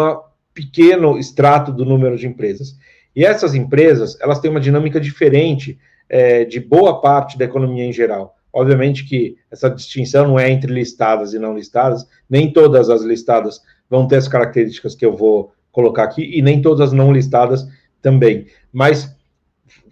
pequeno 0.54 1.18
extrato 1.18 1.72
do 1.72 1.86
número 1.86 2.18
de 2.18 2.28
empresas. 2.28 2.76
E 3.16 3.26
essas 3.26 3.54
empresas, 3.56 4.20
elas 4.20 4.40
têm 4.40 4.52
uma 4.52 4.60
dinâmica 4.60 5.00
diferente 5.00 5.80
é, 6.14 6.46
de 6.46 6.60
boa 6.60 7.02
parte 7.02 7.40
da 7.40 7.46
economia 7.46 7.84
em 7.84 7.92
geral. 7.92 8.36
Obviamente 8.54 9.04
que 9.04 9.36
essa 9.50 9.68
distinção 9.68 10.28
não 10.28 10.40
é 10.40 10.48
entre 10.48 10.72
listadas 10.72 11.34
e 11.34 11.40
não 11.40 11.56
listadas, 11.56 12.08
nem 12.30 12.54
todas 12.54 12.88
as 12.88 13.02
listadas 13.02 13.60
vão 13.90 14.08
ter 14.08 14.18
as 14.18 14.28
características 14.28 14.94
que 14.94 15.04
eu 15.04 15.18
vou 15.18 15.52
colocar 15.72 16.04
aqui, 16.04 16.38
e 16.38 16.40
nem 16.40 16.62
todas 16.62 16.90
as 16.90 16.94
não 16.94 17.12
listadas 17.12 17.68
também. 18.00 18.46
Mas, 18.72 19.12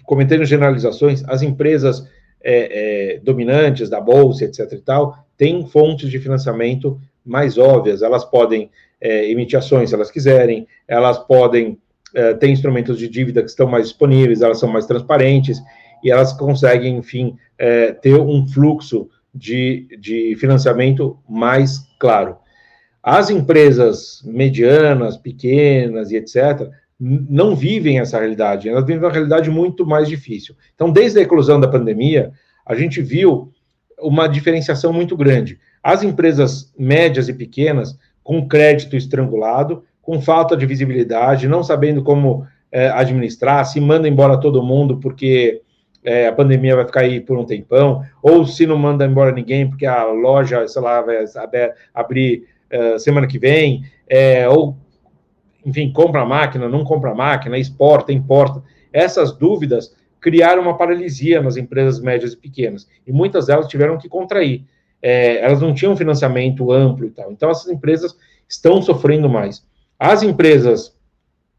cometendo 0.04 0.46
generalizações, 0.46 1.24
as 1.28 1.42
empresas 1.42 2.08
é, 2.40 3.16
é, 3.16 3.20
dominantes 3.22 3.90
da 3.90 4.00
Bolsa, 4.00 4.46
etc. 4.46 4.74
e 4.74 4.78
tal, 4.78 5.26
têm 5.36 5.66
fontes 5.66 6.08
de 6.08 6.20
financiamento 6.20 7.02
mais 7.26 7.58
óbvias. 7.58 8.04
Elas 8.04 8.24
podem 8.24 8.70
é, 9.02 9.28
emitir 9.28 9.58
ações 9.58 9.90
se 9.90 9.96
elas 9.96 10.12
quiserem, 10.12 10.68
elas 10.88 11.18
podem 11.18 11.80
é, 12.14 12.36
ter 12.36 12.50
instrumentos 12.50 13.00
de 13.00 13.08
dívida 13.10 13.42
que 13.42 13.50
estão 13.50 13.66
mais 13.66 13.86
disponíveis, 13.88 14.44
elas 14.44 14.60
são 14.60 14.70
mais 14.70 14.86
transparentes, 14.86 15.60
e 16.04 16.12
elas 16.12 16.34
conseguem, 16.34 16.98
enfim, 16.98 17.36
é, 17.58 17.92
ter 17.92 18.16
um 18.20 18.48
fluxo 18.48 19.10
de, 19.34 19.88
de 20.00 20.36
financiamento 20.38 21.18
mais 21.28 21.80
claro. 22.00 22.38
As 23.02 23.30
empresas 23.30 24.22
medianas, 24.26 25.18
pequenas 25.18 26.12
e 26.12 26.18
etc., 26.18 26.70
não 27.00 27.56
vivem 27.56 28.00
essa 28.00 28.20
realidade, 28.20 28.70
elas 28.70 28.86
vivem 28.86 29.02
uma 29.04 29.12
realidade 29.12 29.50
muito 29.50 29.86
mais 29.88 30.08
difícil. 30.08 30.56
Então, 30.76 30.92
desde 30.92 31.18
a 31.18 31.24
eclosão 31.24 31.60
da 31.60 31.68
pandemia, 31.68 32.32
a 32.64 32.76
gente 32.76 33.02
viu 33.02 33.52
uma 34.00 34.28
diferenciação 34.28 34.94
muito 34.94 35.18
grande. 35.18 35.60
As 35.82 36.04
empresas 36.04 36.72
médias 36.78 37.28
e 37.28 37.34
pequenas, 37.34 37.98
com 38.24 38.48
crédito 38.48 38.96
estrangulado, 38.96 39.84
com 40.00 40.22
falta 40.22 40.56
de 40.56 40.66
visibilidade, 40.68 41.48
não 41.48 41.64
sabendo 41.64 42.04
como 42.04 42.46
é, 42.72 42.90
administrar, 42.90 43.66
se 43.66 43.80
manda 43.80 44.08
embora 44.08 44.40
todo 44.40 44.64
mundo 44.64 45.00
porque 45.00 45.62
é, 46.04 46.28
a 46.28 46.34
pandemia 46.34 46.76
vai 46.76 46.86
ficar 46.86 47.02
aí 47.02 47.20
por 47.20 47.38
um 47.38 47.46
tempão, 47.46 48.04
ou 48.22 48.46
se 48.46 48.66
não 48.66 48.78
manda 48.78 49.06
embora 49.06 49.32
ninguém, 49.32 49.70
porque 49.70 49.86
a 49.86 50.04
loja, 50.06 50.68
sei 50.68 50.82
lá, 50.82 51.02
vai 51.02 51.26
abrir 51.94 52.48
uh, 52.74 53.00
semana 53.00 53.28
que 53.28 53.38
vem, 53.38 53.84
é, 54.08 54.48
ou, 54.50 54.76
enfim, 55.66 55.92
compra 55.92 56.22
a 56.22 56.26
máquina, 56.26 56.68
não 56.68 56.84
compra 56.84 57.12
a 57.12 57.16
máquina, 57.16 57.58
exporta, 57.58 58.12
importa. 58.12 58.64
Essas 58.92 59.32
dúvidas 59.32 59.96
criaram 60.20 60.62
uma 60.62 60.78
paralisia 60.78 61.42
nas 61.42 61.58
empresas 61.58 62.00
médias 62.00 62.34
e 62.34 62.38
pequenas, 62.38 62.88
e 63.06 63.12
muitas 63.12 63.48
delas 63.48 63.68
tiveram 63.68 63.98
que 63.98 64.10
contrair. 64.10 64.66
É, 65.02 65.44
elas 65.44 65.62
não 65.62 65.74
tinham 65.74 65.98
financiamento 65.98 66.72
amplo 66.72 67.08
e 67.08 67.10
tal. 67.10 67.32
Então, 67.32 67.50
essas 67.50 67.72
empresas 67.72 68.16
estão 68.48 68.82
sofrendo 68.84 69.28
mais. 69.28 69.66
As 69.98 70.22
empresas, 70.22 70.96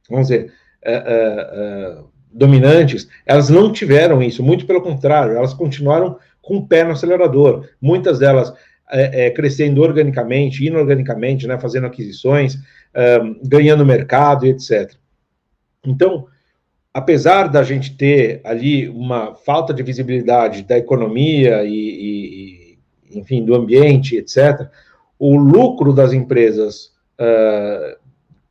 vamos 0.08 0.28
dizer, 0.28 0.52
uh, 0.86 2.02
uh, 2.02 2.12
dominantes, 2.32 3.08
elas 3.26 3.48
não 3.48 3.72
tiveram 3.72 4.22
isso, 4.22 4.42
muito 4.42 4.66
pelo 4.66 4.80
contrário, 4.80 5.36
elas 5.36 5.54
continuaram 5.54 6.18
com 6.40 6.56
o 6.56 6.66
pé 6.66 6.82
no 6.84 6.92
acelerador, 6.92 7.68
muitas 7.80 8.18
delas 8.18 8.52
é, 8.90 9.26
é, 9.26 9.30
crescendo 9.30 9.80
organicamente, 9.80 10.66
inorganicamente, 10.66 11.46
né, 11.46 11.58
fazendo 11.58 11.86
aquisições, 11.86 12.56
um, 13.24 13.40
ganhando 13.42 13.86
mercado 13.86 14.44
e 14.44 14.50
etc. 14.50 14.92
Então, 15.84 16.26
apesar 16.92 17.48
da 17.48 17.62
gente 17.62 17.96
ter 17.96 18.40
ali 18.44 18.88
uma 18.88 19.34
falta 19.34 19.72
de 19.72 19.82
visibilidade 19.82 20.62
da 20.62 20.76
economia 20.76 21.64
e, 21.64 22.78
e, 23.12 23.18
enfim, 23.18 23.44
do 23.44 23.54
ambiente, 23.54 24.16
etc., 24.16 24.68
o 25.18 25.36
lucro 25.36 25.92
das 25.92 26.12
empresas, 26.12 26.92
uh, 27.18 27.96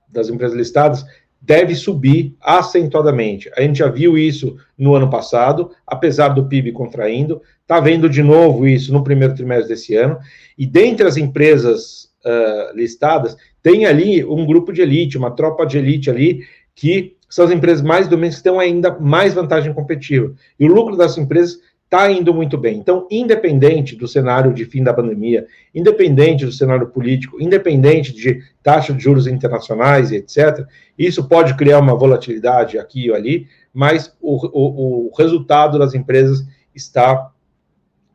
das 0.10 0.30
empresas 0.30 0.58
listadas, 0.58 1.06
deve 1.42 1.74
subir 1.74 2.36
acentuadamente. 2.40 3.50
A 3.58 3.62
gente 3.62 3.80
já 3.80 3.88
viu 3.88 4.18
isso 4.18 4.58
no 4.78 4.94
ano 4.94 5.10
passado, 5.10 5.72
apesar 5.88 6.30
do 6.30 6.46
PIB 6.46 6.72
contraindo, 6.72 7.42
está 7.62 7.80
vendo 7.80 8.08
de 8.08 8.22
novo 8.22 8.68
isso 8.68 8.94
no 8.94 9.04
primeiro 9.04 9.34
trimestre 9.34 9.70
desse 9.70 9.96
ano, 9.96 10.20
e 10.58 10.68
dentre 10.68 11.08
as 11.08 11.18
empresas 11.18 12.12
uh, 12.24 12.76
listadas, 12.76 13.36
tem 13.64 13.86
ali 13.86 14.24
um 14.24 14.46
grupo 14.46 14.72
de 14.72 14.82
elite, 14.82 15.18
uma 15.18 15.32
tropa 15.32 15.66
de 15.66 15.78
elite 15.78 16.10
ali, 16.10 16.42
que 16.76 17.16
são 17.30 17.46
as 17.46 17.52
empresas 17.52 17.82
mais 17.82 18.08
dominantes 18.08 18.40
que 18.40 18.44
têm 18.44 18.60
ainda 18.60 19.00
mais 19.00 19.34
vantagem 19.34 19.74
competitiva. 19.74 20.34
E 20.60 20.66
o 20.66 20.74
lucro 20.74 20.98
dessas 20.98 21.18
empresas 21.18 21.60
está 21.92 22.10
indo 22.10 22.34
muito 22.34 22.58
bem. 22.58 22.78
Então, 22.78 23.06
independente 23.12 23.98
do 23.98 24.08
cenário 24.08 24.54
de 24.54 24.64
fim 24.64 24.82
da 24.82 24.94
pandemia, 24.94 25.46
independente 25.76 26.46
do 26.46 26.52
cenário 26.52 26.88
político, 26.88 27.42
independente 27.42 28.14
de 28.14 28.42
taxa 28.64 28.94
de 28.94 29.04
juros 29.04 29.28
internacionais 29.28 30.10
e 30.10 30.16
etc., 30.16 30.66
isso 30.98 31.28
pode 31.28 31.54
criar 31.56 31.80
uma 31.80 31.94
volatilidade 31.94 32.80
aqui 32.80 33.10
ou 33.10 33.16
ali, 33.18 33.46
mas 33.74 34.16
o, 34.22 34.38
o, 34.48 35.08
o 35.08 35.12
resultado 35.18 35.78
das 35.78 35.94
empresas 35.94 36.48
está 36.74 37.30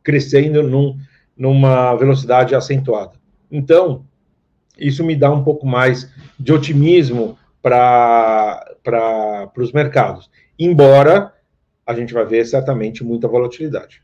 crescendo 0.03 0.63
num, 0.63 0.99
numa 1.37 1.95
velocidade 1.97 2.55
acentuada. 2.55 3.13
Então, 3.53 4.07
isso 4.79 5.05
me 5.05 5.15
dá 5.15 5.31
um 5.31 5.45
pouco 5.45 5.67
mais 5.67 6.11
de 6.41 6.51
otimismo 6.51 7.37
para 7.61 8.65
os 9.59 9.73
mercados. 9.73 10.31
Embora 10.59 11.36
a 11.87 11.95
gente 11.95 12.13
vai 12.13 12.25
ver 12.25 12.45
certamente 12.45 13.05
muita 13.05 13.29
volatilidade. 13.29 14.03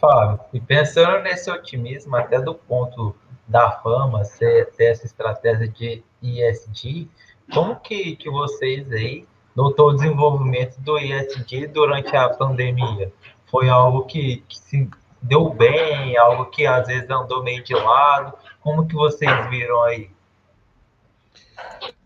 Fábio, 0.00 0.40
e 0.52 0.60
pensando 0.60 1.22
nesse 1.22 1.50
otimismo, 1.50 2.16
até 2.16 2.40
do 2.40 2.54
ponto 2.54 3.14
da 3.46 3.70
fama, 3.70 4.22
ter 4.38 4.84
essa 4.84 5.06
estratégia 5.06 5.68
de 5.68 6.02
ESG, 6.22 7.08
como 7.52 7.76
que, 7.76 8.16
que 8.16 8.28
vocês 8.28 8.90
aí 8.90 9.26
notou 9.54 9.90
o 9.90 9.94
desenvolvimento 9.94 10.76
do 10.80 10.98
ESG 10.98 11.68
durante 11.68 12.14
a 12.16 12.28
pandemia? 12.28 13.12
Foi 13.46 13.68
algo 13.68 14.04
que, 14.04 14.42
que 14.48 14.58
se 14.58 14.90
deu 15.22 15.50
bem, 15.50 16.16
algo 16.16 16.46
que 16.46 16.66
às 16.66 16.86
vezes 16.86 17.08
andou 17.08 17.42
meio 17.42 17.62
de 17.62 17.74
lado? 17.74 18.34
Como 18.60 18.86
que 18.86 18.94
vocês 18.94 19.30
viram 19.48 19.82
aí? 19.84 20.10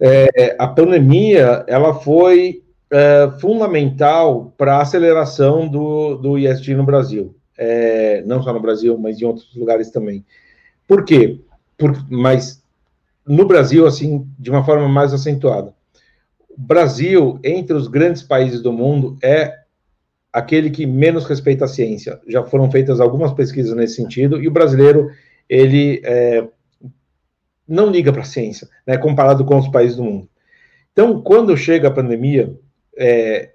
É, 0.00 0.56
a 0.58 0.68
pandemia, 0.68 1.64
ela 1.66 1.94
foi 1.94 2.62
é, 2.90 3.30
fundamental 3.40 4.52
para 4.56 4.76
a 4.76 4.82
aceleração 4.82 5.68
do, 5.68 6.16
do 6.16 6.38
ISD 6.38 6.74
no 6.74 6.84
Brasil. 6.84 7.34
É, 7.56 8.22
não 8.22 8.42
só 8.42 8.52
no 8.52 8.60
Brasil, 8.60 8.96
mas 8.98 9.20
em 9.20 9.24
outros 9.24 9.54
lugares 9.54 9.90
também. 9.90 10.24
Por 10.86 11.04
quê? 11.04 11.40
Por, 11.76 12.06
mas 12.08 12.62
no 13.26 13.46
Brasil, 13.46 13.86
assim, 13.86 14.26
de 14.38 14.50
uma 14.50 14.64
forma 14.64 14.88
mais 14.88 15.12
acentuada. 15.12 15.74
O 16.48 16.60
Brasil, 16.60 17.38
entre 17.44 17.76
os 17.76 17.88
grandes 17.88 18.22
países 18.22 18.62
do 18.62 18.72
mundo, 18.72 19.16
é 19.22 19.54
aquele 20.32 20.70
que 20.70 20.86
menos 20.86 21.26
respeita 21.26 21.64
a 21.64 21.68
ciência. 21.68 22.20
Já 22.26 22.42
foram 22.44 22.70
feitas 22.70 23.00
algumas 23.00 23.32
pesquisas 23.32 23.76
nesse 23.76 23.96
sentido, 23.96 24.40
e 24.40 24.48
o 24.48 24.52
brasileiro, 24.52 25.10
ele 25.48 26.00
é, 26.04 26.46
não 27.66 27.90
liga 27.90 28.12
para 28.12 28.22
a 28.22 28.24
ciência, 28.24 28.68
né, 28.86 28.96
comparado 28.96 29.44
com 29.44 29.58
os 29.58 29.68
países 29.68 29.96
do 29.96 30.04
mundo. 30.04 30.28
Então, 30.92 31.20
quando 31.20 31.56
chega 31.56 31.88
a 31.88 31.92
pandemia, 31.92 32.56
é, 32.98 33.50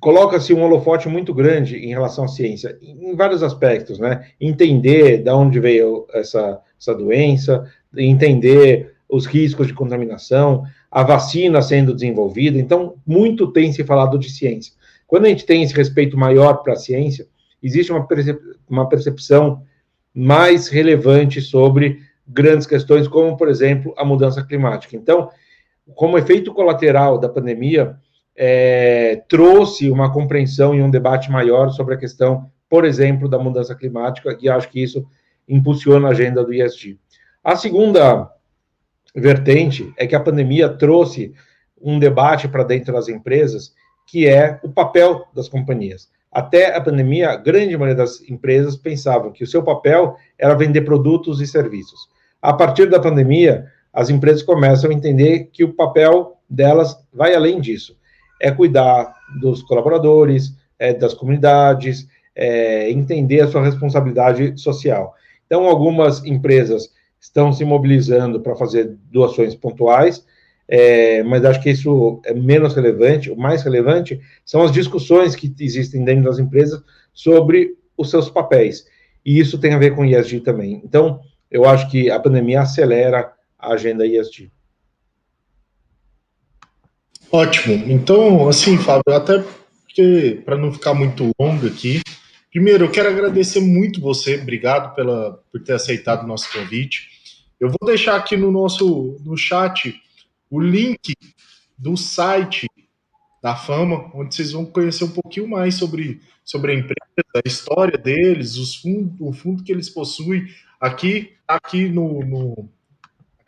coloca-se 0.00 0.52
um 0.52 0.62
holofote 0.62 1.08
muito 1.08 1.32
grande 1.32 1.76
em 1.76 1.90
relação 1.90 2.24
à 2.24 2.28
ciência, 2.28 2.76
em 2.82 3.14
vários 3.14 3.42
aspectos, 3.42 4.00
né? 4.00 4.26
Entender 4.40 5.18
de 5.22 5.30
onde 5.30 5.60
veio 5.60 6.06
essa, 6.12 6.60
essa 6.76 6.94
doença, 6.94 7.70
entender 7.96 8.94
os 9.08 9.26
riscos 9.26 9.66
de 9.66 9.74
contaminação, 9.74 10.64
a 10.90 11.02
vacina 11.04 11.62
sendo 11.62 11.94
desenvolvida. 11.94 12.58
Então, 12.58 12.96
muito 13.06 13.52
tem 13.52 13.72
se 13.72 13.84
falado 13.84 14.18
de 14.18 14.28
ciência. 14.30 14.72
quando 15.06 15.26
a 15.26 15.28
gente 15.28 15.44
tem 15.44 15.62
esse 15.62 15.74
respeito 15.74 16.16
maior 16.16 16.62
para 16.62 16.72
a 16.72 16.76
ciência, 16.76 17.26
existe 17.62 17.92
uma, 17.92 18.06
percep 18.06 18.40
uma 18.68 18.88
percepção 18.88 19.62
mais 20.14 20.68
relevante 20.68 21.40
sobre 21.40 22.00
grandes 22.26 22.66
questões, 22.66 23.06
como, 23.06 23.36
por 23.36 23.48
exemplo, 23.48 23.94
a 23.96 24.04
mudança 24.04 24.42
climática. 24.42 24.96
Então, 24.96 25.28
como 25.94 26.18
efeito 26.18 26.52
colateral 26.52 27.18
da 27.18 27.28
pandemia, 27.28 27.96
é, 28.36 29.22
trouxe 29.28 29.90
uma 29.90 30.12
compreensão 30.12 30.74
e 30.74 30.82
um 30.82 30.90
debate 30.90 31.30
maior 31.30 31.70
sobre 31.70 31.94
a 31.94 31.98
questão, 31.98 32.50
por 32.68 32.84
exemplo, 32.84 33.28
da 33.28 33.38
mudança 33.38 33.74
climática, 33.74 34.36
e 34.40 34.48
acho 34.48 34.68
que 34.68 34.82
isso 34.82 35.06
impulsiona 35.48 36.08
a 36.08 36.10
agenda 36.12 36.44
do 36.44 36.52
ISG. 36.52 36.98
A 37.42 37.56
segunda 37.56 38.30
vertente 39.14 39.92
é 39.96 40.06
que 40.06 40.14
a 40.14 40.20
pandemia 40.20 40.68
trouxe 40.68 41.34
um 41.80 41.98
debate 41.98 42.48
para 42.48 42.62
dentro 42.62 42.92
das 42.92 43.08
empresas, 43.08 43.74
que 44.06 44.26
é 44.26 44.60
o 44.62 44.70
papel 44.70 45.26
das 45.34 45.48
companhias. 45.48 46.10
Até 46.30 46.74
a 46.74 46.80
pandemia, 46.80 47.30
a 47.30 47.36
grande 47.36 47.76
maioria 47.76 47.94
das 47.94 48.22
empresas 48.28 48.76
pensavam 48.76 49.32
que 49.32 49.44
o 49.44 49.46
seu 49.46 49.62
papel 49.62 50.16
era 50.38 50.54
vender 50.54 50.82
produtos 50.82 51.40
e 51.40 51.46
serviços. 51.46 52.08
A 52.40 52.52
partir 52.52 52.88
da 52.88 52.98
pandemia, 52.98 53.66
as 53.92 54.10
empresas 54.10 54.42
começam 54.42 54.90
a 54.90 54.94
entender 54.94 55.50
que 55.52 55.64
o 55.64 55.74
papel 55.74 56.38
delas 56.48 56.96
vai 57.12 57.34
além 57.34 57.60
disso. 57.60 57.96
É 58.40 58.50
cuidar 58.50 59.14
dos 59.40 59.62
colaboradores, 59.62 60.56
é, 60.78 60.92
das 60.92 61.14
comunidades, 61.14 62.08
é, 62.34 62.90
entender 62.90 63.40
a 63.40 63.48
sua 63.48 63.62
responsabilidade 63.62 64.58
social. 64.60 65.14
Então, 65.46 65.66
algumas 65.66 66.24
empresas 66.24 66.90
estão 67.20 67.52
se 67.52 67.64
mobilizando 67.64 68.40
para 68.40 68.56
fazer 68.56 68.96
doações 69.10 69.54
pontuais, 69.54 70.24
é, 70.66 71.22
mas 71.22 71.44
acho 71.44 71.62
que 71.62 71.70
isso 71.70 72.20
é 72.24 72.32
menos 72.32 72.74
relevante. 72.74 73.30
O 73.30 73.36
mais 73.36 73.62
relevante 73.62 74.18
são 74.44 74.62
as 74.62 74.72
discussões 74.72 75.36
que 75.36 75.54
existem 75.60 76.04
dentro 76.04 76.24
das 76.24 76.38
empresas 76.38 76.82
sobre 77.12 77.76
os 77.96 78.10
seus 78.10 78.30
papéis. 78.30 78.86
E 79.24 79.38
isso 79.38 79.58
tem 79.58 79.74
a 79.74 79.78
ver 79.78 79.94
com 79.94 80.04
ESG 80.04 80.40
também. 80.40 80.80
Então, 80.84 81.20
eu 81.50 81.64
acho 81.64 81.88
que 81.90 82.10
a 82.10 82.18
pandemia 82.18 82.62
acelera 82.62 83.30
a 83.62 83.74
agenda 83.74 84.06
ESG. 84.06 84.50
Ótimo. 87.30 87.90
Então, 87.90 88.48
assim, 88.48 88.76
Fábio, 88.76 89.14
até 89.14 89.38
porque, 89.38 90.42
para 90.44 90.58
não 90.58 90.72
ficar 90.72 90.92
muito 90.92 91.30
longo 91.40 91.66
aqui, 91.66 92.02
primeiro, 92.50 92.84
eu 92.84 92.90
quero 92.90 93.08
agradecer 93.08 93.60
muito 93.60 94.00
você, 94.00 94.38
obrigado 94.38 94.94
pela, 94.94 95.42
por 95.50 95.62
ter 95.62 95.72
aceitado 95.72 96.24
o 96.24 96.26
nosso 96.26 96.52
convite. 96.52 97.08
Eu 97.58 97.68
vou 97.68 97.86
deixar 97.86 98.16
aqui 98.16 98.36
no 98.36 98.50
nosso 98.50 99.18
no 99.24 99.36
chat 99.36 99.94
o 100.50 100.60
link 100.60 101.14
do 101.78 101.96
site 101.96 102.66
da 103.42 103.56
Fama, 103.56 104.10
onde 104.14 104.34
vocês 104.34 104.52
vão 104.52 104.66
conhecer 104.66 105.04
um 105.04 105.10
pouquinho 105.10 105.48
mais 105.48 105.74
sobre, 105.74 106.20
sobre 106.44 106.72
a 106.72 106.74
empresa, 106.74 106.96
a 107.34 107.48
história 107.48 107.96
deles, 107.96 108.56
os 108.56 108.76
fundos, 108.76 109.14
o 109.18 109.32
fundo 109.32 109.64
que 109.64 109.72
eles 109.72 109.88
possuem. 109.88 110.46
Aqui, 110.78 111.32
aqui 111.48 111.88
no, 111.88 112.20
no 112.24 112.68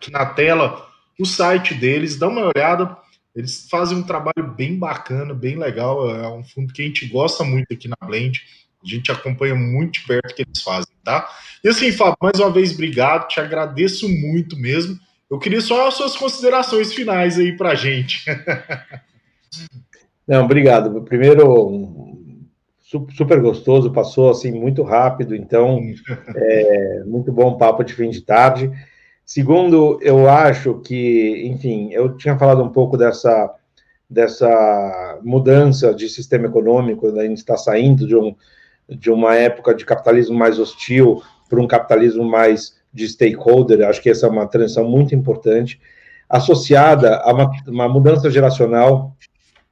aqui 0.04 0.10
na 0.10 0.26
tela 0.26 0.86
o 1.18 1.24
site 1.24 1.74
deles, 1.74 2.18
dá 2.18 2.28
uma 2.28 2.50
olhada. 2.54 2.96
Eles 3.34 3.66
fazem 3.70 3.98
um 3.98 4.02
trabalho 4.02 4.52
bem 4.56 4.78
bacana, 4.78 5.32
bem 5.32 5.56
legal. 5.56 6.08
É 6.10 6.28
um 6.28 6.44
fundo 6.44 6.72
que 6.72 6.82
a 6.82 6.84
gente 6.84 7.06
gosta 7.06 7.42
muito 7.44 7.72
aqui 7.72 7.88
na 7.88 7.96
Blend. 8.06 8.42
A 8.82 8.86
gente 8.86 9.10
acompanha 9.10 9.54
muito 9.54 10.00
de 10.00 10.06
perto 10.06 10.30
o 10.30 10.34
que 10.34 10.42
eles 10.42 10.62
fazem, 10.62 10.92
tá? 11.04 11.28
E 11.62 11.68
assim, 11.68 11.90
Fábio, 11.90 12.16
mais 12.20 12.38
uma 12.38 12.50
vez, 12.50 12.72
obrigado. 12.72 13.28
Te 13.28 13.40
agradeço 13.40 14.08
muito 14.08 14.56
mesmo. 14.56 14.98
Eu 15.30 15.38
queria 15.38 15.60
só 15.60 15.88
as 15.88 15.94
suas 15.94 16.16
considerações 16.16 16.92
finais 16.92 17.38
aí 17.38 17.56
para 17.56 17.70
a 17.70 17.74
gente. 17.74 18.24
Não, 20.26 20.44
obrigado. 20.44 21.02
Primeiro, 21.02 22.14
super 23.16 23.40
gostoso, 23.40 23.92
passou 23.92 24.30
assim 24.30 24.52
muito 24.52 24.82
rápido, 24.82 25.34
então 25.34 25.80
é 26.36 27.04
muito 27.04 27.32
bom 27.32 27.56
papo 27.56 27.82
de 27.82 27.94
fim 27.94 28.10
de 28.10 28.20
tarde. 28.20 28.70
Segundo, 29.24 29.98
eu 30.02 30.28
acho 30.28 30.80
que, 30.80 31.46
enfim, 31.46 31.88
eu 31.92 32.16
tinha 32.16 32.38
falado 32.38 32.62
um 32.62 32.68
pouco 32.68 32.96
dessa, 32.96 33.54
dessa 34.08 35.18
mudança 35.22 35.94
de 35.94 36.08
sistema 36.08 36.46
econômico, 36.46 37.10
né? 37.10 37.22
a 37.22 37.26
gente 37.26 37.38
está 37.38 37.56
saindo 37.56 38.06
de, 38.06 38.14
um, 38.14 38.36
de 38.88 39.10
uma 39.10 39.34
época 39.34 39.74
de 39.74 39.84
capitalismo 39.84 40.36
mais 40.36 40.58
hostil 40.58 41.22
para 41.48 41.60
um 41.60 41.66
capitalismo 41.66 42.22
mais 42.22 42.76
de 42.92 43.08
stakeholder, 43.08 43.88
acho 43.88 44.02
que 44.02 44.10
essa 44.10 44.26
é 44.26 44.30
uma 44.30 44.46
transição 44.46 44.88
muito 44.88 45.14
importante, 45.14 45.80
associada 46.28 47.16
a 47.16 47.32
uma, 47.32 47.50
uma 47.66 47.88
mudança 47.88 48.30
geracional, 48.30 49.16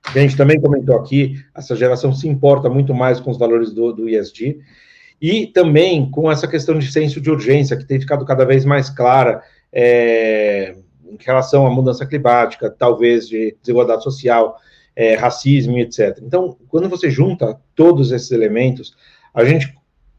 a 0.05 0.19
gente 0.19 0.37
também 0.37 0.61
comentou 0.61 0.97
aqui, 0.97 1.37
essa 1.55 1.77
geração 1.77 2.13
se 2.13 2.27
importa 2.27 2.69
muito 2.69 2.93
mais 2.95 3.21
com 3.21 3.31
os 3.31 3.39
valores 3.39 3.73
do, 3.73 3.93
do 3.93 4.09
ESG, 4.09 4.61
e 5.23 5.47
também 5.47 6.11
com 6.11 6.29
essa 6.29 6.49
questão 6.49 6.77
de 6.77 6.91
senso 6.91 7.21
de 7.21 7.31
urgência, 7.31 7.77
que 7.77 7.85
tem 7.85 8.01
ficado 8.01 8.25
cada 8.25 8.45
vez 8.45 8.65
mais 8.65 8.91
clara 8.91 9.41
é, 9.73 10.75
em 11.07 11.17
relação 11.25 11.65
à 11.65 11.71
mudança 11.71 12.05
climática, 12.05 12.69
talvez 12.69 13.29
de 13.29 13.57
desigualdade 13.61 14.03
social, 14.03 14.57
é, 14.97 15.15
racismo, 15.15 15.79
etc. 15.79 16.19
Então, 16.23 16.57
quando 16.67 16.89
você 16.89 17.09
junta 17.09 17.57
todos 17.77 18.11
esses 18.11 18.33
elementos, 18.33 18.97
a 19.33 19.45
gente 19.45 19.73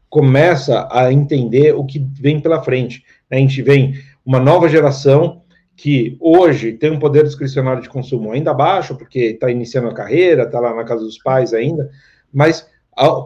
começa 0.08 0.88
a 0.90 1.12
entender 1.12 1.74
o 1.74 1.84
que 1.84 1.98
vem 1.98 2.40
pela 2.40 2.62
frente. 2.62 3.04
A 3.30 3.36
gente 3.36 3.60
vem 3.60 3.94
uma 4.24 4.40
nova 4.40 4.70
geração 4.70 5.42
que 5.76 6.16
hoje 6.18 6.72
tem 6.72 6.90
um 6.90 6.98
poder 6.98 7.24
discricionário 7.24 7.82
de 7.82 7.90
consumo 7.90 8.32
ainda 8.32 8.54
baixo, 8.54 8.96
porque 8.96 9.18
está 9.18 9.50
iniciando 9.50 9.88
a 9.88 9.94
carreira, 9.94 10.44
está 10.44 10.58
lá 10.60 10.74
na 10.74 10.84
casa 10.84 11.04
dos 11.04 11.18
pais 11.18 11.52
ainda, 11.52 11.90
mas 12.32 12.66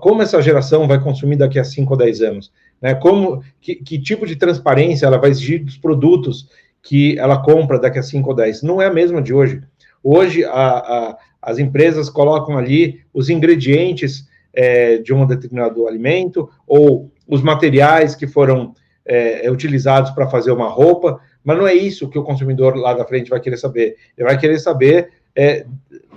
como 0.00 0.22
essa 0.22 0.40
geração 0.40 0.86
vai 0.86 1.02
consumir 1.02 1.36
daqui 1.36 1.58
a 1.58 1.64
5 1.64 1.92
ou 1.92 1.98
10 1.98 2.22
anos, 2.22 2.52
né? 2.80 2.94
Como, 2.94 3.42
que, 3.60 3.76
que, 3.76 3.98
tipo 3.98 4.26
de 4.26 4.36
transparência 4.36 5.06
ela 5.06 5.18
vai 5.18 5.30
exigir 5.30 5.64
dos 5.64 5.76
produtos 5.76 6.48
que 6.82 7.18
ela 7.18 7.42
compra 7.42 7.78
daqui 7.78 7.98
a 7.98 8.02
5 8.02 8.28
ou 8.28 8.34
10? 8.34 8.62
Não 8.62 8.80
é 8.80 8.86
a 8.86 8.92
mesma 8.92 9.20
de 9.20 9.34
hoje. 9.34 9.62
Hoje, 10.02 10.44
a, 10.44 10.50
a, 10.50 11.18
as 11.42 11.58
empresas 11.58 12.08
colocam 12.08 12.56
ali 12.56 13.00
os 13.12 13.28
ingredientes 13.28 14.26
é, 14.54 14.98
de 14.98 15.12
um 15.12 15.26
determinado 15.26 15.86
alimento 15.86 16.48
ou 16.66 17.10
os 17.26 17.42
materiais 17.42 18.14
que 18.14 18.26
foram 18.26 18.74
é, 19.04 19.50
utilizados 19.50 20.10
para 20.10 20.28
fazer 20.28 20.50
uma 20.50 20.68
roupa, 20.68 21.20
mas 21.44 21.56
não 21.56 21.66
é 21.66 21.74
isso 21.74 22.08
que 22.08 22.18
o 22.18 22.24
consumidor 22.24 22.76
lá 22.76 22.94
da 22.94 23.04
frente 23.04 23.30
vai 23.30 23.40
querer 23.40 23.56
saber. 23.56 23.96
Ele 24.16 24.26
vai 24.26 24.38
querer 24.38 24.58
saber 24.58 25.10
é, 25.34 25.64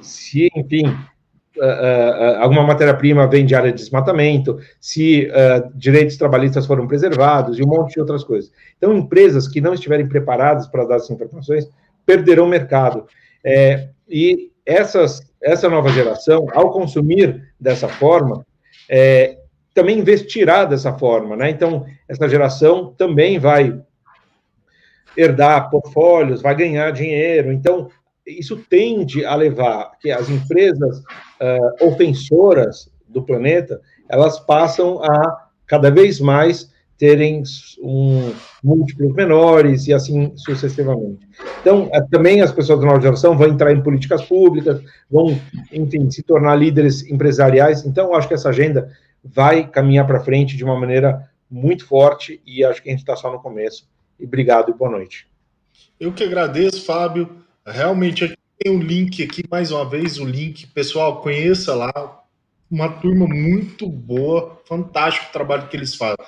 se, 0.01 0.49
enfim, 0.55 0.95
uh, 1.57 2.39
alguma 2.39 2.63
matéria-prima 2.63 3.27
vem 3.27 3.45
de 3.45 3.55
área 3.55 3.71
de 3.71 3.77
desmatamento, 3.77 4.59
se 4.79 5.29
direitos 5.75 6.17
trabalhistas 6.17 6.65
foram 6.65 6.87
preservados 6.87 7.59
e 7.59 7.63
um 7.63 7.67
monte 7.67 7.93
de 7.93 7.99
outras 7.99 8.23
coisas. 8.23 8.51
Então, 8.77 8.95
empresas 8.95 9.47
que 9.47 9.61
não 9.61 9.73
estiverem 9.73 10.07
preparadas 10.07 10.67
para 10.67 10.85
dar 10.85 10.95
essas 10.95 11.11
informações 11.11 11.69
perderão 12.05 12.45
o 12.45 12.49
mercado. 12.49 13.05
É, 13.43 13.89
e 14.07 14.51
essas, 14.65 15.21
essa 15.41 15.69
nova 15.69 15.89
geração, 15.89 16.47
ao 16.53 16.71
consumir 16.71 17.53
dessa 17.59 17.87
forma, 17.87 18.45
é, 18.89 19.37
também 19.73 19.99
investirá 19.99 20.65
dessa 20.65 20.93
forma, 20.93 21.35
né? 21.35 21.49
Então, 21.49 21.85
essa 22.07 22.27
geração 22.27 22.93
também 22.97 23.39
vai 23.39 23.79
herdar 25.15 25.69
portfólios, 25.69 26.41
vai 26.41 26.55
ganhar 26.55 26.91
dinheiro. 26.91 27.51
Então, 27.51 27.89
isso 28.39 28.57
tende 28.69 29.25
a 29.25 29.35
levar 29.35 29.91
que 29.99 30.11
as 30.11 30.29
empresas 30.29 30.99
uh, 30.99 31.87
ofensoras 31.87 32.89
do 33.07 33.21
planeta, 33.21 33.81
elas 34.09 34.39
passam 34.39 35.03
a 35.03 35.49
cada 35.67 35.89
vez 35.89 36.19
mais 36.19 36.71
terem 36.97 37.41
um, 37.81 38.31
múltiplos 38.63 39.13
menores 39.13 39.87
e 39.87 39.93
assim 39.93 40.33
sucessivamente. 40.35 41.27
Então, 41.61 41.85
uh, 41.87 42.09
também 42.11 42.41
as 42.41 42.51
pessoas 42.51 42.79
da 42.79 42.85
nova 42.85 43.01
geração 43.01 43.37
vão 43.37 43.47
entrar 43.47 43.71
em 43.71 43.81
políticas 43.81 44.21
públicas, 44.23 44.81
vão, 45.09 45.39
enfim, 45.71 46.09
se 46.11 46.21
tornar 46.21 46.55
líderes 46.55 47.09
empresariais. 47.09 47.85
Então, 47.85 48.13
acho 48.13 48.27
que 48.27 48.35
essa 48.35 48.49
agenda 48.49 48.91
vai 49.23 49.67
caminhar 49.67 50.05
para 50.05 50.19
frente 50.19 50.55
de 50.55 50.63
uma 50.63 50.79
maneira 50.79 51.29
muito 51.49 51.85
forte 51.85 52.41
e 52.45 52.63
acho 52.63 52.81
que 52.81 52.89
a 52.89 52.91
gente 52.91 53.01
está 53.01 53.15
só 53.15 53.31
no 53.31 53.39
começo. 53.39 53.87
E 54.19 54.25
obrigado 54.25 54.71
e 54.71 54.73
boa 54.73 54.91
noite. 54.91 55.27
Eu 55.99 56.11
que 56.11 56.23
agradeço, 56.23 56.85
Fábio. 56.85 57.29
Realmente 57.65 58.37
tem 58.57 58.71
um 58.71 58.79
link 58.79 59.23
aqui, 59.23 59.43
mais 59.49 59.71
uma 59.71 59.87
vez, 59.87 60.17
o 60.17 60.25
link. 60.25 60.67
Pessoal, 60.67 61.21
conheça 61.21 61.73
lá. 61.75 61.91
Uma 62.69 62.89
turma 62.89 63.27
muito 63.27 63.87
boa, 63.87 64.61
fantástico 64.65 65.27
o 65.27 65.31
trabalho 65.33 65.67
que 65.67 65.75
eles 65.75 65.95
fazem. 65.95 66.25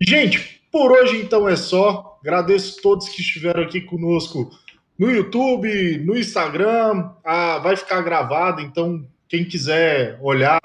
Gente, 0.00 0.62
por 0.70 0.90
hoje 0.90 1.20
então 1.20 1.48
é 1.48 1.56
só. 1.56 2.18
Agradeço 2.22 2.78
a 2.78 2.82
todos 2.82 3.08
que 3.08 3.20
estiveram 3.20 3.62
aqui 3.62 3.80
conosco 3.80 4.50
no 4.98 5.10
YouTube, 5.10 5.98
no 5.98 6.16
Instagram. 6.16 7.10
Ah, 7.24 7.58
vai 7.58 7.76
ficar 7.76 8.00
gravado, 8.00 8.60
então 8.60 9.06
quem 9.28 9.44
quiser 9.44 10.18
olhar, 10.22 10.60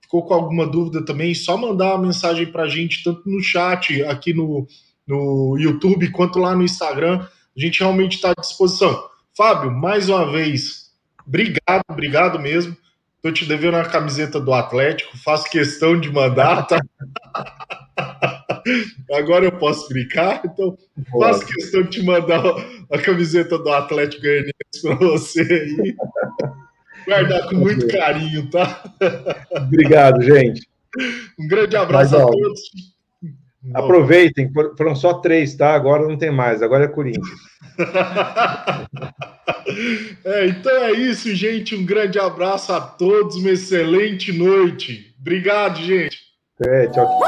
ficou 0.00 0.24
com 0.24 0.34
alguma 0.34 0.66
dúvida 0.66 1.04
também, 1.04 1.34
só 1.34 1.56
mandar 1.56 1.94
uma 1.94 2.06
mensagem 2.06 2.46
para 2.46 2.64
a 2.64 2.68
gente, 2.68 3.02
tanto 3.02 3.28
no 3.28 3.40
chat 3.40 4.02
aqui 4.04 4.34
no, 4.34 4.66
no 5.06 5.56
YouTube 5.58 6.10
quanto 6.10 6.38
lá 6.38 6.54
no 6.54 6.62
Instagram. 6.62 7.26
A 7.56 7.60
gente 7.60 7.80
realmente 7.80 8.16
está 8.16 8.30
à 8.30 8.40
disposição. 8.40 9.11
Fábio, 9.36 9.70
mais 9.70 10.08
uma 10.10 10.30
vez, 10.30 10.90
obrigado, 11.26 11.82
obrigado 11.88 12.38
mesmo. 12.38 12.76
Tô 13.22 13.32
te 13.32 13.46
devendo 13.46 13.74
uma 13.74 13.84
camiseta 13.84 14.40
do 14.40 14.52
Atlético, 14.52 15.16
faço 15.16 15.48
questão 15.48 15.98
de 15.98 16.10
mandar, 16.10 16.66
tá? 16.66 16.78
Agora 19.12 19.44
eu 19.44 19.52
posso 19.52 19.88
brincar, 19.88 20.42
então 20.44 20.76
faço 21.18 21.46
questão 21.46 21.82
de 21.82 21.90
te 21.90 22.02
mandar 22.02 22.42
a 22.90 22.98
camiseta 22.98 23.58
do 23.58 23.70
Atlético 23.70 24.22
Goianiense 24.22 24.82
para 24.82 24.94
você 24.96 25.40
aí. 25.40 25.96
Guardar 27.06 27.48
com 27.48 27.56
muito 27.56 27.88
carinho, 27.88 28.50
tá? 28.50 28.82
Obrigado, 29.52 30.20
gente. 30.22 30.68
Um 31.38 31.48
grande 31.48 31.76
abraço 31.76 32.12
Mas, 32.12 32.22
a 32.22 32.26
todos. 32.26 32.60
Aproveitem, 33.72 34.50
foram 34.76 34.96
só 34.96 35.14
três, 35.14 35.54
tá? 35.54 35.74
Agora 35.74 36.08
não 36.08 36.18
tem 36.18 36.32
mais, 36.32 36.62
agora 36.62 36.84
é 36.84 36.88
Corinthians. 36.88 37.28
é, 40.24 40.46
então 40.46 40.84
é 40.84 40.92
isso, 40.92 41.34
gente. 41.34 41.76
Um 41.76 41.84
grande 41.84 42.18
abraço 42.18 42.72
a 42.72 42.80
todos, 42.80 43.36
uma 43.36 43.50
excelente 43.50 44.32
noite. 44.32 45.14
Obrigado, 45.20 45.80
gente. 45.80 46.18
É, 46.66 46.88
tchau. 46.88 47.20